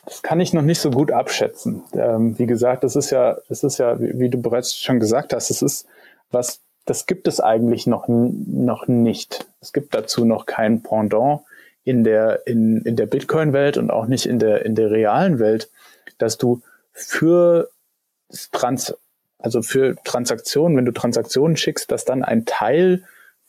das 0.06 0.22
kann 0.22 0.40
ich 0.40 0.54
noch 0.54 0.62
nicht 0.62 0.80
so 0.80 0.92
gut 0.92 1.12
abschätzen. 1.12 1.84
Ähm, 1.94 2.38
wie 2.38 2.46
gesagt, 2.46 2.84
das 2.84 2.96
ist 2.96 3.10
ja, 3.10 3.38
das 3.50 3.64
ist 3.64 3.80
ja, 3.80 4.00
wie, 4.00 4.20
wie 4.20 4.30
du 4.30 4.40
bereits 4.42 4.76
schon 4.76 5.00
gesagt 5.00 5.34
hast, 5.34 5.50
das 5.50 5.62
ist 5.62 5.88
was, 6.30 6.62
das 6.86 7.06
gibt 7.06 7.28
es 7.28 7.40
eigentlich 7.40 7.88
noch, 7.88 8.08
noch 8.08 8.88
nicht. 8.88 9.46
Es 9.62 9.72
gibt 9.72 9.96
dazu 9.96 10.26
noch 10.26 10.46
kein 10.46 10.84
Pendant 10.84 11.42
in 11.84 12.04
der, 12.04 12.46
in, 12.48 12.82
in 12.82 12.96
der 12.96 13.06
Bitcoin-Welt 13.06 13.78
und 13.78 13.92
auch 13.92 14.08
nicht 14.08 14.26
in 14.26 14.40
der, 14.40 14.66
in 14.66 14.76
der 14.76 14.92
realen 14.92 15.40
Welt, 15.40 15.70
dass 16.18 16.38
du 16.38 16.62
für 16.92 17.70
Trans, 18.52 18.96
also 19.40 19.62
für 19.62 19.96
Transaktionen, 20.04 20.78
wenn 20.78 20.86
du 20.86 20.92
Transaktionen 20.92 21.56
schickst, 21.56 21.92
dass 21.92 22.06
dann 22.06 22.24
ein 22.24 22.46
Teil 22.46 23.04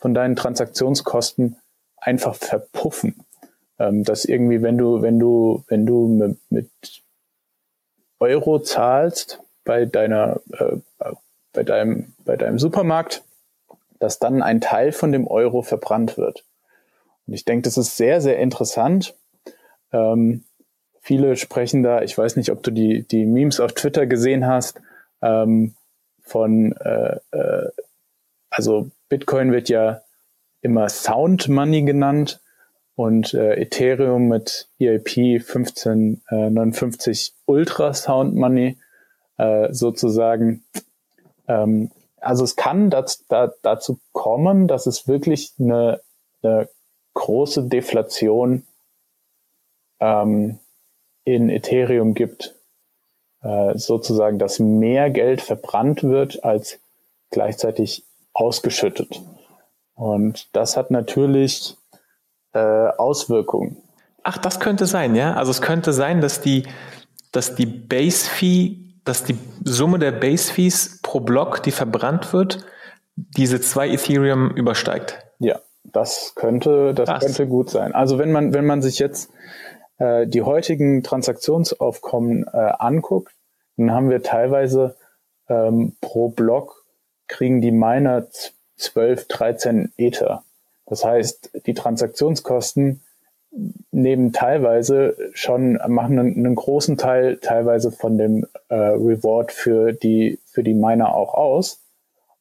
von 0.04 0.12
deinen 0.12 0.36
Transaktionskosten 0.36 1.56
einfach 1.96 2.34
verpuffen. 2.34 3.24
Ähm, 3.78 4.04
dass 4.04 4.26
irgendwie, 4.26 4.60
wenn 4.60 4.76
du, 4.76 5.00
wenn 5.00 5.18
du, 5.18 5.64
wenn 5.68 5.86
du 5.86 6.08
mit, 6.08 6.38
mit 6.50 6.70
Euro 8.20 8.58
zahlst 8.58 9.40
bei 9.64 9.86
deiner, 9.86 10.42
äh, 10.58 10.76
bei 11.54 11.62
deinem, 11.62 12.12
bei 12.26 12.36
deinem 12.36 12.58
Supermarkt, 12.58 13.24
dass 13.98 14.18
dann 14.18 14.42
ein 14.42 14.60
Teil 14.60 14.92
von 14.92 15.10
dem 15.10 15.26
Euro 15.26 15.62
verbrannt 15.62 16.18
wird. 16.18 16.44
Und 17.26 17.32
ich 17.32 17.46
denke, 17.46 17.62
das 17.62 17.78
ist 17.78 17.96
sehr, 17.96 18.20
sehr 18.20 18.38
interessant. 18.40 19.14
Ähm, 19.90 20.44
viele 21.00 21.36
sprechen 21.36 21.82
da, 21.82 22.02
ich 22.02 22.18
weiß 22.18 22.36
nicht, 22.36 22.50
ob 22.50 22.62
du 22.62 22.70
die, 22.70 23.04
die 23.08 23.24
Memes 23.24 23.58
auf 23.58 23.72
Twitter 23.72 24.04
gesehen 24.04 24.46
hast, 24.46 24.82
ähm, 25.22 25.74
von, 26.20 26.72
äh, 26.72 27.20
äh, 27.30 27.70
also 28.50 28.90
Bitcoin 29.14 29.52
wird 29.52 29.68
ja 29.68 30.00
immer 30.60 30.88
Sound 30.88 31.48
Money 31.48 31.82
genannt 31.82 32.40
und 32.96 33.32
äh, 33.32 33.54
Ethereum 33.60 34.26
mit 34.26 34.68
EIP 34.80 35.38
1559 35.40 37.28
äh, 37.28 37.32
Ultra 37.46 37.94
Sound 37.94 38.34
Money 38.34 38.76
äh, 39.38 39.72
sozusagen. 39.72 40.64
Ähm, 41.46 41.92
also 42.20 42.42
es 42.42 42.56
kann 42.56 42.90
das, 42.90 43.24
da, 43.28 43.52
dazu 43.62 44.00
kommen, 44.10 44.66
dass 44.66 44.86
es 44.86 45.06
wirklich 45.06 45.52
eine, 45.60 46.00
eine 46.42 46.68
große 47.12 47.68
Deflation 47.68 48.64
ähm, 50.00 50.58
in 51.22 51.50
Ethereum 51.50 52.14
gibt. 52.14 52.56
Äh, 53.42 53.78
sozusagen, 53.78 54.40
dass 54.40 54.58
mehr 54.58 55.08
Geld 55.10 55.40
verbrannt 55.40 56.02
wird 56.02 56.42
als 56.42 56.80
gleichzeitig 57.30 58.02
ausgeschüttet. 58.34 59.20
Und 59.94 60.54
das 60.54 60.76
hat 60.76 60.90
natürlich 60.90 61.76
äh, 62.52 62.58
Auswirkungen. 62.58 63.76
Ach, 64.22 64.38
das 64.38 64.60
könnte 64.60 64.86
sein, 64.86 65.14
ja. 65.14 65.34
Also 65.34 65.50
es 65.50 65.62
könnte 65.62 65.92
sein, 65.92 66.20
dass 66.20 66.40
die, 66.40 66.66
dass 67.32 67.54
die 67.54 67.66
Base 67.66 68.28
Fee, 68.28 68.78
dass 69.04 69.24
die 69.24 69.38
Summe 69.64 69.98
der 69.98 70.12
Base 70.12 70.52
Fees 70.52 71.00
pro 71.02 71.20
Block, 71.20 71.62
die 71.62 71.70
verbrannt 71.70 72.32
wird, 72.32 72.64
diese 73.16 73.60
zwei 73.60 73.88
Ethereum 73.90 74.50
übersteigt. 74.50 75.18
Ja, 75.38 75.60
das 75.84 76.34
könnte, 76.34 76.94
das 76.94 77.08
Krass. 77.08 77.24
könnte 77.24 77.46
gut 77.46 77.70
sein. 77.70 77.94
Also 77.94 78.18
wenn 78.18 78.32
man, 78.32 78.54
wenn 78.54 78.66
man 78.66 78.82
sich 78.82 78.98
jetzt 78.98 79.30
äh, 79.98 80.26
die 80.26 80.42
heutigen 80.42 81.02
Transaktionsaufkommen 81.02 82.44
äh, 82.52 82.72
anguckt, 82.78 83.32
dann 83.76 83.92
haben 83.92 84.10
wir 84.10 84.22
teilweise 84.22 84.96
ähm, 85.48 85.96
pro 86.00 86.30
Block 86.30 86.83
kriegen 87.28 87.60
die 87.60 87.70
Miner 87.70 88.26
12, 88.76 89.28
13 89.28 89.92
Ether. 89.96 90.42
Das 90.86 91.04
heißt, 91.04 91.62
die 91.66 91.74
Transaktionskosten 91.74 93.00
nehmen 93.92 94.32
teilweise 94.32 95.16
schon, 95.32 95.78
machen 95.86 96.18
einen, 96.18 96.36
einen 96.36 96.54
großen 96.54 96.98
Teil 96.98 97.38
teilweise 97.38 97.92
von 97.92 98.18
dem 98.18 98.46
äh, 98.68 98.74
Reward 98.74 99.52
für 99.52 99.92
die, 99.92 100.40
für 100.46 100.64
die 100.64 100.74
Miner 100.74 101.14
auch 101.14 101.34
aus. 101.34 101.80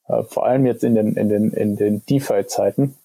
Äh, 0.07 0.23
vor 0.23 0.45
allem 0.45 0.65
jetzt 0.65 0.83
in 0.83 0.95
den, 0.95 1.15
in 1.15 1.29
den, 1.29 1.51
in 1.51 1.75
den 1.75 2.05
DeFi-Zeiten. 2.05 2.95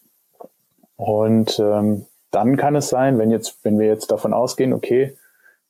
Und 0.97 1.59
ähm, 1.61 2.07
dann 2.31 2.57
kann 2.57 2.77
es 2.77 2.89
sein, 2.89 3.19
wenn 3.19 3.31
jetzt, 3.31 3.59
wenn 3.63 3.79
wir 3.79 3.87
jetzt 3.87 4.11
davon 4.11 4.33
ausgehen, 4.33 4.73
okay, 4.73 5.17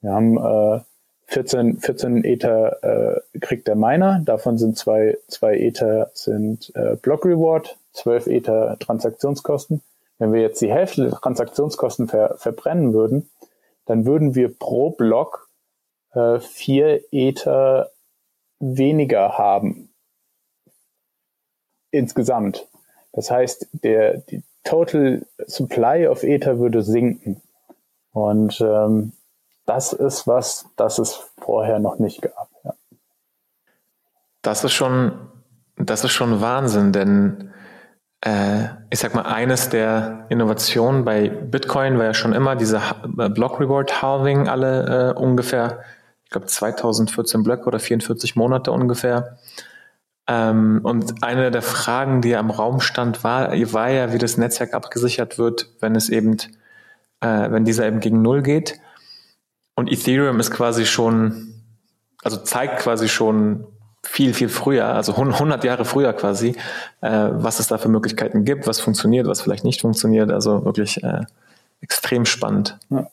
wir 0.00 0.12
haben 0.12 0.36
äh, 0.38 0.80
14, 1.28 1.78
14 1.78 2.24
Ether 2.24 2.82
äh, 2.82 3.38
kriegt 3.40 3.68
der 3.68 3.76
Miner, 3.76 4.22
davon 4.24 4.56
sind 4.56 4.78
zwei, 4.78 5.18
zwei 5.28 5.58
Ether 5.58 6.10
sind 6.14 6.72
äh, 6.74 6.96
Block 6.96 7.26
Reward, 7.26 7.78
12 7.92 8.26
Ether 8.28 8.78
Transaktionskosten. 8.78 9.82
Wenn 10.18 10.32
wir 10.32 10.40
jetzt 10.40 10.60
die 10.62 10.72
Hälfte 10.72 11.02
der 11.02 11.20
Transaktionskosten 11.20 12.08
ver, 12.08 12.36
verbrennen 12.38 12.94
würden, 12.94 13.28
dann 13.84 14.06
würden 14.06 14.34
wir 14.34 14.56
pro 14.58 14.90
Block 14.90 15.48
äh, 16.14 16.40
vier 16.40 17.04
Ether 17.12 17.90
weniger 18.58 19.36
haben 19.36 19.90
insgesamt. 21.90 22.66
Das 23.12 23.30
heißt, 23.30 23.68
der, 23.72 24.18
die 24.18 24.42
Total 24.64 25.26
Supply 25.46 26.06
of 26.06 26.22
Ether 26.22 26.58
würde 26.58 26.82
sinken. 26.82 27.42
Und 28.12 28.60
ähm, 28.60 29.12
das 29.68 29.92
ist 29.92 30.26
was, 30.26 30.66
das 30.76 30.98
es 30.98 31.30
vorher 31.38 31.78
noch 31.78 31.98
nicht 31.98 32.22
gab. 32.22 32.48
Ja. 32.64 32.74
Das 34.40 34.64
ist 34.64 34.72
schon, 34.72 35.12
das 35.76 36.04
ist 36.04 36.12
schon 36.12 36.40
Wahnsinn, 36.40 36.92
denn 36.92 37.52
äh, 38.22 38.64
ich 38.88 38.98
sag 38.98 39.14
mal, 39.14 39.26
eines 39.26 39.68
der 39.68 40.26
Innovationen 40.30 41.04
bei 41.04 41.28
Bitcoin 41.28 41.98
war 41.98 42.06
ja 42.06 42.14
schon 42.14 42.32
immer 42.32 42.56
diese 42.56 42.80
Block 43.04 43.60
Reward 43.60 44.00
Halving 44.00 44.48
alle 44.48 45.10
äh, 45.10 45.18
ungefähr, 45.20 45.80
ich 46.24 46.30
glaube 46.30 46.46
2014 46.46 47.42
Blöcke 47.42 47.66
oder 47.66 47.78
44 47.78 48.36
Monate 48.36 48.72
ungefähr. 48.72 49.36
Ähm, 50.26 50.80
und 50.82 51.22
eine 51.22 51.50
der 51.50 51.62
Fragen, 51.62 52.22
die 52.22 52.36
am 52.36 52.50
Raum 52.50 52.80
stand, 52.80 53.22
war, 53.22 53.50
war 53.52 53.90
ja, 53.90 54.12
wie 54.14 54.18
das 54.18 54.38
Netzwerk 54.38 54.72
abgesichert 54.72 55.38
wird, 55.38 55.68
wenn 55.80 55.94
es 55.94 56.08
eben, 56.08 56.38
äh, 57.20 57.50
wenn 57.50 57.66
dieser 57.66 57.86
eben 57.86 58.00
gegen 58.00 58.22
Null 58.22 58.42
geht. 58.42 58.80
Und 59.78 59.92
Ethereum 59.92 60.40
ist 60.40 60.50
quasi 60.50 60.84
schon, 60.86 61.54
also 62.24 62.36
zeigt 62.38 62.80
quasi 62.80 63.08
schon 63.08 63.64
viel, 64.02 64.34
viel 64.34 64.48
früher, 64.48 64.86
also 64.86 65.14
100 65.14 65.62
Jahre 65.62 65.84
früher 65.84 66.12
quasi, 66.14 66.56
äh, 67.00 67.28
was 67.30 67.60
es 67.60 67.68
da 67.68 67.78
für 67.78 67.88
Möglichkeiten 67.88 68.44
gibt, 68.44 68.66
was 68.66 68.80
funktioniert, 68.80 69.28
was 69.28 69.40
vielleicht 69.40 69.62
nicht 69.62 69.82
funktioniert. 69.82 70.32
Also 70.32 70.64
wirklich 70.64 71.00
äh, 71.04 71.20
extrem 71.80 72.26
spannend. 72.26 72.76
Ja. 72.90 73.08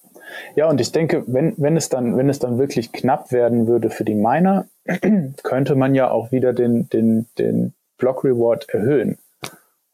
ja, 0.56 0.68
und 0.68 0.82
ich 0.82 0.92
denke, 0.92 1.24
wenn, 1.28 1.54
wenn, 1.58 1.78
es 1.78 1.90
dann, 1.90 2.18
wenn 2.18 2.30
es 2.30 2.40
dann 2.40 2.58
wirklich 2.58 2.92
knapp 2.92 3.32
werden 3.32 3.68
würde 3.68 3.92
für 3.92 4.04
die 4.04 4.16
Miner, 4.16 4.66
könnte 5.44 5.76
man 5.76 5.94
ja 5.94 6.10
auch 6.10 6.32
wieder 6.32 6.52
den, 6.52 6.90
den, 6.90 7.28
den 7.38 7.76
Block 8.00 8.24
Reward 8.24 8.70
erhöhen. 8.70 9.20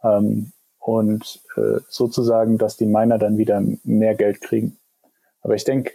Ähm, 0.05 0.53
und 0.79 1.41
äh, 1.57 1.81
sozusagen, 1.89 2.57
dass 2.57 2.77
die 2.77 2.85
Miner 2.85 3.17
dann 3.17 3.37
wieder 3.37 3.61
mehr 3.83 4.15
Geld 4.15 4.39
kriegen. 4.39 4.77
Aber 5.41 5.55
ich 5.55 5.65
denke, 5.65 5.91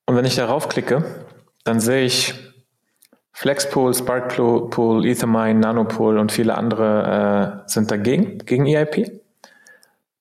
Und 0.05 0.15
wenn 0.15 0.25
ich 0.25 0.35
darauf 0.35 0.69
klicke, 0.69 1.03
dann 1.63 1.79
sehe 1.79 2.05
ich 2.05 2.46
Flexpool, 3.39 3.93
Sparkpool, 3.93 5.05
Ethermine, 5.05 5.59
Nanopool 5.59 6.17
und 6.17 6.31
viele 6.31 6.57
andere 6.57 7.61
äh, 7.67 7.69
sind 7.69 7.91
dagegen, 7.91 8.39
gegen 8.39 8.65
EIP. 8.65 9.21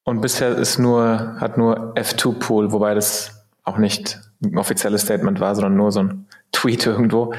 Und 0.05 0.21
bisher 0.21 0.55
ist 0.55 0.79
nur, 0.79 1.37
hat 1.41 1.57
nur 1.57 1.95
F2Pool, 1.95 2.73
wobei 2.73 2.93
das 2.93 3.47
auch 3.64 3.79
nicht 3.79 4.21
ein 4.45 4.59
offizielles 4.59 5.01
Statement 5.01 5.41
war, 5.41 5.55
sondern 5.55 5.77
nur 5.77 5.93
so 5.93 6.01
ein 6.01 6.27
Tweet 6.53 6.85
irgendwo, 6.87 7.33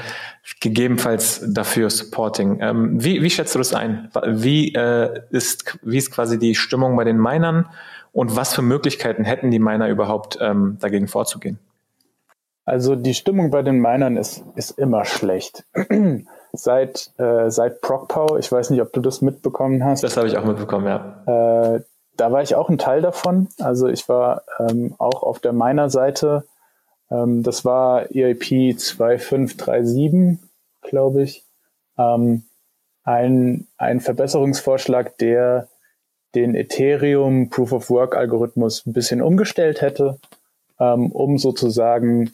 gegebenenfalls 0.58 1.44
dafür 1.46 1.90
Supporting. 1.90 2.58
Ähm, 2.60 3.04
wie, 3.04 3.22
wie 3.22 3.30
schätzt 3.30 3.54
du 3.54 3.60
das 3.60 3.72
ein? 3.72 4.10
Wie, 4.26 4.74
äh, 4.74 5.20
ist, 5.30 5.78
wie 5.82 5.98
ist 5.98 6.10
quasi 6.10 6.40
die 6.40 6.56
Stimmung 6.56 6.96
bei 6.96 7.04
den 7.04 7.18
Minern 7.18 7.66
und 8.10 8.34
was 8.34 8.52
für 8.52 8.62
Möglichkeiten 8.62 9.22
hätten 9.22 9.52
die 9.52 9.60
Miner 9.60 9.88
überhaupt 9.88 10.38
ähm, 10.40 10.76
dagegen 10.80 11.06
vorzugehen? 11.06 11.60
Also 12.68 12.96
die 12.96 13.14
Stimmung 13.14 13.50
bei 13.50 13.62
den 13.62 13.80
Minern 13.80 14.18
ist, 14.18 14.44
ist 14.54 14.78
immer 14.78 15.06
schlecht. 15.06 15.64
seit 16.52 17.10
äh, 17.16 17.50
seit 17.50 17.80
ProcPow, 17.80 18.38
ich 18.38 18.52
weiß 18.52 18.68
nicht, 18.68 18.82
ob 18.82 18.92
du 18.92 19.00
das 19.00 19.22
mitbekommen 19.22 19.82
hast. 19.84 20.02
Das 20.04 20.18
habe 20.18 20.28
ich 20.28 20.36
auch 20.36 20.44
mitbekommen, 20.44 20.86
ja. 20.86 21.76
Äh, 21.76 21.80
da 22.18 22.30
war 22.30 22.42
ich 22.42 22.56
auch 22.56 22.68
ein 22.68 22.76
Teil 22.76 23.00
davon. 23.00 23.48
Also 23.58 23.88
ich 23.88 24.06
war 24.10 24.42
ähm, 24.58 24.94
auch 24.98 25.22
auf 25.22 25.38
der 25.38 25.54
Miner-Seite. 25.54 26.44
Ähm, 27.10 27.42
das 27.42 27.64
war 27.64 28.14
EIP 28.14 28.78
2537, 28.78 30.38
glaube 30.82 31.22
ich. 31.22 31.44
Ähm, 31.96 32.42
ein, 33.02 33.66
ein 33.78 34.00
Verbesserungsvorschlag, 34.00 35.16
der 35.16 35.68
den 36.34 36.54
Ethereum 36.54 37.48
Proof 37.48 37.72
of 37.72 37.88
Work 37.88 38.14
Algorithmus 38.14 38.84
ein 38.84 38.92
bisschen 38.92 39.22
umgestellt 39.22 39.80
hätte, 39.80 40.18
ähm, 40.78 41.10
um 41.12 41.38
sozusagen 41.38 42.30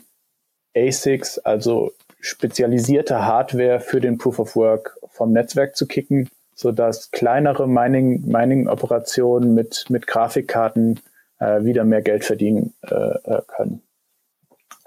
ASICs, 0.77 1.39
also 1.39 1.93
spezialisierte 2.21 3.25
Hardware 3.27 3.81
für 3.81 4.01
den 4.01 4.19
Proof 4.19 4.39
of 4.39 4.57
Work 4.57 4.97
vom 5.09 5.33
Netzwerk 5.33 5.77
zu 5.77 5.87
kicken, 5.87 6.31
sodass 6.55 7.11
kleinere 7.11 7.69
Mining, 7.69 8.27
Mining-Operationen 8.27 9.55
mit, 9.55 9.87
mit 9.89 10.07
Grafikkarten 10.07 11.01
äh, 11.39 11.65
wieder 11.65 11.85
mehr 11.85 12.03
Geld 12.03 12.25
verdienen 12.25 12.75
äh, 12.83 12.95
äh, 12.95 13.43
können. 13.47 13.83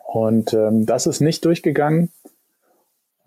Und 0.06 0.54
ähm, 0.54 0.86
das 0.86 1.06
ist 1.06 1.20
nicht 1.20 1.44
durchgegangen. 1.46 2.12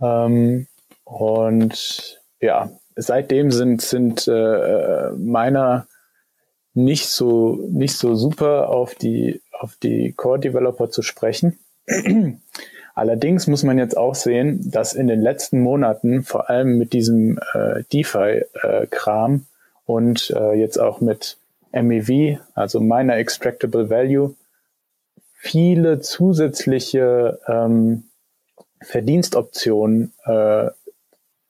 Ähm, 0.01 0.67
und 1.05 2.21
ja, 2.41 2.71
seitdem 2.97 3.51
sind, 3.51 3.83
sind 3.83 4.27
äh, 4.29 5.11
meiner 5.11 5.87
nicht 6.73 7.09
so, 7.09 7.59
nicht 7.69 7.97
so 7.97 8.15
super 8.15 8.71
auf 8.71 8.95
die, 8.95 9.43
auf 9.53 9.77
die 9.77 10.13
Core-Developer 10.13 10.91
zu 10.91 11.03
sprechen. 11.03 11.59
Allerdings 12.95 13.47
muss 13.47 13.63
man 13.63 13.79
jetzt 13.79 13.97
auch 13.97 14.15
sehen, 14.15 14.71
dass 14.71 14.95
in 14.95 15.07
den 15.07 15.21
letzten 15.21 15.61
Monaten, 15.61 16.23
vor 16.23 16.51
allem 16.51 16.77
mit 16.77 16.93
diesem 16.93 17.39
äh, 17.55 17.83
DeFi-Kram 17.93 19.35
äh, 19.35 19.91
und 19.91 20.31
äh, 20.31 20.53
jetzt 20.55 20.79
auch 20.79 21.01
mit 21.01 21.39
MEV, 21.73 22.39
also 22.55 22.81
Miner 22.81 23.17
Extractable 23.17 23.91
Value, 23.91 24.35
viele 25.35 26.01
zusätzliche 26.01 27.39
ähm, 27.47 28.05
Verdienstoptionen 28.83 30.13
äh, 30.25 30.69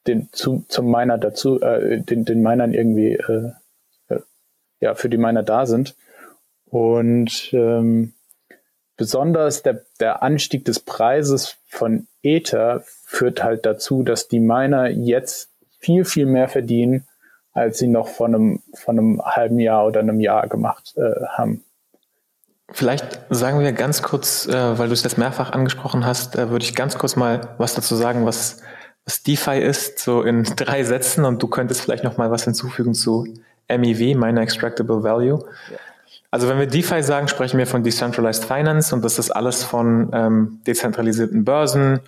den, 0.06 0.28
zu, 0.32 0.64
zum 0.68 0.90
Miner 0.90 1.18
dazu, 1.18 1.60
äh, 1.60 2.00
den, 2.00 2.24
den 2.24 2.42
Minern 2.42 2.74
irgendwie 2.74 3.14
äh, 3.14 3.52
äh, 4.08 4.20
ja, 4.80 4.94
für 4.94 5.08
die 5.08 5.18
Miner 5.18 5.42
da 5.42 5.66
sind. 5.66 5.96
Und 6.66 7.50
ähm, 7.52 8.12
besonders 9.00 9.62
der, 9.62 9.80
der 9.98 10.22
Anstieg 10.22 10.66
des 10.66 10.78
Preises 10.78 11.56
von 11.66 12.06
Ether 12.22 12.84
führt 13.06 13.42
halt 13.42 13.64
dazu, 13.64 14.02
dass 14.02 14.28
die 14.28 14.40
Miner 14.40 14.90
jetzt 14.90 15.48
viel, 15.78 16.04
viel 16.04 16.26
mehr 16.26 16.48
verdienen, 16.48 17.06
als 17.54 17.78
sie 17.78 17.86
noch 17.86 18.08
von 18.08 18.34
einem, 18.34 18.62
von 18.74 18.98
einem 18.98 19.22
halben 19.24 19.58
Jahr 19.58 19.86
oder 19.86 20.00
einem 20.00 20.20
Jahr 20.20 20.48
gemacht 20.48 20.92
äh, 20.98 21.24
haben. 21.28 21.64
Vielleicht 22.70 23.22
sagen 23.30 23.60
wir 23.60 23.72
ganz 23.72 24.02
kurz, 24.02 24.46
äh, 24.46 24.78
weil 24.78 24.88
du 24.88 24.92
es 24.92 25.02
jetzt 25.02 25.16
mehrfach 25.16 25.52
angesprochen 25.52 26.04
hast, 26.04 26.36
äh, 26.36 26.50
würde 26.50 26.66
ich 26.66 26.74
ganz 26.74 26.98
kurz 26.98 27.16
mal 27.16 27.54
was 27.56 27.74
dazu 27.74 27.96
sagen, 27.96 28.26
was, 28.26 28.60
was 29.06 29.22
DeFi 29.22 29.60
ist, 29.60 29.98
so 29.98 30.20
in 30.20 30.44
drei 30.56 30.84
Sätzen 30.84 31.24
und 31.24 31.42
du 31.42 31.48
könntest 31.48 31.80
vielleicht 31.80 32.04
noch 32.04 32.18
mal 32.18 32.30
was 32.30 32.44
hinzufügen 32.44 32.92
zu 32.92 33.26
MEV, 33.66 34.14
Miner 34.14 34.42
Extractable 34.42 35.02
Value. 35.02 35.42
Ja. 35.70 35.78
Also 36.30 36.48
wenn 36.48 36.58
wir 36.58 36.66
DeFi 36.66 37.02
sagen, 37.02 37.26
sprechen 37.28 37.58
wir 37.58 37.66
von 37.66 37.82
Decentralized 37.82 38.44
Finance 38.44 38.94
und 38.94 39.04
das 39.04 39.18
ist 39.18 39.30
alles 39.30 39.64
von 39.64 40.10
ähm, 40.12 40.60
dezentralisierten 40.66 41.44
Börsen 41.44 42.00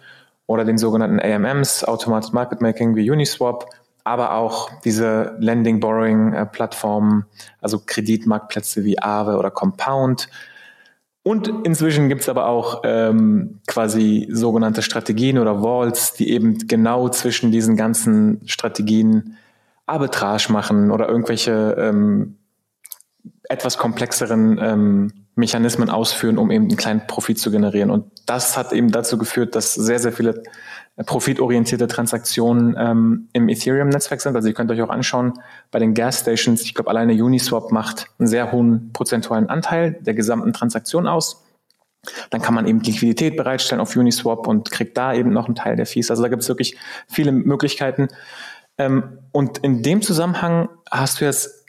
oder 0.46 0.64
den 0.64 0.78
sogenannten 0.78 1.20
AMMs, 1.20 1.84
Automated 1.84 2.32
Market 2.32 2.60
Making 2.60 2.94
wie 2.94 3.10
Uniswap, 3.10 3.66
aber 4.04 4.34
auch 4.34 4.70
diese 4.84 5.36
Lending 5.40 5.80
Borrowing 5.80 6.34
äh, 6.34 6.46
also 7.60 7.80
Kreditmarktplätze 7.84 8.84
wie 8.84 8.98
Aave 9.00 9.38
oder 9.38 9.50
Compound. 9.50 10.28
Und 11.24 11.52
inzwischen 11.64 12.08
gibt's 12.08 12.28
aber 12.28 12.46
auch 12.46 12.82
ähm, 12.84 13.60
quasi 13.68 14.28
sogenannte 14.30 14.82
Strategien 14.82 15.38
oder 15.38 15.62
Vaults, 15.62 16.14
die 16.14 16.30
eben 16.30 16.58
genau 16.66 17.08
zwischen 17.08 17.52
diesen 17.52 17.76
ganzen 17.76 18.40
Strategien 18.46 19.36
Arbitrage 19.86 20.52
machen 20.52 20.90
oder 20.90 21.08
irgendwelche 21.08 21.76
ähm, 21.78 22.38
etwas 23.52 23.78
komplexeren 23.78 24.58
ähm, 24.60 25.12
Mechanismen 25.34 25.90
ausführen, 25.90 26.38
um 26.38 26.50
eben 26.50 26.64
einen 26.64 26.76
kleinen 26.76 27.06
Profit 27.06 27.38
zu 27.38 27.50
generieren. 27.50 27.90
Und 27.90 28.10
das 28.26 28.56
hat 28.56 28.72
eben 28.72 28.90
dazu 28.90 29.18
geführt, 29.18 29.54
dass 29.54 29.74
sehr, 29.74 29.98
sehr 29.98 30.12
viele 30.12 30.42
profitorientierte 30.96 31.86
Transaktionen 31.86 32.76
ähm, 32.78 33.28
im 33.32 33.48
Ethereum-Netzwerk 33.48 34.20
sind. 34.20 34.36
Also 34.36 34.48
ihr 34.48 34.54
könnt 34.54 34.70
euch 34.70 34.82
auch 34.82 34.90
anschauen, 34.90 35.34
bei 35.70 35.78
den 35.78 35.94
Gas-Stations, 35.94 36.62
ich 36.62 36.74
glaube 36.74 36.90
alleine 36.90 37.12
Uniswap 37.12 37.72
macht 37.72 38.08
einen 38.18 38.28
sehr 38.28 38.52
hohen 38.52 38.92
prozentualen 38.92 39.48
Anteil 39.48 39.92
der 40.00 40.14
gesamten 40.14 40.52
Transaktion 40.52 41.06
aus. 41.06 41.44
Dann 42.30 42.42
kann 42.42 42.54
man 42.54 42.66
eben 42.66 42.80
Liquidität 42.80 43.36
bereitstellen 43.36 43.80
auf 43.80 43.96
Uniswap 43.96 44.46
und 44.46 44.70
kriegt 44.70 44.96
da 44.96 45.14
eben 45.14 45.30
noch 45.30 45.46
einen 45.46 45.54
Teil 45.54 45.76
der 45.76 45.86
Fees. 45.86 46.10
Also 46.10 46.22
da 46.22 46.28
gibt 46.28 46.42
es 46.42 46.48
wirklich 46.48 46.76
viele 47.08 47.32
Möglichkeiten. 47.32 48.08
Ähm, 48.76 49.18
und 49.30 49.58
in 49.58 49.82
dem 49.82 50.02
Zusammenhang 50.02 50.68
hast 50.90 51.20
du 51.20 51.24
jetzt 51.24 51.61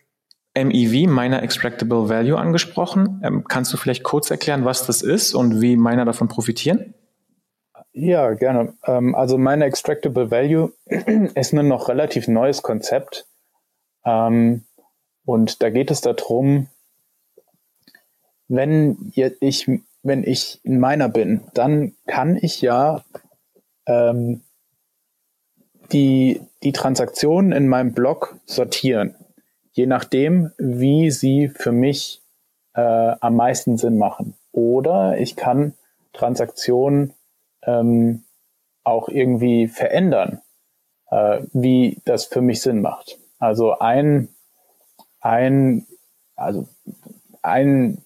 MEV, 0.56 1.08
Miner 1.08 1.42
Extractable 1.42 2.10
Value, 2.10 2.38
angesprochen. 2.38 3.22
Ähm, 3.24 3.44
kannst 3.48 3.74
du 3.74 3.78
vielleicht 3.78 4.04
kurz 4.04 4.30
erklären, 4.30 4.66
was 4.66 4.86
das 4.86 5.02
ist 5.02 5.34
und 5.34 5.62
wie 5.62 5.76
Miner 5.76 6.06
davon 6.06 6.28
profitieren? 6.28 6.94
Ja, 7.92 8.34
gerne. 8.34 8.74
Ähm, 8.86 9.16
also 9.16 9.38
Miner 9.38 9.66
Extractable 9.66 10.32
Value 10.32 10.74
ist 11.36 11.54
ein 11.54 11.68
noch 11.68 11.90
relativ 11.90 12.28
neues 12.28 12.62
Konzept. 12.62 13.28
Ähm, 14.06 14.64
und 15.26 15.64
da 15.64 15.70
geht 15.70 15.90
es 15.90 16.02
darum, 16.02 16.68
wenn 18.48 19.12
ich, 19.16 19.70
wenn 20.04 20.24
ich 20.24 20.62
ein 20.66 20.80
Miner 20.80 21.10
bin, 21.10 21.42
dann 21.54 21.94
kann 22.08 22.36
ich 22.36 22.62
ja 22.62 23.04
ähm, 23.88 24.42
die, 25.92 26.42
die 26.62 26.74
Transaktionen 26.74 27.52
in 27.52 27.68
meinem 27.68 27.94
Block 27.94 28.36
sortieren 28.46 29.16
je 29.74 29.86
nachdem, 29.86 30.52
wie 30.58 31.12
sie 31.12 31.50
für 31.50 31.72
mich 31.72 32.22
äh, 32.74 32.82
am 33.20 33.36
meisten 33.36 33.78
Sinn 33.78 33.98
machen. 33.98 34.36
Oder 34.52 35.18
ich 35.18 35.36
kann 35.36 35.74
Transaktionen 36.14 37.14
ähm, 37.64 38.24
auch 38.84 39.10
irgendwie 39.10 39.68
verändern, 39.68 40.42
äh, 41.10 41.42
wie 41.54 42.02
das 42.06 42.26
für 42.26 42.42
mich 42.42 42.62
Sinn 42.62 42.82
macht. 42.82 43.18
Also 43.40 43.78
ein, 43.80 44.30
ein, 45.22 45.86
also 46.36 46.68
ein, 47.42 48.04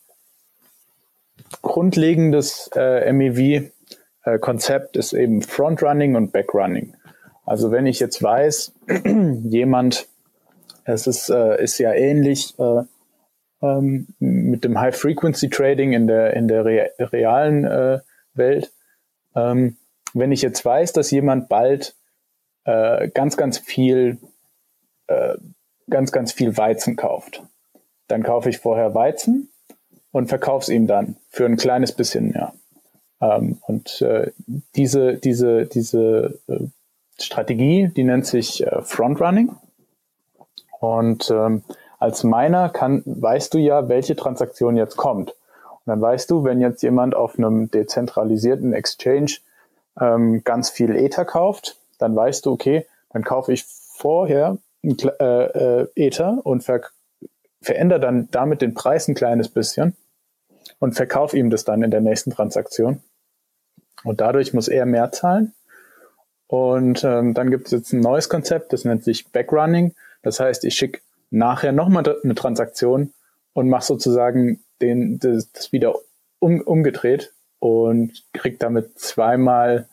grundlegendes 1.61 2.69
äh, 2.75 3.11
MEV-Konzept 3.11 4.97
ist 4.97 5.13
eben 5.13 5.41
Frontrunning 5.41 6.15
und 6.15 6.31
Backrunning. 6.31 6.93
Also 7.45 7.71
wenn 7.71 7.85
ich 7.85 7.99
jetzt 7.99 8.21
weiß, 8.21 8.73
jemand, 9.43 10.07
es 10.87 11.05
ist, 11.05 11.29
äh, 11.29 11.61
ist 11.61 11.77
ja 11.77 11.93
ähnlich 11.93 12.57
äh, 12.59 12.83
ähm, 13.61 14.07
mit 14.19 14.63
dem 14.63 14.79
High-Frequency-Trading 14.79 15.93
in 15.93 16.07
der, 16.07 16.33
in 16.33 16.47
der 16.47 16.65
Re 16.65 16.91
realen 16.99 17.65
äh, 17.65 17.99
Welt. 18.33 18.71
Ähm, 19.35 19.77
wenn 20.13 20.31
ich 20.31 20.41
jetzt 20.41 20.63
weiß, 20.63 20.93
dass 20.93 21.11
jemand 21.11 21.49
bald 21.49 21.95
äh, 22.63 23.09
ganz, 23.09 23.35
ganz 23.37 23.57
viel, 23.57 24.17
äh, 25.07 25.35
ganz, 25.89 26.11
ganz 26.11 26.31
viel 26.31 26.55
Weizen 26.57 26.95
kauft, 26.95 27.43
dann 28.07 28.23
kaufe 28.23 28.49
ich 28.49 28.59
vorher 28.59 28.95
Weizen 28.95 29.49
und 30.11 30.27
verkaufe 30.27 30.63
es 30.63 30.69
ihm 30.69 30.87
dann 30.87 31.17
für 31.29 31.45
ein 31.45 31.57
kleines 31.57 31.91
bisschen 31.91 32.29
mehr. 32.29 32.53
Ähm, 33.19 33.59
und 33.67 34.01
äh, 34.01 34.31
diese, 34.75 35.17
diese, 35.17 35.65
diese 35.65 36.39
Strategie, 37.19 37.89
die 37.89 38.03
nennt 38.03 38.25
sich 38.25 38.65
äh, 38.65 38.81
Frontrunning. 38.83 39.51
Und 40.79 41.31
ähm, 41.31 41.63
als 41.99 42.23
Miner 42.23 42.69
kann, 42.69 43.03
weißt 43.05 43.53
du 43.53 43.57
ja, 43.57 43.89
welche 43.89 44.15
Transaktion 44.15 44.77
jetzt 44.77 44.97
kommt. 44.97 45.31
Und 45.31 45.87
dann 45.87 46.01
weißt 46.01 46.29
du, 46.29 46.43
wenn 46.43 46.61
jetzt 46.61 46.83
jemand 46.83 47.15
auf 47.15 47.37
einem 47.37 47.71
dezentralisierten 47.71 48.73
Exchange 48.73 49.37
ähm, 49.99 50.43
ganz 50.43 50.69
viel 50.69 50.95
Ether 50.95 51.25
kauft, 51.25 51.77
dann 51.97 52.15
weißt 52.15 52.45
du, 52.45 52.51
okay, 52.51 52.85
dann 53.09 53.23
kaufe 53.23 53.53
ich 53.53 53.65
vorher 53.65 54.57
äh, 54.83 55.05
äh, 55.23 55.87
Ether 55.95 56.39
und 56.43 56.63
ver 56.63 56.81
verändere 57.59 57.99
dann 57.99 58.29
damit 58.29 58.61
den 58.61 58.75
Preis 58.75 59.07
ein 59.07 59.15
kleines 59.15 59.49
bisschen 59.49 59.97
und 60.77 60.93
verkaufe 60.93 61.35
ihm 61.35 61.49
das 61.49 61.65
dann 61.65 61.81
in 61.81 61.89
der 61.89 62.01
nächsten 62.01 62.29
Transaktion. 62.29 63.01
Und 64.03 64.21
dadurch 64.21 64.53
muss 64.53 64.67
er 64.67 64.85
mehr 64.85 65.11
zahlen 65.11 65.53
und 66.47 67.03
ähm, 67.03 67.33
dann 67.33 67.51
gibt 67.51 67.65
es 67.65 67.71
jetzt 67.71 67.93
ein 67.93 67.99
neues 67.99 68.29
Konzept, 68.29 68.71
das 68.71 68.85
nennt 68.85 69.03
sich 69.03 69.31
Backrunning. 69.31 69.93
Das 70.21 70.39
heißt, 70.39 70.63
ich 70.65 70.75
schicke 70.75 71.01
nachher 71.29 71.71
nochmal 71.71 72.03
eine 72.23 72.35
Transaktion 72.35 73.13
und 73.53 73.69
mache 73.69 73.85
sozusagen 73.85 74.63
den, 74.81 75.19
das, 75.19 75.51
das 75.51 75.71
wieder 75.71 75.95
um, 76.39 76.61
umgedreht 76.61 77.33
und 77.59 78.23
kriege 78.33 78.57
damit 78.57 78.99
zweimal 78.99 79.87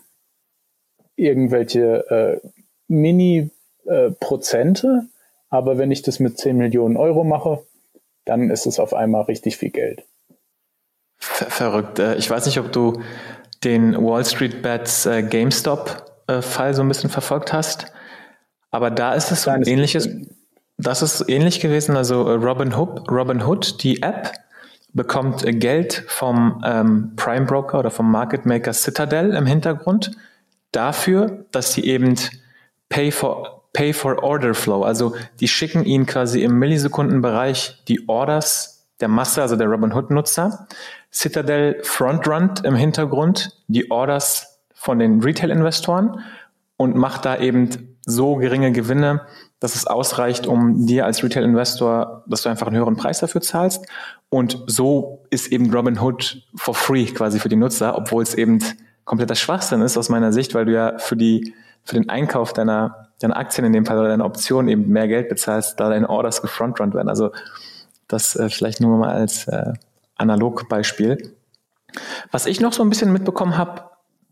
irgendwelche 1.16 2.10
äh, 2.10 2.40
Mini-Prozente. 2.88 4.86
Äh, 4.86 5.08
Aber 5.48 5.78
wenn 5.78 5.90
ich 5.90 6.02
das 6.02 6.20
mit 6.20 6.38
10 6.38 6.56
Millionen 6.56 6.96
Euro 6.96 7.24
mache, 7.24 7.64
dann 8.24 8.50
ist 8.50 8.66
es 8.66 8.78
auf 8.78 8.94
einmal 8.94 9.22
richtig 9.22 9.56
viel 9.56 9.70
Geld. 9.70 10.04
Ver 11.16 11.50
verrückt. 11.50 11.98
Äh, 11.98 12.16
ich 12.16 12.28
weiß 12.28 12.46
nicht, 12.46 12.58
ob 12.58 12.72
du 12.72 13.02
den 13.62 13.94
Wall 14.04 14.24
Street 14.24 14.62
Bets 14.62 15.06
äh, 15.06 15.22
GameStop 15.22 16.04
äh, 16.26 16.42
so 16.72 16.82
ein 16.82 16.88
bisschen 16.88 17.10
verfolgt 17.10 17.52
hast. 17.52 17.86
Aber 18.74 18.90
da 18.90 19.14
ist 19.14 19.30
es 19.30 19.42
so 19.44 19.52
ähnliches. 19.52 20.08
Das 20.78 21.00
ist 21.00 21.28
ähnlich 21.28 21.60
gewesen. 21.60 21.96
Also 21.96 22.26
äh, 22.28 22.32
Robin 22.32 22.74
Hood, 22.74 23.08
Robin 23.08 23.46
Hood, 23.46 23.84
die 23.84 24.02
App, 24.02 24.32
bekommt 24.92 25.44
äh, 25.44 25.52
Geld 25.52 26.02
vom 26.08 26.60
ähm, 26.66 27.12
Prime 27.14 27.46
Broker 27.46 27.78
oder 27.78 27.92
vom 27.92 28.10
Market 28.10 28.46
Maker 28.46 28.72
Citadel 28.72 29.34
im 29.34 29.46
Hintergrund 29.46 30.10
dafür, 30.72 31.44
dass 31.52 31.72
sie 31.72 31.84
eben 31.84 32.16
Pay 32.88 33.12
for 33.12 33.62
Pay 33.72 33.92
for 33.92 34.24
Order 34.24 34.54
Flow, 34.54 34.82
also 34.82 35.14
die 35.38 35.48
schicken 35.48 35.84
ihnen 35.84 36.06
quasi 36.06 36.42
im 36.42 36.58
Millisekundenbereich 36.58 37.82
die 37.86 38.08
Orders 38.08 38.88
der 39.00 39.08
Masse, 39.08 39.40
also 39.40 39.54
der 39.54 39.68
Robin 39.68 39.92
Hood 39.92 40.10
Nutzer. 40.10 40.66
Citadel 41.12 41.78
frontrunnt 41.84 42.64
im 42.64 42.74
Hintergrund 42.74 43.56
die 43.68 43.88
Orders 43.92 44.60
von 44.74 44.98
den 44.98 45.20
Retail-Investoren 45.20 46.20
und 46.76 46.96
macht 46.96 47.24
da 47.24 47.38
eben 47.38 47.93
so 48.06 48.36
geringe 48.36 48.72
Gewinne, 48.72 49.22
dass 49.60 49.74
es 49.74 49.86
ausreicht, 49.86 50.46
um 50.46 50.86
dir 50.86 51.06
als 51.06 51.22
Retail-Investor, 51.22 52.24
dass 52.26 52.42
du 52.42 52.48
einfach 52.48 52.66
einen 52.66 52.76
höheren 52.76 52.96
Preis 52.96 53.20
dafür 53.20 53.40
zahlst. 53.40 53.86
Und 54.28 54.62
so 54.66 55.24
ist 55.30 55.52
eben 55.52 55.72
Robinhood 55.72 56.42
for 56.54 56.74
free 56.74 57.06
quasi 57.06 57.38
für 57.38 57.48
die 57.48 57.56
Nutzer, 57.56 57.96
obwohl 57.96 58.22
es 58.22 58.34
eben 58.34 58.58
kompletter 59.04 59.34
Schwachsinn 59.34 59.80
ist 59.80 59.96
aus 59.96 60.08
meiner 60.08 60.32
Sicht, 60.32 60.54
weil 60.54 60.64
du 60.64 60.72
ja 60.72 60.98
für 60.98 61.16
die, 61.16 61.54
für 61.82 61.94
den 61.94 62.08
Einkauf 62.08 62.52
deiner, 62.52 63.08
deiner 63.20 63.36
Aktien 63.36 63.66
in 63.66 63.72
dem 63.72 63.86
Fall 63.86 63.98
oder 63.98 64.08
deiner 64.08 64.24
Optionen 64.24 64.68
eben 64.68 64.88
mehr 64.88 65.08
Geld 65.08 65.28
bezahlst, 65.28 65.78
da 65.78 65.88
deine 65.88 66.08
Orders 66.08 66.42
gefrontrunnt 66.42 66.94
werden. 66.94 67.08
Also 67.08 67.30
das 68.08 68.36
äh, 68.36 68.48
vielleicht 68.48 68.80
nur 68.80 68.98
mal 68.98 69.10
als 69.10 69.46
äh, 69.48 69.72
Analogbeispiel. 70.16 71.34
Was 72.30 72.46
ich 72.46 72.60
noch 72.60 72.72
so 72.72 72.82
ein 72.82 72.90
bisschen 72.90 73.12
mitbekommen 73.12 73.56
habe, 73.56 73.82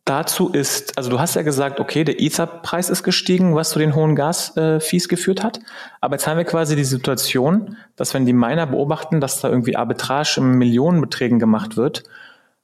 dazu 0.04 0.48
ist, 0.48 0.98
also 0.98 1.10
du 1.10 1.20
hast 1.20 1.36
ja 1.36 1.42
gesagt, 1.42 1.78
okay, 1.78 2.04
der 2.04 2.20
Ether-Preis 2.20 2.90
ist 2.90 3.02
gestiegen, 3.02 3.54
was 3.54 3.70
zu 3.70 3.78
den 3.78 3.94
hohen 3.94 4.16
Gasfees 4.16 5.04
äh, 5.04 5.08
geführt 5.08 5.44
hat. 5.44 5.60
Aber 6.00 6.16
jetzt 6.16 6.26
haben 6.26 6.38
wir 6.38 6.44
quasi 6.44 6.74
die 6.74 6.84
Situation, 6.84 7.76
dass 7.96 8.12
wenn 8.14 8.26
die 8.26 8.32
Miner 8.32 8.66
beobachten, 8.66 9.20
dass 9.20 9.40
da 9.40 9.48
irgendwie 9.48 9.76
Arbitrage 9.76 10.34
in 10.38 10.58
Millionenbeträgen 10.58 11.38
gemacht 11.38 11.76
wird, 11.76 12.02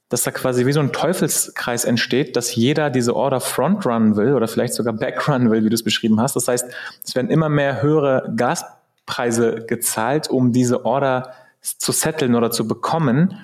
dass 0.09 0.23
da 0.23 0.31
quasi 0.31 0.67
wie 0.67 0.73
so 0.73 0.81
ein 0.81 0.93
Teufelskreis 0.93 1.85
entsteht, 1.85 2.35
dass 2.35 2.55
jeder 2.55 2.91
diese 2.91 3.15
Order 3.15 3.41
frontrunnen 3.41 4.17
will 4.17 4.33
oder 4.33 4.49
vielleicht 4.49 4.75
sogar 4.75 4.95
backrunnen 4.95 5.51
will, 5.51 5.65
wie 5.65 5.69
du 5.69 5.75
es 5.75 5.85
beschrieben 5.85 6.21
hast. 6.21 6.35
Das 6.35 6.49
heißt, 6.49 6.67
es 7.05 7.15
werden 7.15 7.31
immer 7.31 7.49
mehr 7.49 7.83
höhere 7.83 8.33
Gaspreise 8.35 9.65
gezahlt, 9.67 10.29
um 10.29 10.53
diese 10.53 10.85
Order 10.87 11.35
zu 11.61 11.93
setteln 11.93 12.35
oder 12.35 12.51
zu 12.51 12.67
bekommen. 12.67 13.39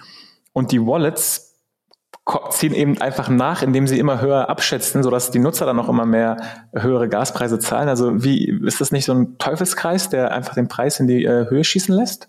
Und 0.52 0.72
die 0.72 0.80
Wallets 0.80 1.53
ziehen 2.50 2.74
eben 2.74 3.00
einfach 3.00 3.28
nach, 3.28 3.62
indem 3.62 3.86
sie 3.86 3.98
immer 3.98 4.20
höher 4.20 4.48
abschätzen, 4.48 5.02
sodass 5.02 5.30
die 5.30 5.38
Nutzer 5.38 5.66
dann 5.66 5.78
auch 5.78 5.88
immer 5.88 6.06
mehr 6.06 6.38
höhere 6.72 7.08
Gaspreise 7.08 7.58
zahlen. 7.58 7.88
Also 7.88 8.24
wie 8.24 8.48
ist 8.64 8.80
das 8.80 8.92
nicht 8.92 9.04
so 9.04 9.12
ein 9.12 9.36
Teufelskreis, 9.38 10.08
der 10.08 10.32
einfach 10.32 10.54
den 10.54 10.68
Preis 10.68 11.00
in 11.00 11.06
die 11.06 11.24
äh, 11.24 11.48
Höhe 11.50 11.64
schießen 11.64 11.94
lässt? 11.94 12.28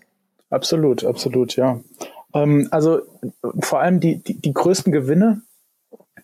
Absolut, 0.50 1.04
absolut, 1.04 1.56
ja. 1.56 1.80
Ähm, 2.34 2.68
also 2.70 3.00
vor 3.60 3.80
allem 3.80 4.00
die, 4.00 4.22
die, 4.22 4.40
die, 4.40 4.52
größten 4.52 4.92
Gewinne, 4.92 5.42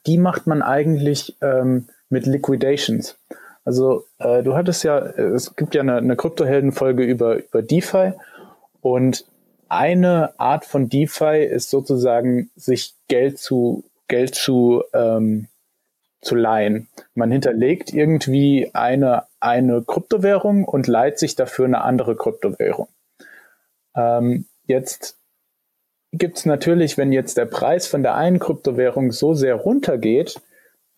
die 0.06 0.18
macht 0.18 0.46
man 0.46 0.62
eigentlich 0.62 1.36
ähm, 1.40 1.88
mit 2.10 2.26
Liquidations. 2.26 3.18
Also 3.64 4.04
äh, 4.18 4.42
du 4.42 4.54
hattest 4.54 4.84
ja, 4.84 4.98
es 4.98 5.56
gibt 5.56 5.74
ja 5.74 5.80
eine, 5.80 5.96
eine 5.96 6.16
Kryptoheldenfolge 6.16 7.04
über, 7.04 7.36
über 7.36 7.62
DeFi 7.62 8.12
und 8.80 9.24
eine 9.72 10.38
Art 10.38 10.66
von 10.66 10.90
DeFi 10.90 11.44
ist 11.44 11.70
sozusagen, 11.70 12.50
sich 12.56 12.94
Geld 13.08 13.38
zu, 13.38 13.84
Geld 14.06 14.34
zu, 14.34 14.84
ähm, 14.92 15.48
zu 16.20 16.34
leihen. 16.34 16.88
Man 17.14 17.32
hinterlegt 17.32 17.92
irgendwie 17.92 18.70
eine, 18.74 19.24
eine 19.40 19.82
Kryptowährung 19.82 20.66
und 20.66 20.88
leiht 20.88 21.18
sich 21.18 21.36
dafür 21.36 21.64
eine 21.64 21.80
andere 21.80 22.16
Kryptowährung. 22.16 22.88
Ähm, 23.96 24.44
jetzt 24.66 25.16
gibt 26.12 26.36
es 26.36 26.44
natürlich, 26.44 26.98
wenn 26.98 27.10
jetzt 27.10 27.38
der 27.38 27.46
Preis 27.46 27.86
von 27.86 28.02
der 28.02 28.14
einen 28.14 28.40
Kryptowährung 28.40 29.10
so 29.10 29.32
sehr 29.32 29.54
runtergeht, 29.54 30.38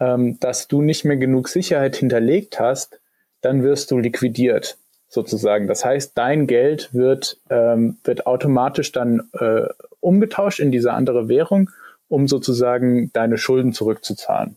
ähm, 0.00 0.40
dass 0.40 0.66
du 0.66 0.82
nicht 0.82 1.04
mehr 1.04 1.16
genug 1.16 1.48
Sicherheit 1.48 1.94
hinterlegt 1.94 2.58
hast, 2.58 3.00
dann 3.40 3.62
wirst 3.62 3.92
du 3.92 3.98
liquidiert 3.98 4.78
sozusagen. 5.08 5.66
Das 5.66 5.84
heißt, 5.84 6.12
dein 6.16 6.46
Geld 6.46 6.92
wird, 6.92 7.38
ähm, 7.50 7.98
wird 8.04 8.26
automatisch 8.26 8.92
dann 8.92 9.28
äh, 9.32 9.66
umgetauscht 10.00 10.60
in 10.60 10.72
diese 10.72 10.92
andere 10.92 11.28
Währung, 11.28 11.70
um 12.08 12.28
sozusagen 12.28 13.12
deine 13.12 13.38
Schulden 13.38 13.72
zurückzuzahlen. 13.72 14.56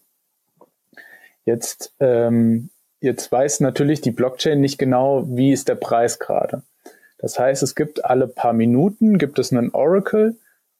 Jetzt, 1.45 1.93
ähm, 1.99 2.69
jetzt 2.99 3.31
weiß 3.31 3.61
natürlich 3.61 4.01
die 4.01 4.11
Blockchain 4.11 4.59
nicht 4.59 4.77
genau, 4.77 5.25
wie 5.29 5.53
ist 5.53 5.69
der 5.69 5.75
Preis 5.75 6.19
gerade. 6.19 6.63
Das 7.17 7.39
heißt, 7.39 7.63
es 7.63 7.75
gibt 7.75 8.05
alle 8.05 8.27
paar 8.27 8.53
Minuten 8.53 9.17
gibt 9.17 9.39
es 9.39 9.51
einen 9.51 9.71
Oracle, 9.71 10.35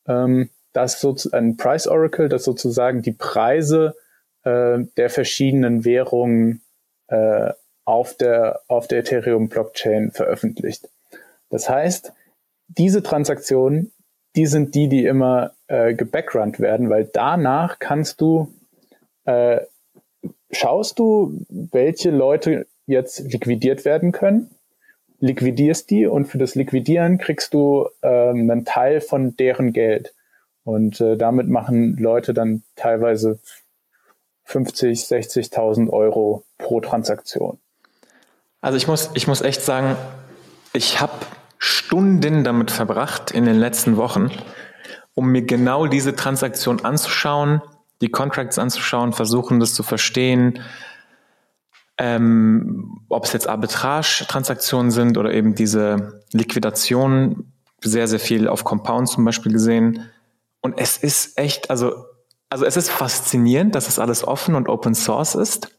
ähm, 0.07 0.49
das 0.73 0.99
so 1.01 1.15
ein 1.31 1.57
Price 1.57 1.87
Oracle, 1.87 2.29
das 2.29 2.43
sozusagen 2.43 3.01
die 3.01 3.13
Preise 3.13 3.95
äh, 4.43 4.79
der 4.97 5.09
verschiedenen 5.09 5.85
Währungen 5.85 6.61
äh, 7.07 7.51
auf 7.87 8.15
der, 8.15 8.59
auf 8.67 8.89
der 8.89 8.99
Ethereum-Blockchain 8.99 10.11
veröffentlicht. 10.11 10.89
Das 11.49 11.69
heißt, 11.69 12.11
diese 12.67 13.01
Transaktionen, 13.01 13.93
die 14.35 14.45
sind 14.45 14.75
die, 14.75 14.89
die 14.89 15.05
immer 15.05 15.51
äh, 15.67 15.93
gebackrunnt 15.93 16.59
werden, 16.59 16.89
weil 16.89 17.05
danach 17.05 17.79
kannst 17.79 18.19
du, 18.19 18.53
äh, 19.23 19.61
schaust 20.51 20.99
du, 20.99 21.45
welche 21.47 22.11
Leute 22.11 22.67
jetzt 22.87 23.19
liquidiert 23.19 23.85
werden 23.85 24.11
können, 24.11 24.49
liquidierst 25.21 25.89
die 25.89 26.07
und 26.07 26.25
für 26.25 26.37
das 26.37 26.55
Liquidieren 26.55 27.17
kriegst 27.17 27.53
du 27.53 27.87
äh, 28.01 28.07
einen 28.07 28.65
Teil 28.65 28.99
von 28.99 29.37
deren 29.37 29.71
Geld. 29.71 30.13
Und 30.65 30.99
äh, 30.99 31.15
damit 31.15 31.47
machen 31.47 31.95
Leute 31.95 32.33
dann 32.33 32.63
teilweise 32.75 33.39
50, 34.43 35.03
60.000 35.03 35.89
Euro 35.89 36.43
pro 36.57 36.81
Transaktion. 36.81 37.59
Also 38.61 38.77
ich 38.77 38.87
muss, 38.87 39.11
ich 39.13 39.27
muss 39.27 39.41
echt 39.41 39.61
sagen, 39.61 39.95
ich 40.73 40.99
habe 40.99 41.13
Stunden 41.57 42.43
damit 42.43 42.71
verbracht 42.71 43.31
in 43.31 43.45
den 43.45 43.57
letzten 43.57 43.97
Wochen, 43.97 44.31
um 45.13 45.29
mir 45.29 45.43
genau 45.43 45.87
diese 45.87 46.15
Transaktion 46.15 46.83
anzuschauen, 46.85 47.61
die 48.01 48.09
Contracts 48.09 48.59
anzuschauen, 48.59 49.13
versuchen 49.13 49.59
das 49.59 49.73
zu 49.73 49.83
verstehen, 49.83 50.59
ähm, 51.97 53.01
ob 53.09 53.25
es 53.25 53.33
jetzt 53.33 53.49
Arbitrage-Transaktionen 53.49 54.91
sind 54.91 55.17
oder 55.17 55.33
eben 55.33 55.55
diese 55.55 56.23
Liquidation, 56.31 57.51
sehr, 57.81 58.07
sehr 58.07 58.19
viel 58.19 58.47
auf 58.47 58.63
Compound 58.63 59.09
zum 59.09 59.25
Beispiel 59.25 59.51
gesehen. 59.51 60.09
Und 60.61 60.77
es 60.77 60.97
ist 60.97 61.37
echt, 61.39 61.69
also, 61.69 62.05
also 62.49 62.65
es 62.65 62.77
ist 62.77 62.89
faszinierend, 62.89 63.73
dass 63.75 63.87
es 63.87 63.99
alles 63.99 64.27
offen 64.27 64.55
und 64.55 64.69
Open 64.69 64.93
Source 64.93 65.35
ist. 65.35 65.76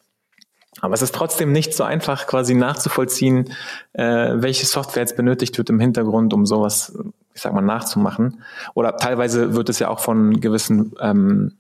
Aber 0.81 0.95
es 0.95 1.03
ist 1.03 1.15
trotzdem 1.15 1.53
nicht 1.53 1.75
so 1.75 1.85
einfach, 1.85 2.27
quasi 2.27 2.55
nachzuvollziehen, 2.55 3.53
äh, 3.93 4.33
welche 4.35 4.67
Software 4.67 5.03
jetzt 5.03 5.17
benötigt 5.17 5.59
wird 5.59 5.71
im 5.71 5.81
Hintergrund, 5.81 6.33
um 6.33 6.47
sowas, 6.47 6.97
ich 7.35 7.43
sag 7.43 7.53
mal, 7.53 7.63
nachzumachen. 7.63 8.43
Oder 8.75 8.97
teilweise 8.97 9.55
wird 9.55 9.69
es 9.69 9.79
ja 9.79 9.89
auch 9.89 10.01
von 10.01 10.41
gewissen 10.41 10.95
ähm, 11.01 11.59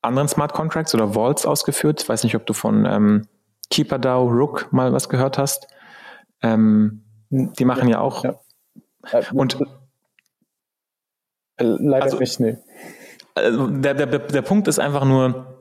anderen 0.00 0.28
Smart 0.28 0.52
Contracts 0.52 0.94
oder 0.94 1.14
Vaults 1.14 1.46
ausgeführt. 1.46 2.02
Ich 2.02 2.08
weiß 2.08 2.24
nicht, 2.24 2.34
ob 2.34 2.46
du 2.46 2.52
von 2.52 2.86
ähm, 2.86 3.28
KeeperDAO, 3.70 4.28
Rook 4.28 4.72
mal 4.72 4.92
was 4.92 5.08
gehört 5.08 5.38
hast. 5.38 5.68
Ähm, 6.42 7.04
die 7.30 7.64
machen 7.64 7.88
ja, 7.88 7.96
ja 7.96 8.00
auch. 8.00 8.24
Ja. 8.24 8.34
Äh, 9.10 9.22
und 9.32 9.60
äh, 11.56 11.64
leider 11.64 12.04
also, 12.04 12.18
nicht, 12.18 12.40
nee. 12.40 12.58
Also 13.34 13.68
der, 13.68 13.94
der, 13.94 14.06
der 14.06 14.42
Punkt 14.42 14.68
ist 14.68 14.78
einfach 14.78 15.04
nur, 15.04 15.51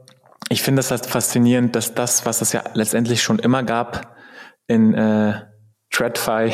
ich 0.51 0.61
finde 0.61 0.81
es 0.81 0.91
halt 0.91 1.05
faszinierend, 1.05 1.75
dass 1.75 1.93
das, 1.93 2.25
was 2.25 2.41
es 2.41 2.51
ja 2.51 2.63
letztendlich 2.73 3.23
schon 3.23 3.39
immer 3.39 3.63
gab 3.63 4.17
in 4.67 4.93
äh, 4.93 5.41
TradFi, 5.91 6.53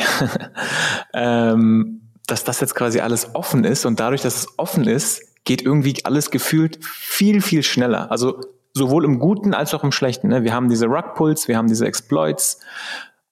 ähm, 1.14 2.12
dass 2.26 2.44
das 2.44 2.60
jetzt 2.60 2.76
quasi 2.76 3.00
alles 3.00 3.34
offen 3.34 3.64
ist 3.64 3.86
und 3.86 3.98
dadurch, 3.98 4.22
dass 4.22 4.36
es 4.36 4.58
offen 4.58 4.86
ist, 4.86 5.44
geht 5.44 5.62
irgendwie 5.62 5.96
alles 6.04 6.30
gefühlt 6.30 6.78
viel, 6.84 7.40
viel 7.40 7.64
schneller. 7.64 8.10
Also 8.12 8.40
sowohl 8.72 9.04
im 9.04 9.18
Guten 9.18 9.52
als 9.52 9.74
auch 9.74 9.82
im 9.82 9.92
Schlechten. 9.92 10.28
Ne? 10.28 10.44
Wir 10.44 10.54
haben 10.54 10.68
diese 10.68 10.86
Rugpulls, 10.86 11.48
wir 11.48 11.56
haben 11.56 11.68
diese 11.68 11.86
Exploits, 11.86 12.60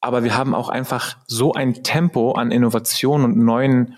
aber 0.00 0.24
wir 0.24 0.36
haben 0.36 0.54
auch 0.54 0.68
einfach 0.68 1.16
so 1.26 1.52
ein 1.52 1.84
Tempo 1.84 2.32
an 2.32 2.50
Innovation 2.50 3.22
und 3.22 3.36
neuen 3.36 3.96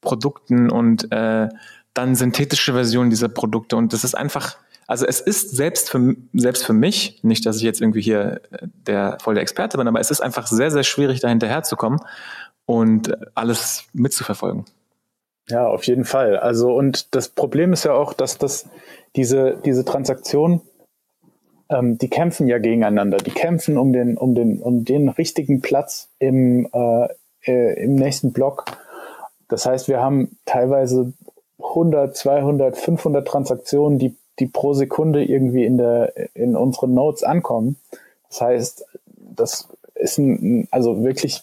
Produkten 0.00 0.70
und 0.70 1.12
äh, 1.12 1.48
dann 1.92 2.14
synthetische 2.14 2.72
Versionen 2.72 3.10
dieser 3.10 3.28
Produkte. 3.28 3.76
Und 3.76 3.92
das 3.92 4.04
ist 4.04 4.16
einfach, 4.16 4.56
also 4.86 5.06
es 5.06 5.20
ist 5.20 5.56
selbst 5.56 5.90
für, 5.90 6.14
selbst 6.32 6.64
für 6.64 6.72
mich, 6.72 7.20
nicht, 7.22 7.44
dass 7.46 7.56
ich 7.56 7.62
jetzt 7.62 7.80
irgendwie 7.80 8.02
hier 8.02 8.40
äh, 8.50 8.68
der 8.86 9.18
voll 9.20 9.34
der 9.34 9.42
Experte 9.42 9.78
bin, 9.78 9.88
aber 9.88 10.00
es 10.00 10.10
ist 10.10 10.20
einfach 10.20 10.46
sehr, 10.46 10.70
sehr 10.70 10.84
schwierig, 10.84 11.20
da 11.20 11.28
hinterherzukommen 11.28 12.00
und 12.66 13.16
alles 13.34 13.84
mitzuverfolgen. 13.92 14.64
Ja, 15.48 15.66
auf 15.66 15.84
jeden 15.84 16.04
Fall. 16.04 16.36
Also, 16.36 16.74
und 16.74 17.14
das 17.14 17.28
Problem 17.28 17.72
ist 17.72 17.84
ja 17.84 17.92
auch, 17.92 18.12
dass 18.12 18.38
das, 18.38 18.68
diese, 19.14 19.56
diese 19.64 19.84
Transaktion, 19.84 20.60
ähm, 21.68 21.98
die 21.98 22.08
kämpfen 22.08 22.48
ja 22.48 22.58
gegeneinander. 22.58 23.18
Die 23.18 23.30
kämpfen 23.30 23.78
um 23.78 23.92
den, 23.92 24.16
um 24.16 24.34
den, 24.34 24.60
um 24.60 24.84
den 24.84 25.08
richtigen 25.08 25.60
Platz 25.60 26.08
im, 26.18 26.68
äh, 26.72 27.08
äh, 27.44 27.84
im 27.84 27.94
nächsten 27.94 28.32
Block. 28.32 28.64
Das 29.48 29.66
heißt, 29.66 29.86
wir 29.86 30.00
haben 30.00 30.36
teilweise 30.44 31.12
100, 31.60 32.16
200, 32.16 32.76
500 32.76 33.26
Transaktionen, 33.26 33.98
die, 33.98 34.16
die 34.38 34.46
pro 34.46 34.74
Sekunde 34.74 35.24
irgendwie 35.24 35.64
in 35.64 35.78
der, 35.78 36.12
in 36.34 36.56
unseren 36.56 36.94
Nodes 36.94 37.22
ankommen. 37.22 37.76
Das 38.28 38.40
heißt, 38.40 38.86
das 39.16 39.68
ist 39.94 40.18
ein, 40.18 40.68
also 40.70 41.04
wirklich 41.04 41.42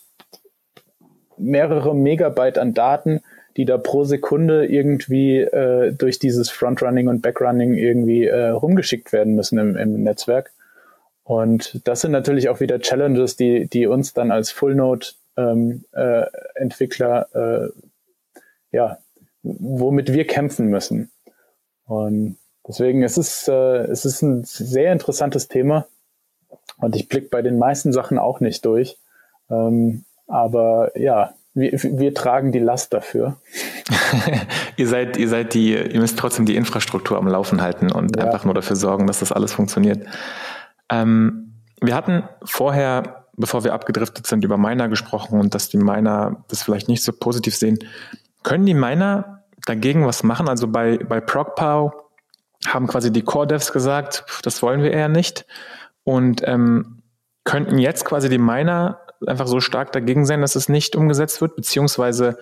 mehrere 1.37 1.95
Megabyte 1.95 2.57
an 2.57 2.73
Daten, 2.73 3.21
die 3.57 3.65
da 3.65 3.77
pro 3.77 4.03
Sekunde 4.03 4.65
irgendwie 4.65 5.39
äh, 5.39 5.93
durch 5.93 6.17
dieses 6.19 6.49
Frontrunning 6.49 7.07
und 7.07 7.21
Backrunning 7.21 7.75
irgendwie 7.75 8.25
äh, 8.25 8.49
rumgeschickt 8.49 9.13
werden 9.13 9.35
müssen 9.35 9.59
im, 9.59 9.75
im 9.75 10.01
Netzwerk. 10.03 10.51
Und 11.23 11.87
das 11.87 12.01
sind 12.01 12.11
natürlich 12.11 12.49
auch 12.49 12.59
wieder 12.59 12.79
Challenges, 12.79 13.35
die, 13.35 13.67
die 13.67 13.87
uns 13.87 14.13
dann 14.13 14.31
als 14.31 14.51
Full-Node-Entwickler, 14.51 17.27
ähm, 17.33 17.41
äh, 17.41 17.69
ja, 18.75 18.97
womit 19.43 20.11
wir 20.11 20.27
kämpfen 20.27 20.67
müssen. 20.67 21.11
Und 21.85 22.37
deswegen 22.67 23.03
es 23.03 23.17
ist 23.17 23.47
äh, 23.47 23.83
es 23.83 24.05
ist 24.05 24.21
ein 24.21 24.43
sehr 24.43 24.91
interessantes 24.91 25.47
Thema 25.47 25.85
und 26.77 26.95
ich 26.95 27.07
blicke 27.07 27.29
bei 27.29 27.41
den 27.41 27.57
meisten 27.57 27.93
Sachen 27.93 28.17
auch 28.17 28.39
nicht 28.39 28.65
durch. 28.65 28.97
Ähm, 29.49 30.05
aber 30.27 30.97
ja, 30.99 31.33
wir, 31.53 31.71
wir 31.71 32.13
tragen 32.13 32.51
die 32.51 32.59
Last 32.59 32.93
dafür. 32.93 33.37
ihr 34.77 34.87
seid, 34.87 35.17
ihr 35.17 35.29
seid 35.29 35.53
die, 35.53 35.73
ihr 35.75 35.99
müsst 35.99 36.17
trotzdem 36.17 36.45
die 36.45 36.55
Infrastruktur 36.55 37.17
am 37.17 37.27
Laufen 37.27 37.61
halten 37.61 37.91
und 37.91 38.15
ja. 38.15 38.25
einfach 38.25 38.45
nur 38.45 38.53
dafür 38.53 38.75
sorgen, 38.75 39.07
dass 39.07 39.19
das 39.19 39.31
alles 39.31 39.53
funktioniert. 39.53 40.05
Ähm, 40.89 41.53
wir 41.79 41.95
hatten 41.95 42.23
vorher, 42.43 43.27
bevor 43.35 43.63
wir 43.63 43.73
abgedriftet 43.73 44.25
sind, 44.25 44.43
über 44.43 44.57
Miner 44.57 44.89
gesprochen 44.89 45.39
und 45.39 45.53
dass 45.53 45.69
die 45.69 45.77
Miner 45.77 46.43
das 46.47 46.63
vielleicht 46.63 46.87
nicht 46.87 47.03
so 47.03 47.11
positiv 47.11 47.55
sehen. 47.55 47.79
Können 48.43 48.65
die 48.65 48.73
Miner 48.73 49.43
dagegen 49.65 50.05
was 50.05 50.23
machen? 50.23 50.49
Also 50.49 50.67
bei, 50.67 50.97
bei 50.97 51.19
ProgPow 51.19 51.93
haben 52.67 52.87
quasi 52.87 53.11
die 53.11 53.21
Core-Devs 53.21 53.71
gesagt, 53.71 54.25
das 54.43 54.61
wollen 54.61 54.81
wir 54.81 54.91
eher 54.91 55.09
nicht. 55.09 55.45
Und 56.03 56.41
ähm, 56.45 57.03
könnten 57.43 57.77
jetzt 57.77 58.05
quasi 58.05 58.29
die 58.29 58.37
Miner 58.37 58.99
einfach 59.27 59.47
so 59.47 59.59
stark 59.59 59.91
dagegen 59.91 60.25
sein, 60.25 60.41
dass 60.41 60.55
es 60.55 60.69
nicht 60.69 60.95
umgesetzt 60.95 61.41
wird? 61.41 61.55
Beziehungsweise 61.55 62.37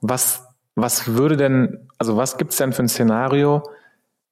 was, 0.00 0.44
was 0.74 1.14
würde 1.14 1.36
denn, 1.36 1.88
also 1.98 2.16
was 2.16 2.36
gibt 2.36 2.52
es 2.52 2.58
denn 2.58 2.72
für 2.72 2.82
ein 2.82 2.88
Szenario? 2.88 3.62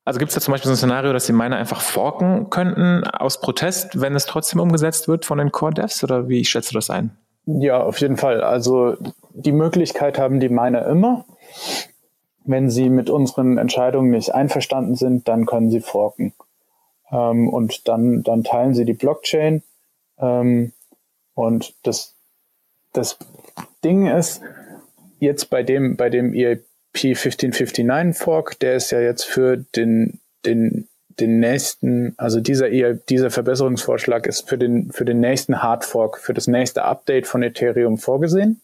Also 0.04 0.18
gibt 0.18 0.30
es 0.30 0.34
da 0.34 0.40
zum 0.40 0.52
Beispiel 0.52 0.68
so 0.68 0.74
ein 0.74 0.76
Szenario, 0.76 1.12
dass 1.12 1.26
die 1.26 1.32
Miner 1.32 1.56
einfach 1.56 1.80
forken 1.80 2.50
könnten 2.50 3.04
aus 3.04 3.40
Protest, 3.40 4.00
wenn 4.00 4.14
es 4.14 4.26
trotzdem 4.26 4.60
umgesetzt 4.60 5.08
wird 5.08 5.24
von 5.24 5.38
den 5.38 5.50
Core-Devs? 5.50 6.04
Oder 6.04 6.28
wie 6.28 6.44
schätzt 6.44 6.70
du 6.70 6.74
das 6.74 6.90
ein? 6.90 7.16
Ja, 7.46 7.82
auf 7.82 7.98
jeden 8.00 8.16
Fall. 8.16 8.42
Also 8.42 8.96
die 9.32 9.52
Möglichkeit 9.52 10.18
haben 10.18 10.40
die 10.40 10.48
Miner 10.48 10.86
immer. 10.86 11.24
Wenn 12.44 12.70
sie 12.70 12.90
mit 12.90 13.10
unseren 13.10 13.58
Entscheidungen 13.58 14.10
nicht 14.10 14.34
einverstanden 14.34 14.96
sind, 14.96 15.28
dann 15.28 15.46
können 15.46 15.70
sie 15.70 15.80
forken. 15.80 16.34
Ähm, 17.10 17.48
und 17.48 17.88
dann, 17.88 18.22
dann 18.22 18.44
teilen 18.44 18.74
sie 18.74 18.84
die 18.84 18.94
Blockchain. 18.94 19.62
Ähm, 20.18 20.72
und 21.34 21.74
das, 21.82 22.14
das 22.92 23.18
Ding 23.82 24.06
ist, 24.06 24.42
jetzt 25.20 25.50
bei 25.50 25.62
dem, 25.62 25.96
bei 25.96 26.10
dem 26.10 26.34
EIP 26.34 26.64
1559 26.94 28.22
Fork, 28.22 28.58
der 28.60 28.76
ist 28.76 28.90
ja 28.92 29.00
jetzt 29.00 29.24
für 29.24 29.56
den, 29.56 30.20
den, 30.44 30.88
den 31.18 31.40
nächsten, 31.40 32.14
also 32.16 32.40
dieser, 32.40 32.70
EIP, 32.70 33.06
dieser 33.06 33.30
Verbesserungsvorschlag 33.30 34.26
ist 34.26 34.48
für 34.48 34.58
den, 34.58 34.92
für 34.92 35.04
den 35.04 35.20
nächsten 35.20 35.62
Hard 35.62 35.84
Fork, 35.84 36.18
für 36.18 36.34
das 36.34 36.46
nächste 36.46 36.84
Update 36.84 37.26
von 37.26 37.42
Ethereum 37.42 37.98
vorgesehen. 37.98 38.60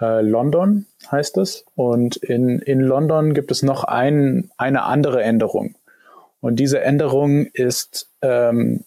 Äh, 0.00 0.22
London 0.22 0.86
heißt 1.10 1.36
es. 1.38 1.64
Und 1.74 2.16
in, 2.16 2.58
in 2.60 2.80
London 2.80 3.34
gibt 3.34 3.50
es 3.50 3.62
noch 3.62 3.84
ein, 3.84 4.50
eine 4.56 4.84
andere 4.84 5.22
Änderung. 5.22 5.74
Und 6.40 6.56
diese 6.56 6.80
Änderung 6.80 7.46
ist 7.46 8.08
ähm, 8.22 8.84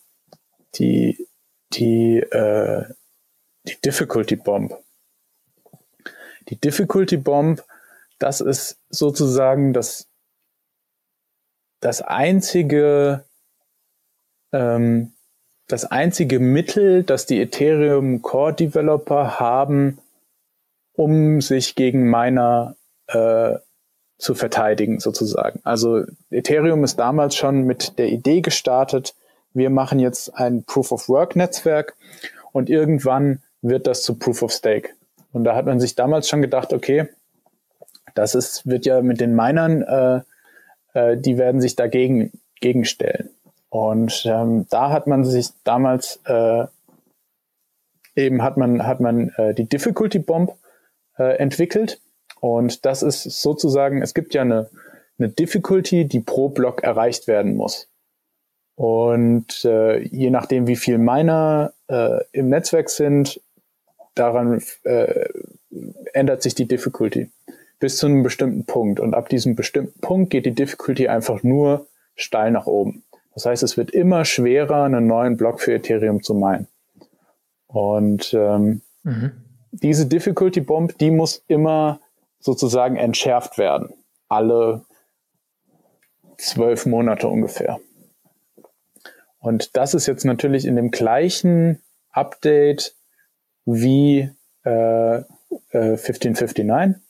die 0.76 1.28
die, 1.74 2.18
äh, 2.18 2.86
die 3.68 3.80
Difficulty 3.82 4.36
Bomb. 4.36 4.78
Die 6.50 6.56
Difficulty 6.56 7.18
Bomb, 7.18 7.64
das 8.20 8.42
ist 8.42 8.78
sozusagen 8.90 9.74
das, 9.74 10.08
das 11.80 12.02
einzige, 12.02 13.24
ähm, 14.52 15.14
das 15.68 15.86
einzige 15.86 16.40
Mittel, 16.40 17.04
das 17.04 17.26
die 17.26 17.42
Ethereum 17.42 18.22
Core 18.22 18.54
Developer 18.54 19.40
haben, 19.40 20.00
um 21.02 21.42
sich 21.42 21.74
gegen 21.74 22.10
Miner 22.10 22.76
äh, 23.08 23.56
zu 24.20 24.36
verteidigen, 24.36 25.00
sozusagen. 25.00 25.60
Also 25.64 26.04
Ethereum 26.30 26.84
ist 26.84 26.98
damals 27.00 27.36
schon 27.36 27.64
mit 27.64 27.98
der 27.98 28.10
Idee 28.10 28.42
gestartet, 28.42 29.16
wir 29.54 29.72
machen 29.72 30.00
jetzt 30.00 30.30
ein 30.36 30.64
Proof 30.64 30.92
of 30.92 31.10
Work 31.10 31.36
Netzwerk 31.36 31.96
und 32.52 32.70
irgendwann 32.70 33.42
wird 33.64 33.88
das 33.88 34.04
zu 34.04 34.18
Proof 34.18 34.44
of 34.44 34.52
Stake. 34.52 34.90
Und 35.34 35.44
da 35.44 35.56
hat 35.56 35.66
man 35.66 35.80
sich 35.80 35.96
damals 35.96 36.30
schon 36.30 36.42
gedacht, 36.42 36.72
okay, 36.72 37.10
das 38.14 38.36
ist, 38.36 38.68
wird 38.68 38.86
ja 38.86 39.02
mit 39.02 39.20
den 39.20 39.36
Minern, 39.36 39.82
äh, 39.82 40.22
äh, 40.94 41.18
die 41.18 41.40
werden 41.40 41.62
sich 41.62 41.76
dagegen 41.76 42.32
gegenstellen. 42.60 43.32
Und 43.70 44.24
ähm, 44.26 44.68
da 44.70 44.92
hat 44.92 45.08
man 45.08 45.26
sich 45.26 45.50
damals 45.64 46.20
äh, 46.26 46.66
eben 48.16 48.44
hat 48.44 48.58
man 48.58 48.86
hat 48.86 49.00
man 49.00 49.30
äh, 49.38 49.54
die 49.54 49.68
Difficulty 49.68 50.20
Bomb 50.20 50.54
äh, 51.22 51.36
entwickelt 51.38 52.02
und 52.40 52.86
das 52.86 53.04
ist 53.04 53.24
sozusagen 53.24 54.02
es 54.02 54.14
gibt 54.14 54.34
ja 54.34 54.42
eine 54.42 54.70
eine 55.22 55.30
Difficulty, 55.30 56.06
die 56.06 56.20
pro 56.20 56.50
Block 56.50 56.84
erreicht 56.84 57.28
werden 57.28 57.56
muss. 57.56 57.88
Und 58.76 59.64
äh, 59.66 60.00
je 60.00 60.32
nachdem, 60.32 60.68
wie 60.68 60.76
viel 60.76 60.98
Miner 60.98 61.74
äh, 61.88 62.24
im 62.32 62.50
Netzwerk 62.50 62.90
sind, 62.90 63.40
daran 64.16 64.62
äh, 64.84 65.30
ändert 66.14 66.42
sich 66.42 66.56
die 66.56 66.68
Difficulty. 66.68 67.30
bis 67.80 67.98
zu 67.98 68.08
einem 68.08 68.24
bestimmten 68.24 68.66
Punkt. 68.66 69.00
Und 69.00 69.14
ab 69.14 69.30
diesem 69.30 69.56
bestimmten 69.56 70.00
Punkt 70.02 70.30
geht 70.30 70.46
die 70.46 70.56
Difficulty 70.56 71.08
einfach 71.08 71.44
nur 71.44 71.88
steil 72.16 72.52
nach 72.52 72.68
oben. 72.68 73.04
Das 73.34 73.46
heißt, 73.46 73.64
es 73.64 73.78
wird 73.78 73.92
immer 73.92 74.26
schwerer, 74.26 74.84
einen 74.84 75.08
neuen 75.08 75.38
Block 75.38 75.62
für 75.62 75.74
Ethereum 75.74 76.22
zu 76.22 76.34
meinen. 76.34 76.68
Und 77.68 78.34
ähm, 78.34 78.82
mhm. 79.04 79.32
Diese 79.72 80.06
Difficulty 80.06 80.62
Bomb, 80.62 80.98
die 80.98 81.12
muss 81.12 81.44
immer 81.48 82.00
sozusagen 82.40 82.98
entschärft 82.98 83.58
werden. 83.58 83.94
Alle 84.28 84.86
zwölf 86.38 86.86
Monate 86.86 87.28
ungefähr. 87.28 87.80
Und 89.40 89.76
das 89.76 89.94
ist 89.94 90.08
jetzt 90.08 90.26
natürlich 90.26 90.66
in 90.66 90.76
dem 90.76 90.92
gleichen 90.92 91.82
Update 92.12 92.96
wie 93.66 94.30
äh, 94.64 95.18
äh, 95.18 95.24
1559. 95.72 97.02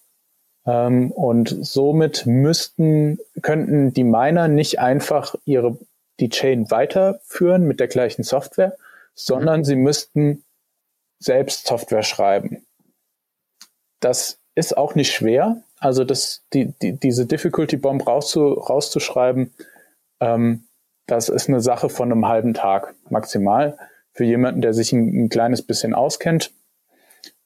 Ähm, 0.66 1.12
und 1.12 1.50
somit 1.62 2.26
müssten, 2.26 3.18
könnten 3.42 3.94
die 3.94 4.04
Miner 4.04 4.48
nicht 4.48 4.80
einfach 4.80 5.36
ihre, 5.46 5.78
die 6.20 6.30
Chain 6.30 6.70
weiterführen 6.70 7.68
mit 7.68 7.80
der 7.80 7.88
gleichen 7.88 8.24
Software, 8.24 8.78
sondern 9.14 9.62
mhm. 9.62 9.66
sie 9.66 9.76
müssten 9.76 10.44
selbst 11.22 11.68
Software 11.68 12.04
schreiben. 12.04 12.66
Das 14.00 14.40
ist 14.56 14.76
auch 14.76 14.96
nicht 14.96 15.14
schwer. 15.14 15.64
Also 15.80 16.04
das, 16.04 16.44
die, 16.54 16.74
die, 16.82 16.94
diese 16.94 17.26
Difficulty 17.26 17.78
Bomb 17.78 18.06
rauszu, 18.06 18.54
rauszuschreiben, 18.54 19.54
ähm, 20.20 20.66
das 21.08 21.30
ist 21.30 21.50
eine 21.50 21.62
Sache 21.62 21.90
von 21.90 22.12
einem 22.12 22.28
halben 22.28 22.54
Tag 22.54 22.96
maximal 23.10 23.78
für 24.14 24.24
jemanden, 24.24 24.62
der 24.62 24.74
sich 24.74 24.92
ein, 24.94 25.26
ein 25.26 25.30
kleines 25.30 25.62
bisschen 25.62 25.94
auskennt. 25.94 26.52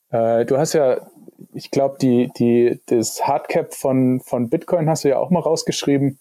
Äh, 0.09 0.45
du 0.45 0.57
hast 0.57 0.73
ja, 0.73 1.07
ich 1.53 1.71
glaube, 1.71 1.97
die, 1.99 2.32
die, 2.38 2.82
das 2.88 3.26
Hardcap 3.26 3.73
von, 3.73 4.19
von 4.21 4.49
Bitcoin 4.49 4.89
hast 4.89 5.03
du 5.03 5.09
ja 5.09 5.17
auch 5.17 5.30
mal 5.30 5.39
rausgeschrieben. 5.39 6.19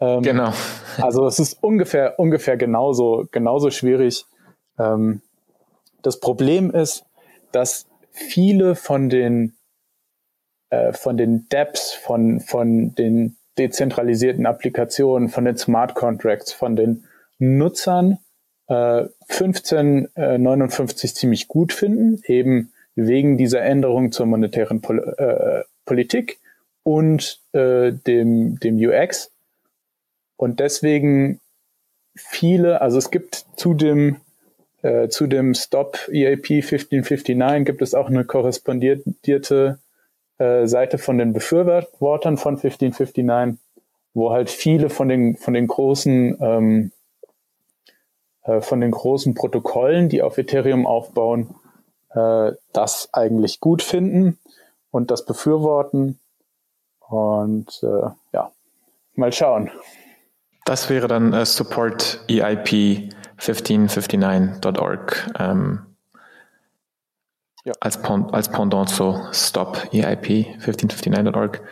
Ähm, 0.00 0.22
genau. 0.22 0.52
Also 0.98 1.26
es 1.26 1.38
ist 1.38 1.62
ungefähr, 1.62 2.18
ungefähr 2.18 2.56
genauso, 2.56 3.26
genauso 3.30 3.70
schwierig. 3.70 4.26
Ähm, 4.78 5.22
das 6.04 6.20
Problem 6.20 6.70
ist, 6.70 7.04
dass 7.50 7.86
viele 8.12 8.76
von 8.76 9.08
den 9.08 9.56
äh, 10.70 10.92
von 10.92 11.16
den 11.16 11.48
Dapps, 11.48 11.92
von, 11.92 12.40
von 12.40 12.94
den 12.94 13.36
dezentralisierten 13.58 14.46
Applikationen, 14.46 15.28
von 15.28 15.44
den 15.44 15.56
Smart 15.56 15.94
Contracts, 15.94 16.52
von 16.52 16.76
den 16.76 17.04
Nutzern 17.38 18.18
äh, 18.68 19.06
1559 19.28 21.10
äh, 21.10 21.14
ziemlich 21.14 21.48
gut 21.48 21.72
finden, 21.72 22.20
eben 22.26 22.72
wegen 22.96 23.36
dieser 23.36 23.62
Änderung 23.62 24.12
zur 24.12 24.26
monetären 24.26 24.80
Pol 24.80 25.00
äh, 25.18 25.64
Politik 25.84 26.38
und 26.82 27.40
äh, 27.52 27.92
dem, 27.92 28.58
dem 28.58 28.76
UX. 28.76 29.30
Und 30.36 30.60
deswegen 30.60 31.40
viele, 32.16 32.80
also 32.80 32.98
es 32.98 33.10
gibt 33.10 33.46
zu 33.56 33.74
dem, 33.74 34.20
äh, 34.84 35.08
zu 35.08 35.26
dem 35.26 35.54
Stop 35.54 35.98
EAP 36.12 36.50
1559 36.50 37.64
gibt 37.64 37.80
es 37.80 37.94
auch 37.94 38.08
eine 38.08 38.26
korrespondierte 38.26 39.78
äh, 40.36 40.66
Seite 40.66 40.98
von 40.98 41.16
den 41.16 41.32
Befürwortern 41.32 42.36
von 42.36 42.56
1559, 42.56 43.58
wo 44.12 44.30
halt 44.30 44.50
viele 44.50 44.90
von 44.90 45.08
den, 45.08 45.36
von 45.36 45.54
den 45.54 45.68
großen, 45.68 46.36
ähm, 46.38 46.92
äh, 48.42 48.60
von 48.60 48.82
den 48.82 48.90
großen 48.90 49.34
Protokollen, 49.34 50.10
die 50.10 50.20
auf 50.20 50.36
Ethereum 50.36 50.86
aufbauen, 50.86 51.54
äh, 52.10 52.52
das 52.74 53.08
eigentlich 53.12 53.60
gut 53.60 53.82
finden 53.82 54.38
und 54.90 55.10
das 55.10 55.24
befürworten. 55.24 56.20
Und 57.08 57.82
äh, 57.82 58.10
ja, 58.34 58.52
mal 59.14 59.32
schauen. 59.32 59.70
Das 60.66 60.90
wäre 60.90 61.08
dann 61.08 61.32
äh, 61.32 61.46
support 61.46 62.22
EIP 62.28 63.14
1559.org. 63.38 65.30
Ähm, 65.38 65.86
ja. 67.64 67.72
als, 67.80 67.98
als 68.32 68.48
Pendant 68.50 68.88
zu 68.88 69.20
Stop 69.32 69.88
EIP 69.92 70.58
1559.org. 70.60 71.62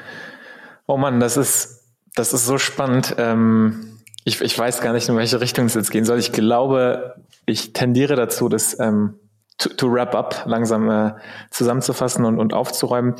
Oh 0.86 0.96
Mann, 0.96 1.20
das 1.20 1.36
ist, 1.36 1.84
das 2.14 2.32
ist 2.32 2.46
so 2.46 2.58
spannend. 2.58 3.14
Ähm, 3.18 3.98
ich, 4.24 4.40
ich 4.40 4.58
weiß 4.58 4.80
gar 4.80 4.92
nicht, 4.92 5.08
in 5.08 5.16
welche 5.16 5.40
Richtung 5.40 5.66
es 5.66 5.74
jetzt 5.74 5.90
gehen 5.90 6.04
soll. 6.04 6.18
Ich 6.18 6.32
glaube, 6.32 7.16
ich 7.46 7.72
tendiere 7.72 8.14
dazu, 8.14 8.48
das 8.48 8.78
ähm, 8.78 9.14
to, 9.58 9.68
to 9.70 9.92
wrap 9.92 10.14
up 10.14 10.44
langsam 10.46 10.90
äh, 10.90 11.12
zusammenzufassen 11.50 12.24
und, 12.24 12.38
und 12.38 12.54
aufzuräumen. 12.54 13.14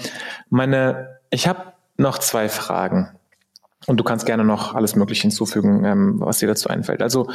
Meine, 0.49 1.18
ich 1.30 1.49
habe 1.49 1.72
noch 1.97 2.18
zwei 2.18 2.49
Fragen. 2.49 3.11
Und 3.86 3.97
du 3.97 4.05
kannst 4.05 4.26
gerne 4.26 4.45
noch 4.45 4.74
alles 4.74 4.95
Mögliche 4.95 5.22
hinzufügen, 5.22 5.84
ähm, 5.84 6.20
was 6.20 6.38
dir 6.38 6.47
dazu 6.47 6.68
einfällt. 6.68 7.03
Also 7.03 7.28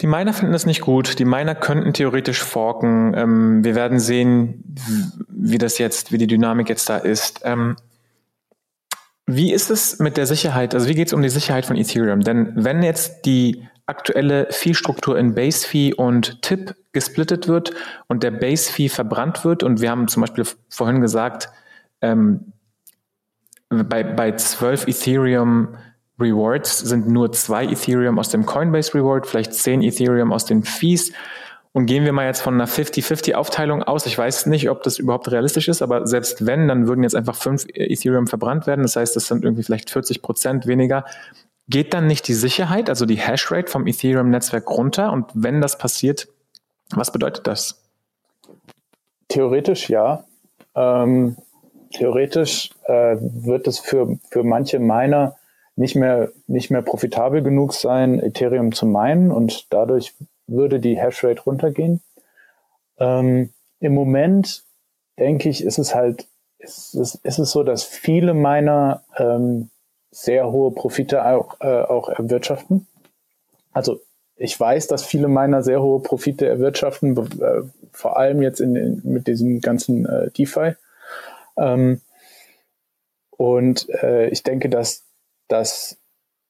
die 0.00 0.06
Miner 0.06 0.32
finden 0.32 0.52
das 0.52 0.66
nicht 0.66 0.80
gut. 0.80 1.18
Die 1.18 1.24
Miner 1.24 1.54
könnten 1.54 1.92
theoretisch 1.92 2.42
forken. 2.42 3.12
Ähm, 3.14 3.64
wir 3.64 3.74
werden 3.74 4.00
sehen, 4.00 4.76
wie 5.28 5.58
das 5.58 5.78
jetzt, 5.78 6.12
wie 6.12 6.18
die 6.18 6.26
Dynamik 6.26 6.68
jetzt 6.68 6.88
da 6.88 6.96
ist. 6.96 7.40
Ähm, 7.44 7.76
wie 9.26 9.52
ist 9.52 9.70
es 9.70 9.98
mit 9.98 10.16
der 10.16 10.26
Sicherheit? 10.26 10.74
Also 10.74 10.88
wie 10.88 10.94
geht 10.94 11.08
es 11.08 11.12
um 11.12 11.22
die 11.22 11.28
Sicherheit 11.28 11.66
von 11.66 11.76
Ethereum? 11.76 12.20
Denn 12.20 12.52
wenn 12.56 12.82
jetzt 12.82 13.26
die 13.26 13.68
aktuelle 13.86 14.46
Fee-Struktur 14.50 15.18
in 15.18 15.34
Base-Fee 15.34 15.94
und 15.94 16.42
Tip 16.42 16.74
gesplittet 16.92 17.46
wird 17.46 17.72
und 18.08 18.22
der 18.22 18.30
Base-Fee 18.30 18.88
verbrannt 18.88 19.44
wird 19.44 19.62
und 19.62 19.80
wir 19.80 19.90
haben 19.90 20.08
zum 20.08 20.22
Beispiel 20.22 20.44
vorhin 20.68 21.00
gesagt, 21.00 21.50
ähm, 22.00 22.52
bei, 23.68 24.02
bei 24.02 24.32
12 24.32 24.88
Ethereum 24.88 25.76
Rewards 26.20 26.78
sind 26.78 27.08
nur 27.08 27.32
zwei 27.32 27.64
Ethereum 27.64 28.18
aus 28.18 28.28
dem 28.28 28.46
Coinbase 28.46 28.94
Reward, 28.94 29.26
vielleicht 29.26 29.54
zehn 29.54 29.82
Ethereum 29.82 30.32
aus 30.32 30.44
den 30.44 30.62
Fees. 30.62 31.12
Und 31.72 31.86
gehen 31.86 32.04
wir 32.04 32.12
mal 32.12 32.26
jetzt 32.26 32.40
von 32.40 32.54
einer 32.54 32.66
50-50-Aufteilung 32.66 33.84
aus. 33.84 34.04
Ich 34.06 34.18
weiß 34.18 34.46
nicht, 34.46 34.70
ob 34.70 34.82
das 34.82 34.98
überhaupt 34.98 35.30
realistisch 35.30 35.68
ist, 35.68 35.82
aber 35.82 36.06
selbst 36.06 36.44
wenn, 36.44 36.66
dann 36.66 36.88
würden 36.88 37.04
jetzt 37.04 37.14
einfach 37.14 37.36
fünf 37.36 37.64
Ethereum 37.72 38.26
verbrannt 38.26 38.66
werden. 38.66 38.82
Das 38.82 38.96
heißt, 38.96 39.14
das 39.14 39.28
sind 39.28 39.44
irgendwie 39.44 39.62
vielleicht 39.62 39.88
40 39.90 40.20
Prozent 40.20 40.66
weniger. 40.66 41.04
Geht 41.68 41.94
dann 41.94 42.08
nicht 42.08 42.26
die 42.26 42.34
Sicherheit, 42.34 42.88
also 42.88 43.06
die 43.06 43.20
Hashrate 43.20 43.70
vom 43.70 43.86
Ethereum-Netzwerk 43.86 44.68
runter? 44.68 45.12
Und 45.12 45.26
wenn 45.34 45.60
das 45.60 45.78
passiert, 45.78 46.26
was 46.92 47.12
bedeutet 47.12 47.46
das? 47.46 47.80
Theoretisch 49.28 49.88
ja. 49.88 50.24
Ähm, 50.74 51.36
theoretisch 51.92 52.70
äh, 52.86 53.16
wird 53.20 53.68
es 53.68 53.78
für, 53.78 54.18
für 54.30 54.42
manche 54.42 54.80
Miner 54.80 55.36
nicht 55.76 55.94
mehr, 55.94 56.30
nicht 56.46 56.70
mehr 56.70 56.82
profitabel 56.82 57.42
genug 57.42 57.72
sein, 57.72 58.20
Ethereum 58.20 58.72
zu 58.72 58.86
meinen 58.86 59.30
und 59.30 59.66
dadurch 59.70 60.14
würde 60.46 60.80
die 60.80 60.98
Hashrate 60.98 61.42
runtergehen. 61.42 62.02
Ähm, 62.98 63.50
Im 63.78 63.94
Moment 63.94 64.64
denke 65.18 65.48
ich, 65.48 65.64
ist 65.64 65.78
es 65.78 65.94
halt, 65.94 66.26
ist 66.58 66.94
es, 66.94 67.14
ist 67.14 67.38
es 67.38 67.50
so, 67.50 67.62
dass 67.62 67.84
viele 67.84 68.34
Miner 68.34 69.02
ähm, 69.16 69.70
sehr 70.10 70.50
hohe 70.50 70.72
Profite 70.72 71.24
auch, 71.24 71.60
äh, 71.60 71.82
auch 71.82 72.08
erwirtschaften. 72.08 72.86
Also 73.72 74.00
ich 74.36 74.58
weiß, 74.58 74.86
dass 74.88 75.04
viele 75.04 75.28
Miner 75.28 75.62
sehr 75.62 75.82
hohe 75.82 76.00
Profite 76.00 76.46
erwirtschaften, 76.46 77.16
äh, 77.16 77.62
vor 77.92 78.16
allem 78.16 78.42
jetzt 78.42 78.60
in, 78.60 78.74
in, 78.74 79.00
mit 79.04 79.26
diesem 79.26 79.60
ganzen 79.60 80.06
äh, 80.06 80.30
DeFi. 80.30 80.74
Ähm, 81.56 82.00
und 83.30 83.88
äh, 84.02 84.28
ich 84.28 84.42
denke, 84.42 84.68
dass 84.68 85.04
dass 85.50 85.98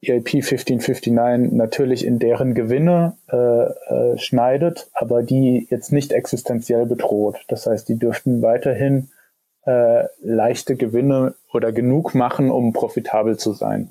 EIP 0.03 0.37
1559 0.37 1.53
natürlich 1.53 2.07
in 2.07 2.19
deren 2.19 2.55
Gewinne 2.55 3.17
äh, 3.31 3.37
äh, 3.37 4.19
schneidet, 4.19 4.89
aber 4.95 5.23
die 5.23 5.67
jetzt 5.71 5.93
nicht 5.93 6.13
existenziell 6.13 6.87
bedroht. 6.87 7.45
Das 7.49 7.67
heißt, 7.67 7.89
die 7.89 7.99
dürften 7.99 8.41
weiterhin 8.41 9.11
äh, 9.67 10.05
leichte 10.23 10.77
Gewinne 10.77 11.35
oder 11.53 11.73
genug 11.73 12.15
machen, 12.15 12.51
um 12.51 12.73
profitabel 12.73 13.37
zu 13.37 13.53
sein. 13.53 13.89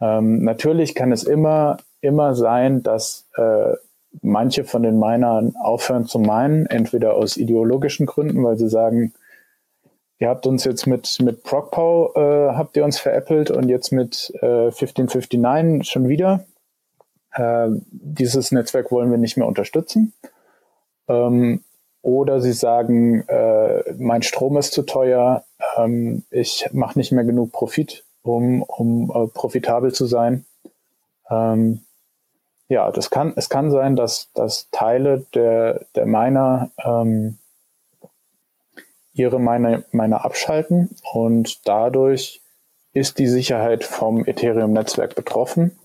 Ähm, 0.00 0.44
natürlich 0.44 0.94
kann 0.94 1.10
es 1.10 1.24
immer, 1.24 1.78
immer 2.00 2.36
sein, 2.36 2.84
dass 2.84 3.28
äh, 3.36 3.74
manche 4.22 4.64
von 4.64 4.84
den 4.84 4.98
Minern 5.00 5.54
aufhören 5.56 6.06
zu 6.06 6.20
meinen, 6.20 6.66
entweder 6.66 7.14
aus 7.14 7.36
ideologischen 7.36 8.06
Gründen, 8.06 8.44
weil 8.44 8.56
sie 8.56 8.68
sagen, 8.68 9.12
Ihr 10.20 10.28
habt 10.28 10.46
uns 10.46 10.64
jetzt 10.64 10.86
mit, 10.86 11.18
mit 11.20 11.44
ProcPow 11.44 12.16
äh, 12.16 12.54
habt 12.54 12.76
ihr 12.76 12.84
uns 12.84 12.98
veräppelt 12.98 13.50
und 13.50 13.68
jetzt 13.68 13.92
mit 13.92 14.32
äh, 14.40 14.66
1559 14.66 15.88
schon 15.88 16.08
wieder. 16.08 16.44
Äh, 17.32 17.68
dieses 17.90 18.50
Netzwerk 18.50 18.90
wollen 18.90 19.10
wir 19.10 19.18
nicht 19.18 19.36
mehr 19.36 19.46
unterstützen. 19.46 20.12
Ähm, 21.06 21.62
oder 22.02 22.40
sie 22.40 22.52
sagen, 22.52 23.22
äh, 23.28 23.92
mein 23.98 24.22
Strom 24.22 24.56
ist 24.56 24.72
zu 24.72 24.82
teuer, 24.82 25.44
ähm, 25.76 26.24
ich 26.30 26.68
mache 26.72 26.98
nicht 26.98 27.12
mehr 27.12 27.24
genug 27.24 27.52
Profit, 27.52 28.04
um, 28.22 28.62
um 28.62 29.10
äh, 29.10 29.28
profitabel 29.28 29.92
zu 29.92 30.06
sein. 30.06 30.44
Ähm, 31.30 31.82
ja, 32.68 32.90
das 32.90 33.10
kann, 33.10 33.32
es 33.36 33.48
kann 33.48 33.70
sein, 33.70 33.96
dass, 33.96 34.30
dass 34.34 34.68
Teile 34.70 35.26
der, 35.34 35.86
der 35.94 36.06
Miner 36.06 36.70
ähm, 36.84 37.38
ihre 39.12 39.40
Miner, 39.40 39.84
Miner 39.92 40.24
abschalten 40.24 40.90
und 41.12 41.66
dadurch 41.66 42.42
ist 42.92 43.18
die 43.18 43.26
Sicherheit 43.26 43.84
vom 43.84 44.26
Ethereum-Netzwerk 44.26 45.14
betroffen. 45.14 45.78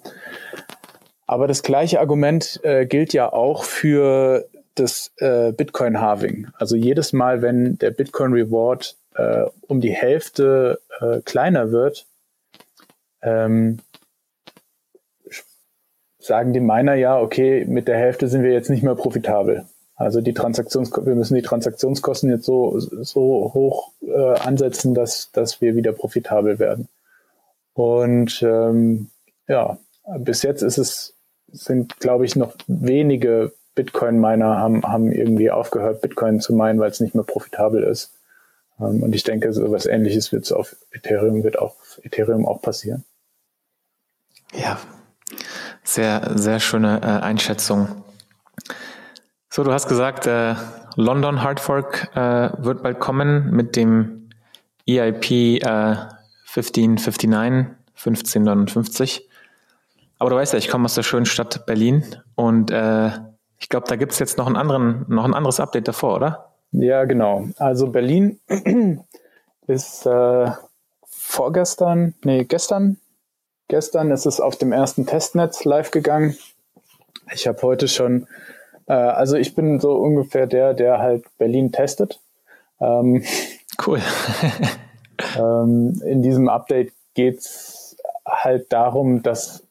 Aber 1.27 1.47
das 1.47 1.63
gleiche 1.63 1.99
Argument 1.99 2.59
äh, 2.63 2.85
gilt 2.85 3.13
ja 3.13 3.31
auch 3.31 3.63
für 3.63 4.45
das 4.75 5.11
äh, 5.17 5.51
Bitcoin-Halving. 5.51 6.47
Also 6.55 6.75
jedes 6.75 7.13
Mal, 7.13 7.41
wenn 7.41 7.77
der 7.77 7.91
Bitcoin-Reward 7.91 8.97
äh, 9.15 9.45
um 9.61 9.81
die 9.81 9.91
Hälfte 9.91 10.79
äh, 10.99 11.21
kleiner 11.21 11.71
wird, 11.71 12.07
ähm, 13.21 13.79
sagen 16.19 16.53
die 16.53 16.59
Miner 16.59 16.95
ja, 16.95 17.19
okay, 17.19 17.65
mit 17.65 17.87
der 17.87 17.97
Hälfte 17.97 18.27
sind 18.27 18.43
wir 18.43 18.51
jetzt 18.51 18.69
nicht 18.69 18.83
mehr 18.83 18.95
profitabel. 18.95 19.65
Also 19.95 20.21
die 20.21 20.33
Transaktions 20.33 20.91
wir 20.91 21.15
müssen 21.15 21.35
die 21.35 21.41
Transaktionskosten 21.41 22.29
jetzt 22.29 22.45
so, 22.45 22.79
so 22.79 23.51
hoch 23.53 23.91
äh, 24.01 24.39
ansetzen, 24.39 24.93
dass, 24.93 25.31
dass 25.31 25.61
wir 25.61 25.75
wieder 25.75 25.93
profitabel 25.93 26.59
werden. 26.59 26.87
Und 27.73 28.41
ähm, 28.41 29.09
ja, 29.47 29.77
bis 30.19 30.41
jetzt 30.41 30.61
ist 30.61 30.77
es, 30.77 31.15
sind, 31.51 31.99
glaube 31.99 32.25
ich, 32.25 32.35
noch 32.35 32.55
wenige 32.67 33.53
Bitcoin-Miner 33.75 34.57
haben, 34.57 34.83
haben 34.83 35.11
irgendwie 35.11 35.51
aufgehört, 35.51 36.01
Bitcoin 36.01 36.39
zu 36.39 36.53
meinen, 36.53 36.79
weil 36.79 36.91
es 36.91 36.99
nicht 36.99 37.15
mehr 37.15 37.23
profitabel 37.23 37.83
ist. 37.83 38.11
Ähm, 38.79 39.03
und 39.03 39.13
ich 39.13 39.23
denke, 39.23 39.53
so 39.53 39.71
was 39.71 39.85
ähnliches 39.85 40.31
wird 40.31 40.51
auf 40.51 40.75
Ethereum, 40.91 41.43
wird 41.43 41.59
auch 41.59 41.75
auf 41.79 41.99
Ethereum 42.03 42.45
auch 42.45 42.61
passieren. 42.61 43.03
Ja, 44.53 44.79
sehr, 45.83 46.31
sehr 46.35 46.59
schöne 46.59 47.01
äh, 47.01 47.23
Einschätzung. 47.23 48.02
So, 49.55 49.63
du 49.63 49.71
hast 49.71 49.87
gesagt, 49.87 50.25
äh, 50.25 50.55
London 50.95 51.43
Hardfork 51.43 52.09
äh, 52.15 52.49
wird 52.57 52.81
bald 52.81 52.99
kommen 52.99 53.51
mit 53.51 53.75
dem 53.75 54.29
EIP 54.89 55.29
äh, 55.61 55.95
1559, 56.55 57.75
1559. 57.93 59.29
Aber 60.17 60.31
du 60.31 60.37
weißt 60.37 60.53
ja, 60.53 60.57
ich 60.57 60.69
komme 60.69 60.85
aus 60.85 60.95
der 60.95 61.03
schönen 61.03 61.27
Stadt 61.27 61.67
Berlin 61.67 62.03
und 62.33 62.71
äh, 62.71 63.11
ich 63.59 63.69
glaube, 63.69 63.85
da 63.87 63.95
gibt 63.95 64.13
es 64.13 64.17
jetzt 64.17 64.39
noch 64.39 64.47
einen 64.47 64.55
anderen, 64.55 65.05
noch 65.07 65.23
ein 65.23 65.35
anderes 65.35 65.59
Update 65.59 65.87
davor, 65.87 66.15
oder? 66.15 66.53
Ja, 66.71 67.05
genau. 67.05 67.47
Also 67.57 67.91
Berlin 67.91 68.39
ist 69.67 70.07
äh, 70.07 70.49
vorgestern, 71.05 72.15
nee, 72.23 72.43
gestern, 72.45 72.97
gestern 73.67 74.09
ist 74.09 74.25
es 74.25 74.39
auf 74.39 74.57
dem 74.57 74.71
ersten 74.71 75.05
Testnetz 75.05 75.63
live 75.63 75.91
gegangen. 75.91 76.35
Ich 77.31 77.45
habe 77.45 77.61
heute 77.61 77.87
schon, 77.87 78.25
äh, 78.93 78.95
also 78.95 79.37
ich 79.37 79.55
bin 79.55 79.79
so 79.79 79.95
ungefähr 79.95 80.45
der, 80.45 80.73
der 80.73 80.99
halt 80.99 81.25
Berlin 81.37 81.71
testet. 81.71 82.21
Ähm, 82.79 83.23
cool. 83.87 83.99
ähm, 85.37 86.01
in 86.05 86.21
diesem 86.21 86.47
Update 86.47 86.93
geht 87.15 87.39
es 87.39 87.97
halt 88.25 88.71
darum, 88.71 89.23
dass 89.23 89.63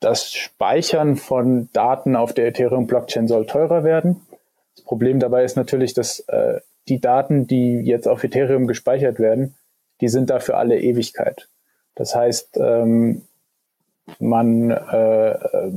das 0.00 0.32
Speichern 0.32 1.16
von 1.16 1.68
Daten 1.72 2.16
auf 2.16 2.32
der 2.32 2.46
Ethereum-Blockchain 2.48 3.28
soll 3.28 3.46
teurer 3.46 3.84
werden. 3.84 4.20
Das 4.74 4.84
Problem 4.84 5.20
dabei 5.20 5.44
ist 5.44 5.56
natürlich, 5.56 5.94
dass 5.94 6.20
äh, 6.20 6.60
die 6.88 7.00
Daten, 7.00 7.46
die 7.46 7.80
jetzt 7.80 8.06
auf 8.06 8.22
Ethereum 8.24 8.66
gespeichert 8.66 9.18
werden, 9.18 9.54
die 10.00 10.08
sind 10.08 10.30
da 10.30 10.38
für 10.38 10.56
alle 10.56 10.78
Ewigkeit. 10.78 11.48
Das 11.94 12.14
heißt, 12.14 12.58
ähm, 12.58 13.22
man 14.18 14.70
äh, 14.70 15.30
äh, 15.30 15.72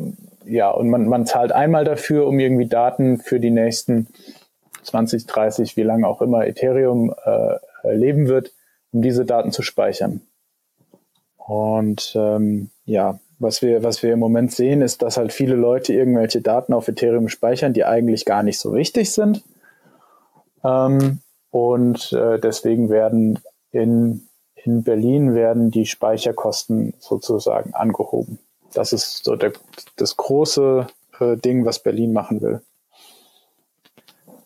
ja 0.50 0.70
und 0.72 0.90
man, 0.90 1.08
man 1.08 1.26
zahlt 1.26 1.52
einmal 1.52 1.86
dafür, 1.86 2.28
um 2.28 2.40
irgendwie 2.40 2.68
Daten 2.68 3.20
für 3.20 3.40
die 3.40 3.52
nächsten 3.52 4.08
20, 4.84 5.26
30, 5.28 5.78
wie 5.78 5.84
lange 5.84 6.08
auch 6.08 6.22
immer 6.22 6.46
Ethereum 6.48 7.14
äh, 7.26 7.58
leben 7.96 8.28
wird, 8.28 8.54
um 8.92 9.02
diese 9.02 9.26
Daten 9.26 9.52
zu 9.52 9.62
speichern. 9.62 10.22
Und 11.38 12.14
ähm, 12.16 12.70
ja, 12.86 13.20
was 13.40 13.62
wir, 13.62 13.84
was 13.84 14.04
wir 14.04 14.14
im 14.14 14.20
Moment 14.20 14.52
sehen, 14.52 14.82
ist, 14.82 15.02
dass 15.02 15.18
halt 15.18 15.32
viele 15.32 15.56
Leute 15.56 15.94
irgendwelche 15.94 16.42
Daten 16.42 16.74
auf 16.74 16.88
Ethereum 16.88 17.30
speichern, 17.30 17.74
die 17.74 17.86
eigentlich 17.86 18.26
gar 18.26 18.44
nicht 18.44 18.60
so 18.60 18.74
wichtig 18.74 19.12
sind. 19.12 19.44
Ähm, 20.64 21.20
und 21.50 22.12
äh, 22.14 22.40
deswegen 22.40 22.90
werden 22.90 23.40
in, 23.72 24.28
in 24.56 24.84
Berlin 24.84 25.34
werden 25.36 25.72
die 25.72 25.86
Speicherkosten 25.86 26.94
sozusagen 27.00 27.74
angehoben. 27.74 28.40
Das 28.74 28.94
ist 28.94 29.24
so 29.24 29.36
der, 29.36 29.54
das 29.96 30.18
große 30.18 30.88
äh, 31.20 31.38
Ding, 31.38 31.66
was 31.66 31.80
Berlin 31.80 32.14
machen 32.14 32.42
will. 32.42 32.62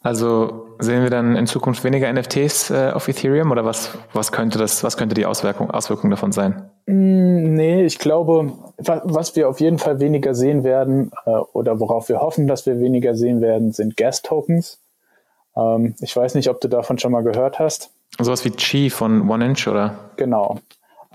Also 0.03 0.67
sehen 0.79 1.01
wir 1.01 1.09
dann 1.09 1.37
in 1.37 1.47
Zukunft 1.47 1.85
weniger 1.85 2.11
NFTs 2.11 2.71
äh, 2.71 2.91
auf 2.93 3.07
Ethereum 3.07 3.51
oder 3.51 3.63
was, 3.63 3.97
was 4.11 4.33
könnte 4.33 4.59
das, 4.59 4.83
was 4.83 4.97
könnte 4.97 5.15
die 5.15 5.25
Auswirkung, 5.25 5.71
Auswirkung 5.71 6.09
davon 6.09 6.33
sein? 6.33 6.69
Mm, 6.87 7.53
nee, 7.53 7.85
ich 7.85 7.99
glaube, 7.99 8.51
was 8.77 9.37
wir 9.37 9.47
auf 9.47 9.61
jeden 9.61 9.79
Fall 9.79 10.01
weniger 10.01 10.35
sehen 10.35 10.65
werden 10.65 11.13
äh, 11.25 11.29
oder 11.29 11.79
worauf 11.79 12.09
wir 12.09 12.19
hoffen, 12.19 12.47
dass 12.47 12.65
wir 12.65 12.81
weniger 12.81 13.15
sehen 13.15 13.39
werden, 13.39 13.71
sind 13.71 13.95
Gas-Tokens. 13.95 14.77
Ähm, 15.55 15.95
ich 16.01 16.13
weiß 16.13 16.35
nicht, 16.35 16.49
ob 16.49 16.59
du 16.59 16.67
davon 16.67 16.99
schon 16.99 17.13
mal 17.13 17.23
gehört 17.23 17.59
hast. 17.59 17.89
Sowas 18.19 18.43
wie 18.43 18.51
Chi 18.51 18.89
von 18.89 19.29
One 19.29 19.45
Inch, 19.45 19.67
oder? 19.69 19.95
Genau. 20.17 20.59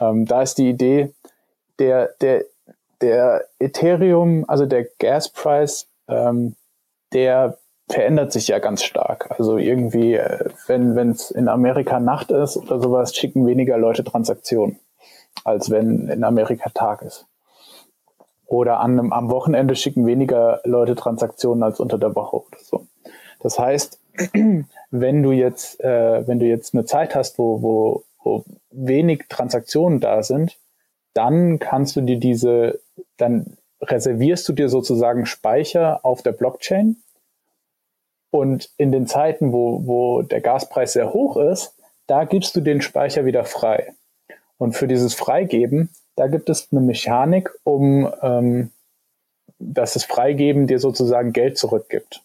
Ähm, 0.00 0.24
da 0.24 0.40
ist 0.40 0.56
die 0.56 0.70
Idee, 0.70 1.12
der, 1.78 2.10
der, 2.22 2.44
der 3.00 3.46
Ethereum, 3.58 4.44
also 4.48 4.66
der 4.66 4.84
Gaspreis, 4.98 5.88
ähm, 6.08 6.56
der 7.12 7.58
verändert 7.88 8.32
sich 8.32 8.48
ja 8.48 8.58
ganz 8.58 8.82
stark. 8.82 9.30
Also 9.38 9.56
irgendwie, 9.56 10.14
äh, 10.14 10.50
wenn 10.66 11.10
es 11.10 11.30
in 11.30 11.48
Amerika 11.48 12.00
Nacht 12.00 12.30
ist 12.30 12.56
oder 12.56 12.80
sowas, 12.80 13.14
schicken 13.14 13.46
weniger 13.46 13.78
Leute 13.78 14.04
Transaktionen, 14.04 14.78
als 15.44 15.70
wenn 15.70 16.08
in 16.08 16.24
Amerika 16.24 16.70
Tag 16.70 17.02
ist. 17.02 17.26
Oder 18.46 18.80
an 18.80 19.12
am 19.12 19.30
Wochenende 19.30 19.76
schicken 19.76 20.06
weniger 20.06 20.60
Leute 20.64 20.94
Transaktionen 20.94 21.62
als 21.62 21.80
unter 21.80 21.98
der 21.98 22.14
Woche 22.14 22.36
oder 22.36 22.58
so. 22.62 22.86
Das 23.40 23.58
heißt, 23.58 24.00
wenn 24.90 25.22
du 25.22 25.32
jetzt, 25.32 25.80
äh, 25.80 26.26
wenn 26.26 26.38
du 26.38 26.46
jetzt 26.46 26.74
eine 26.74 26.84
Zeit 26.84 27.14
hast, 27.14 27.38
wo, 27.38 27.62
wo, 27.62 28.04
wo 28.22 28.44
wenig 28.70 29.24
Transaktionen 29.28 30.00
da 30.00 30.22
sind, 30.22 30.56
dann 31.14 31.58
kannst 31.58 31.96
du 31.96 32.00
dir 32.00 32.18
diese, 32.18 32.80
dann 33.18 33.56
reservierst 33.80 34.48
du 34.48 34.52
dir 34.54 34.68
sozusagen 34.68 35.26
Speicher 35.26 36.04
auf 36.04 36.22
der 36.22 36.32
Blockchain 36.32 36.96
und 38.30 38.70
in 38.76 38.92
den 38.92 39.06
Zeiten, 39.06 39.52
wo, 39.52 39.86
wo 39.86 40.22
der 40.22 40.40
Gaspreis 40.40 40.94
sehr 40.94 41.12
hoch 41.12 41.36
ist, 41.36 41.74
da 42.06 42.24
gibst 42.24 42.56
du 42.56 42.60
den 42.60 42.80
Speicher 42.80 43.24
wieder 43.24 43.44
frei. 43.44 43.94
Und 44.56 44.74
für 44.74 44.88
dieses 44.88 45.14
Freigeben, 45.14 45.90
da 46.16 46.26
gibt 46.26 46.48
es 46.50 46.68
eine 46.72 46.80
Mechanik, 46.80 47.50
um 47.64 48.12
ähm, 48.22 48.70
dass 49.58 49.94
das 49.94 50.04
Freigeben 50.04 50.66
dir 50.66 50.78
sozusagen 50.78 51.32
Geld 51.32 51.58
zurückgibt. 51.58 52.22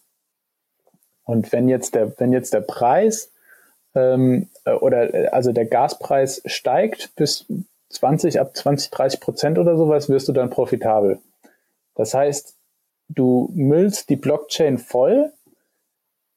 Und 1.24 1.52
wenn 1.52 1.68
jetzt 1.68 1.94
der, 1.94 2.18
wenn 2.18 2.32
jetzt 2.32 2.52
der 2.52 2.60
Preis 2.60 3.30
ähm, 3.94 4.48
äh, 4.64 4.72
oder 4.72 5.32
also 5.32 5.52
der 5.52 5.66
Gaspreis 5.66 6.42
steigt 6.44 7.14
bis 7.16 7.46
20, 7.94 8.40
ab 8.40 8.56
20, 8.56 8.90
30 8.90 9.20
Prozent 9.20 9.58
oder 9.58 9.76
sowas, 9.76 10.08
wirst 10.08 10.28
du 10.28 10.32
dann 10.32 10.50
profitabel. 10.50 11.20
Das 11.94 12.14
heißt, 12.14 12.56
du 13.08 13.50
müllst 13.54 14.08
die 14.10 14.16
Blockchain 14.16 14.78
voll 14.78 15.32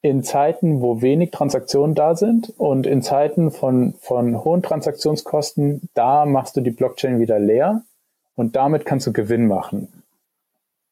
in 0.00 0.22
Zeiten, 0.22 0.80
wo 0.80 1.02
wenig 1.02 1.32
Transaktionen 1.32 1.94
da 1.94 2.14
sind 2.14 2.52
und 2.56 2.86
in 2.86 3.02
Zeiten 3.02 3.50
von, 3.50 3.94
von 4.00 4.44
hohen 4.44 4.62
Transaktionskosten, 4.62 5.88
da 5.94 6.24
machst 6.24 6.56
du 6.56 6.60
die 6.60 6.70
Blockchain 6.70 7.18
wieder 7.18 7.38
leer 7.38 7.82
und 8.36 8.54
damit 8.54 8.84
kannst 8.84 9.06
du 9.06 9.12
Gewinn 9.12 9.48
machen. 9.48 10.04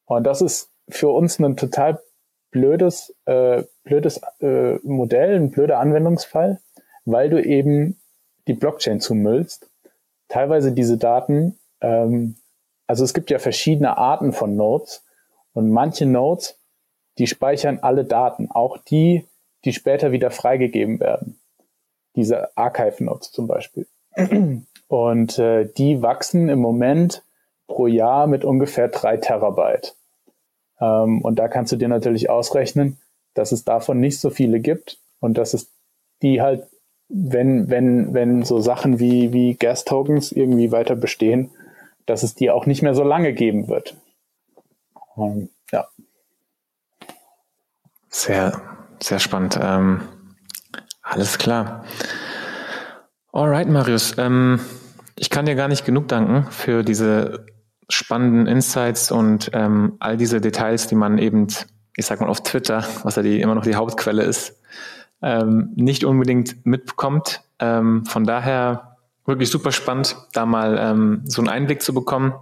Und 0.06 0.24
das 0.24 0.42
ist 0.42 0.70
für 0.88 1.08
uns 1.08 1.38
ein 1.38 1.56
total 1.56 2.00
blödes, 2.50 3.14
äh, 3.26 3.62
blödes 3.84 4.20
äh, 4.40 4.76
Modell, 4.82 5.36
ein 5.36 5.50
blöder 5.50 5.78
Anwendungsfall, 5.78 6.60
weil 7.04 7.30
du 7.30 7.42
eben 7.42 7.98
die 8.48 8.54
Blockchain 8.54 9.00
zumüllst. 9.00 9.68
Teilweise 10.28 10.72
diese 10.72 10.98
Daten, 10.98 11.58
ähm, 11.80 12.36
also 12.86 13.04
es 13.04 13.14
gibt 13.14 13.30
ja 13.30 13.38
verschiedene 13.38 13.96
Arten 13.96 14.32
von 14.32 14.56
Nodes 14.56 15.04
und 15.52 15.70
manche 15.70 16.06
Nodes 16.06 16.58
die 17.18 17.26
speichern 17.26 17.78
alle 17.80 18.04
Daten, 18.04 18.50
auch 18.50 18.78
die, 18.78 19.26
die 19.64 19.72
später 19.72 20.12
wieder 20.12 20.30
freigegeben 20.30 21.00
werden. 21.00 21.38
Diese 22.14 22.56
Archive-Nodes 22.56 23.30
zum 23.32 23.46
Beispiel. 23.46 23.86
Und 24.88 25.38
äh, 25.38 25.66
die 25.76 26.02
wachsen 26.02 26.48
im 26.48 26.60
Moment 26.60 27.22
pro 27.66 27.86
Jahr 27.86 28.26
mit 28.26 28.44
ungefähr 28.44 28.88
drei 28.88 29.16
Terabyte. 29.16 29.96
Ähm, 30.80 31.22
und 31.22 31.38
da 31.38 31.48
kannst 31.48 31.72
du 31.72 31.76
dir 31.76 31.88
natürlich 31.88 32.30
ausrechnen, 32.30 32.98
dass 33.34 33.52
es 33.52 33.64
davon 33.64 33.98
nicht 33.98 34.20
so 34.20 34.30
viele 34.30 34.60
gibt 34.60 34.98
und 35.20 35.36
dass 35.38 35.54
es 35.54 35.72
die 36.22 36.40
halt, 36.40 36.66
wenn, 37.08 37.70
wenn, 37.70 38.14
wenn 38.14 38.42
so 38.42 38.60
Sachen 38.60 38.98
wie, 38.98 39.32
wie 39.32 39.54
Gas-Tokens 39.54 40.32
irgendwie 40.32 40.72
weiter 40.72 40.96
bestehen, 40.96 41.50
dass 42.04 42.22
es 42.22 42.34
die 42.34 42.50
auch 42.50 42.66
nicht 42.66 42.82
mehr 42.82 42.94
so 42.94 43.04
lange 43.04 43.32
geben 43.32 43.68
wird. 43.68 43.96
Ähm, 45.16 45.48
ja. 45.72 45.88
Sehr, 48.08 48.60
sehr 49.00 49.18
spannend. 49.18 49.58
Ähm, 49.60 50.00
Alles 51.02 51.38
klar. 51.38 51.84
Alright, 53.32 53.68
Marius. 53.68 54.18
Ähm, 54.18 54.60
ich 55.16 55.30
kann 55.30 55.46
dir 55.46 55.54
gar 55.54 55.68
nicht 55.68 55.84
genug 55.84 56.08
danken 56.08 56.50
für 56.50 56.82
diese 56.82 57.46
spannenden 57.88 58.46
Insights 58.48 59.12
und 59.12 59.50
ähm, 59.52 59.96
all 60.00 60.16
diese 60.16 60.40
Details, 60.40 60.88
die 60.88 60.96
man 60.96 61.18
eben, 61.18 61.46
ich 61.96 62.06
sag 62.06 62.20
mal 62.20 62.28
auf 62.28 62.42
Twitter, 62.42 62.84
was 63.04 63.14
ja 63.14 63.22
die 63.22 63.40
immer 63.40 63.54
noch 63.54 63.62
die 63.62 63.76
Hauptquelle 63.76 64.24
ist, 64.24 64.58
ähm, 65.22 65.72
nicht 65.74 66.04
unbedingt 66.04 66.64
mitbekommt. 66.64 67.42
Ähm, 67.58 68.04
von 68.04 68.24
daher 68.24 68.96
wirklich 69.24 69.50
super 69.50 69.72
spannend, 69.72 70.16
da 70.32 70.46
mal 70.46 70.78
ähm, 70.78 71.22
so 71.24 71.42
einen 71.42 71.48
Einblick 71.48 71.82
zu 71.82 71.92
bekommen. 71.92 72.34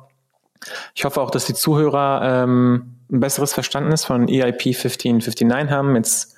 Ich 0.95 1.05
hoffe 1.05 1.21
auch, 1.21 1.31
dass 1.31 1.47
die 1.47 1.55
Zuhörer 1.55 2.43
ähm, 2.45 2.97
ein 3.11 3.21
besseres 3.21 3.53
Verständnis 3.53 4.05
von 4.05 4.29
EIP 4.29 4.67
1559 4.67 5.71
haben. 5.71 5.97
Jetzt 5.97 6.37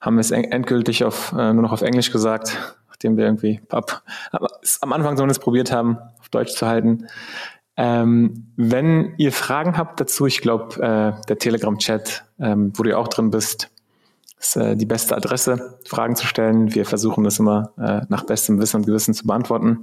haben 0.00 0.16
wir 0.16 0.20
es 0.20 0.30
endgültig 0.30 1.04
auf, 1.04 1.32
äh, 1.32 1.52
nur 1.52 1.62
noch 1.62 1.72
auf 1.72 1.82
Englisch 1.82 2.12
gesagt, 2.12 2.76
nachdem 2.88 3.16
wir 3.16 3.24
irgendwie 3.24 3.60
ab, 3.70 4.02
am 4.80 4.92
Anfang 4.92 5.16
zumindest 5.16 5.40
probiert 5.40 5.72
haben, 5.72 5.98
auf 6.20 6.28
Deutsch 6.28 6.52
zu 6.52 6.66
halten. 6.66 7.06
Ähm, 7.76 8.52
wenn 8.56 9.14
ihr 9.16 9.32
Fragen 9.32 9.76
habt 9.76 9.98
dazu, 9.98 10.26
ich 10.26 10.40
glaube, 10.40 10.76
äh, 10.76 11.26
der 11.26 11.38
Telegram-Chat, 11.38 12.24
ähm, 12.38 12.72
wo 12.74 12.82
du 12.84 12.96
auch 12.96 13.08
drin 13.08 13.30
bist, 13.30 13.70
ist 14.44 14.56
äh, 14.56 14.76
die 14.76 14.86
beste 14.86 15.16
Adresse, 15.16 15.78
Fragen 15.86 16.16
zu 16.16 16.26
stellen. 16.26 16.74
Wir 16.74 16.84
versuchen 16.84 17.24
das 17.24 17.38
immer 17.38 17.72
äh, 17.78 18.02
nach 18.08 18.24
bestem 18.24 18.60
Wissen 18.60 18.78
und 18.78 18.86
Gewissen 18.86 19.14
zu 19.14 19.26
beantworten. 19.26 19.82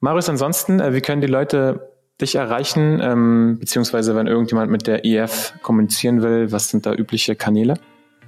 Marius, 0.00 0.28
ansonsten, 0.28 0.80
äh, 0.80 0.92
wie 0.92 1.00
können 1.00 1.22
die 1.22 1.26
Leute 1.26 1.92
dich 2.20 2.34
erreichen, 2.34 3.00
ähm, 3.02 3.56
beziehungsweise 3.58 4.14
wenn 4.14 4.26
irgendjemand 4.26 4.70
mit 4.70 4.86
der 4.86 5.04
EF 5.04 5.54
kommunizieren 5.62 6.22
will, 6.22 6.52
was 6.52 6.70
sind 6.70 6.86
da 6.86 6.94
übliche 6.94 7.34
Kanäle? 7.34 7.74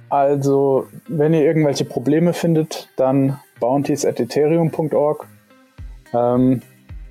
Also, 0.09 0.87
wenn 1.07 1.33
ihr 1.33 1.43
irgendwelche 1.43 1.85
Probleme 1.85 2.33
findet, 2.33 2.89
dann 2.97 3.39
bounties 3.59 4.05
at 4.05 4.19
ethereum.org. 4.19 5.27
Ähm, 6.13 6.61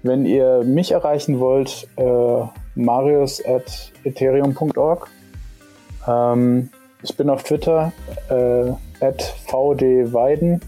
wenn 0.03 0.25
ihr 0.25 0.63
mich 0.65 0.93
erreichen 0.93 1.39
wollt, 1.39 1.89
äh, 1.97 2.43
marius 2.75 3.45
at 3.45 3.93
ethereum.org. 4.05 5.09
Ähm, 6.07 6.71
ich 7.03 7.17
bin 7.17 7.31
auf 7.31 7.43
Twitter 7.43 7.93
äh, 8.29 9.05
at 9.05 9.35
vdweiden. 9.47 10.61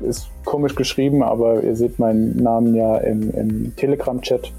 Ist 0.00 0.28
komisch 0.44 0.74
geschrieben, 0.74 1.22
aber 1.22 1.62
ihr 1.62 1.76
seht 1.76 1.98
meinen 1.98 2.36
Namen 2.42 2.74
ja 2.74 2.98
im, 2.98 3.30
im 3.32 3.76
Telegram-Chat. 3.76 4.52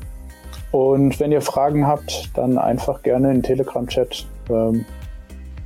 Und 0.72 1.20
wenn 1.20 1.32
ihr 1.32 1.42
Fragen 1.42 1.86
habt, 1.86 2.32
dann 2.36 2.58
einfach 2.58 3.04
gerne 3.04 3.32
in 3.34 3.44
Telegram-Chat. 3.44 4.26
Ähm, 4.50 4.86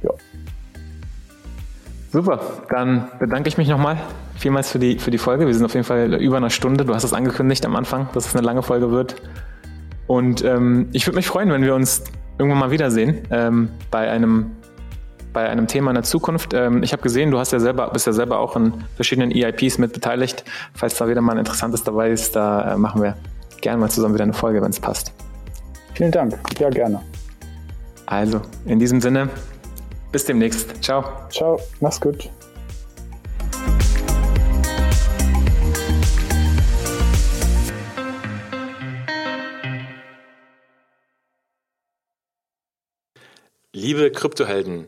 ja. 0.04 0.12
Super, 2.12 2.40
dann 2.70 3.08
bedanke 3.20 3.48
ich 3.50 3.58
mich 3.58 3.68
nochmal 3.68 3.98
vielmals 4.36 4.72
für 4.72 4.80
die, 4.80 4.98
für 4.98 5.12
die 5.12 5.18
Folge. 5.18 5.46
Wir 5.46 5.54
sind 5.54 5.66
auf 5.66 5.74
jeden 5.74 5.86
Fall 5.86 6.14
über 6.16 6.38
eine 6.38 6.50
Stunde. 6.50 6.86
Du 6.86 6.96
hast 6.96 7.04
es 7.04 7.14
angekündigt 7.14 7.66
am 7.66 7.76
Anfang, 7.76 8.10
dass 8.14 8.26
es 8.26 8.36
eine 8.36 8.46
lange 8.46 8.64
Folge 8.64 8.90
wird. 8.92 9.16
Und 10.08 10.44
ähm, 10.44 10.90
ich 10.92 11.06
würde 11.06 11.18
mich 11.18 11.28
freuen, 11.28 11.52
wenn 11.52 11.62
wir 11.62 11.76
uns 11.76 12.04
irgendwann 12.40 12.60
mal 12.60 12.72
wiedersehen 12.72 13.22
ähm, 13.30 13.70
bei 13.92 14.10
einem 14.10 14.52
bei 15.34 15.50
einem 15.50 15.68
Thema 15.68 15.92
in 15.92 15.96
der 15.96 16.04
Zukunft. 16.04 16.54
Ähm, 16.54 16.84
ich 16.84 16.92
habe 16.92 17.02
gesehen, 17.02 17.32
du 17.32 17.40
hast 17.40 17.52
ja 17.52 17.60
selber, 17.60 17.90
bist 17.90 18.08
ja 18.08 18.14
selber 18.14 18.40
auch 18.40 18.56
in 18.56 18.74
verschiedenen 18.96 19.32
EIPs 19.32 19.78
mit 19.78 19.94
beteiligt. 19.94 20.44
Falls 20.74 20.96
da 20.98 21.08
wieder 21.08 21.22
mal 21.22 21.34
ein 21.34 21.40
interessantes 21.40 21.84
dabei 21.84 22.10
ist, 22.12 22.36
da 22.36 22.74
äh, 22.74 22.78
machen 22.78 23.02
wir 23.02 23.16
gerne 23.62 23.80
mal 23.80 23.90
zusammen 23.90 24.14
wieder 24.14 24.24
eine 24.24 24.34
Folge, 24.34 24.62
wenn 24.62 24.72
es 24.72 24.80
passt. 24.80 25.14
Vielen 25.94 26.12
Dank. 26.12 26.38
Ja, 26.60 26.70
gerne. 26.70 27.02
Also, 28.06 28.42
in 28.66 28.80
diesem 28.80 29.02
Sinne, 29.02 29.30
bis 30.12 30.26
demnächst. 30.26 30.84
Ciao. 30.84 31.04
Ciao. 31.30 31.60
Mach's 31.80 32.02
gut. 32.02 32.30
Liebe 43.72 44.12
Kryptohelden, 44.12 44.88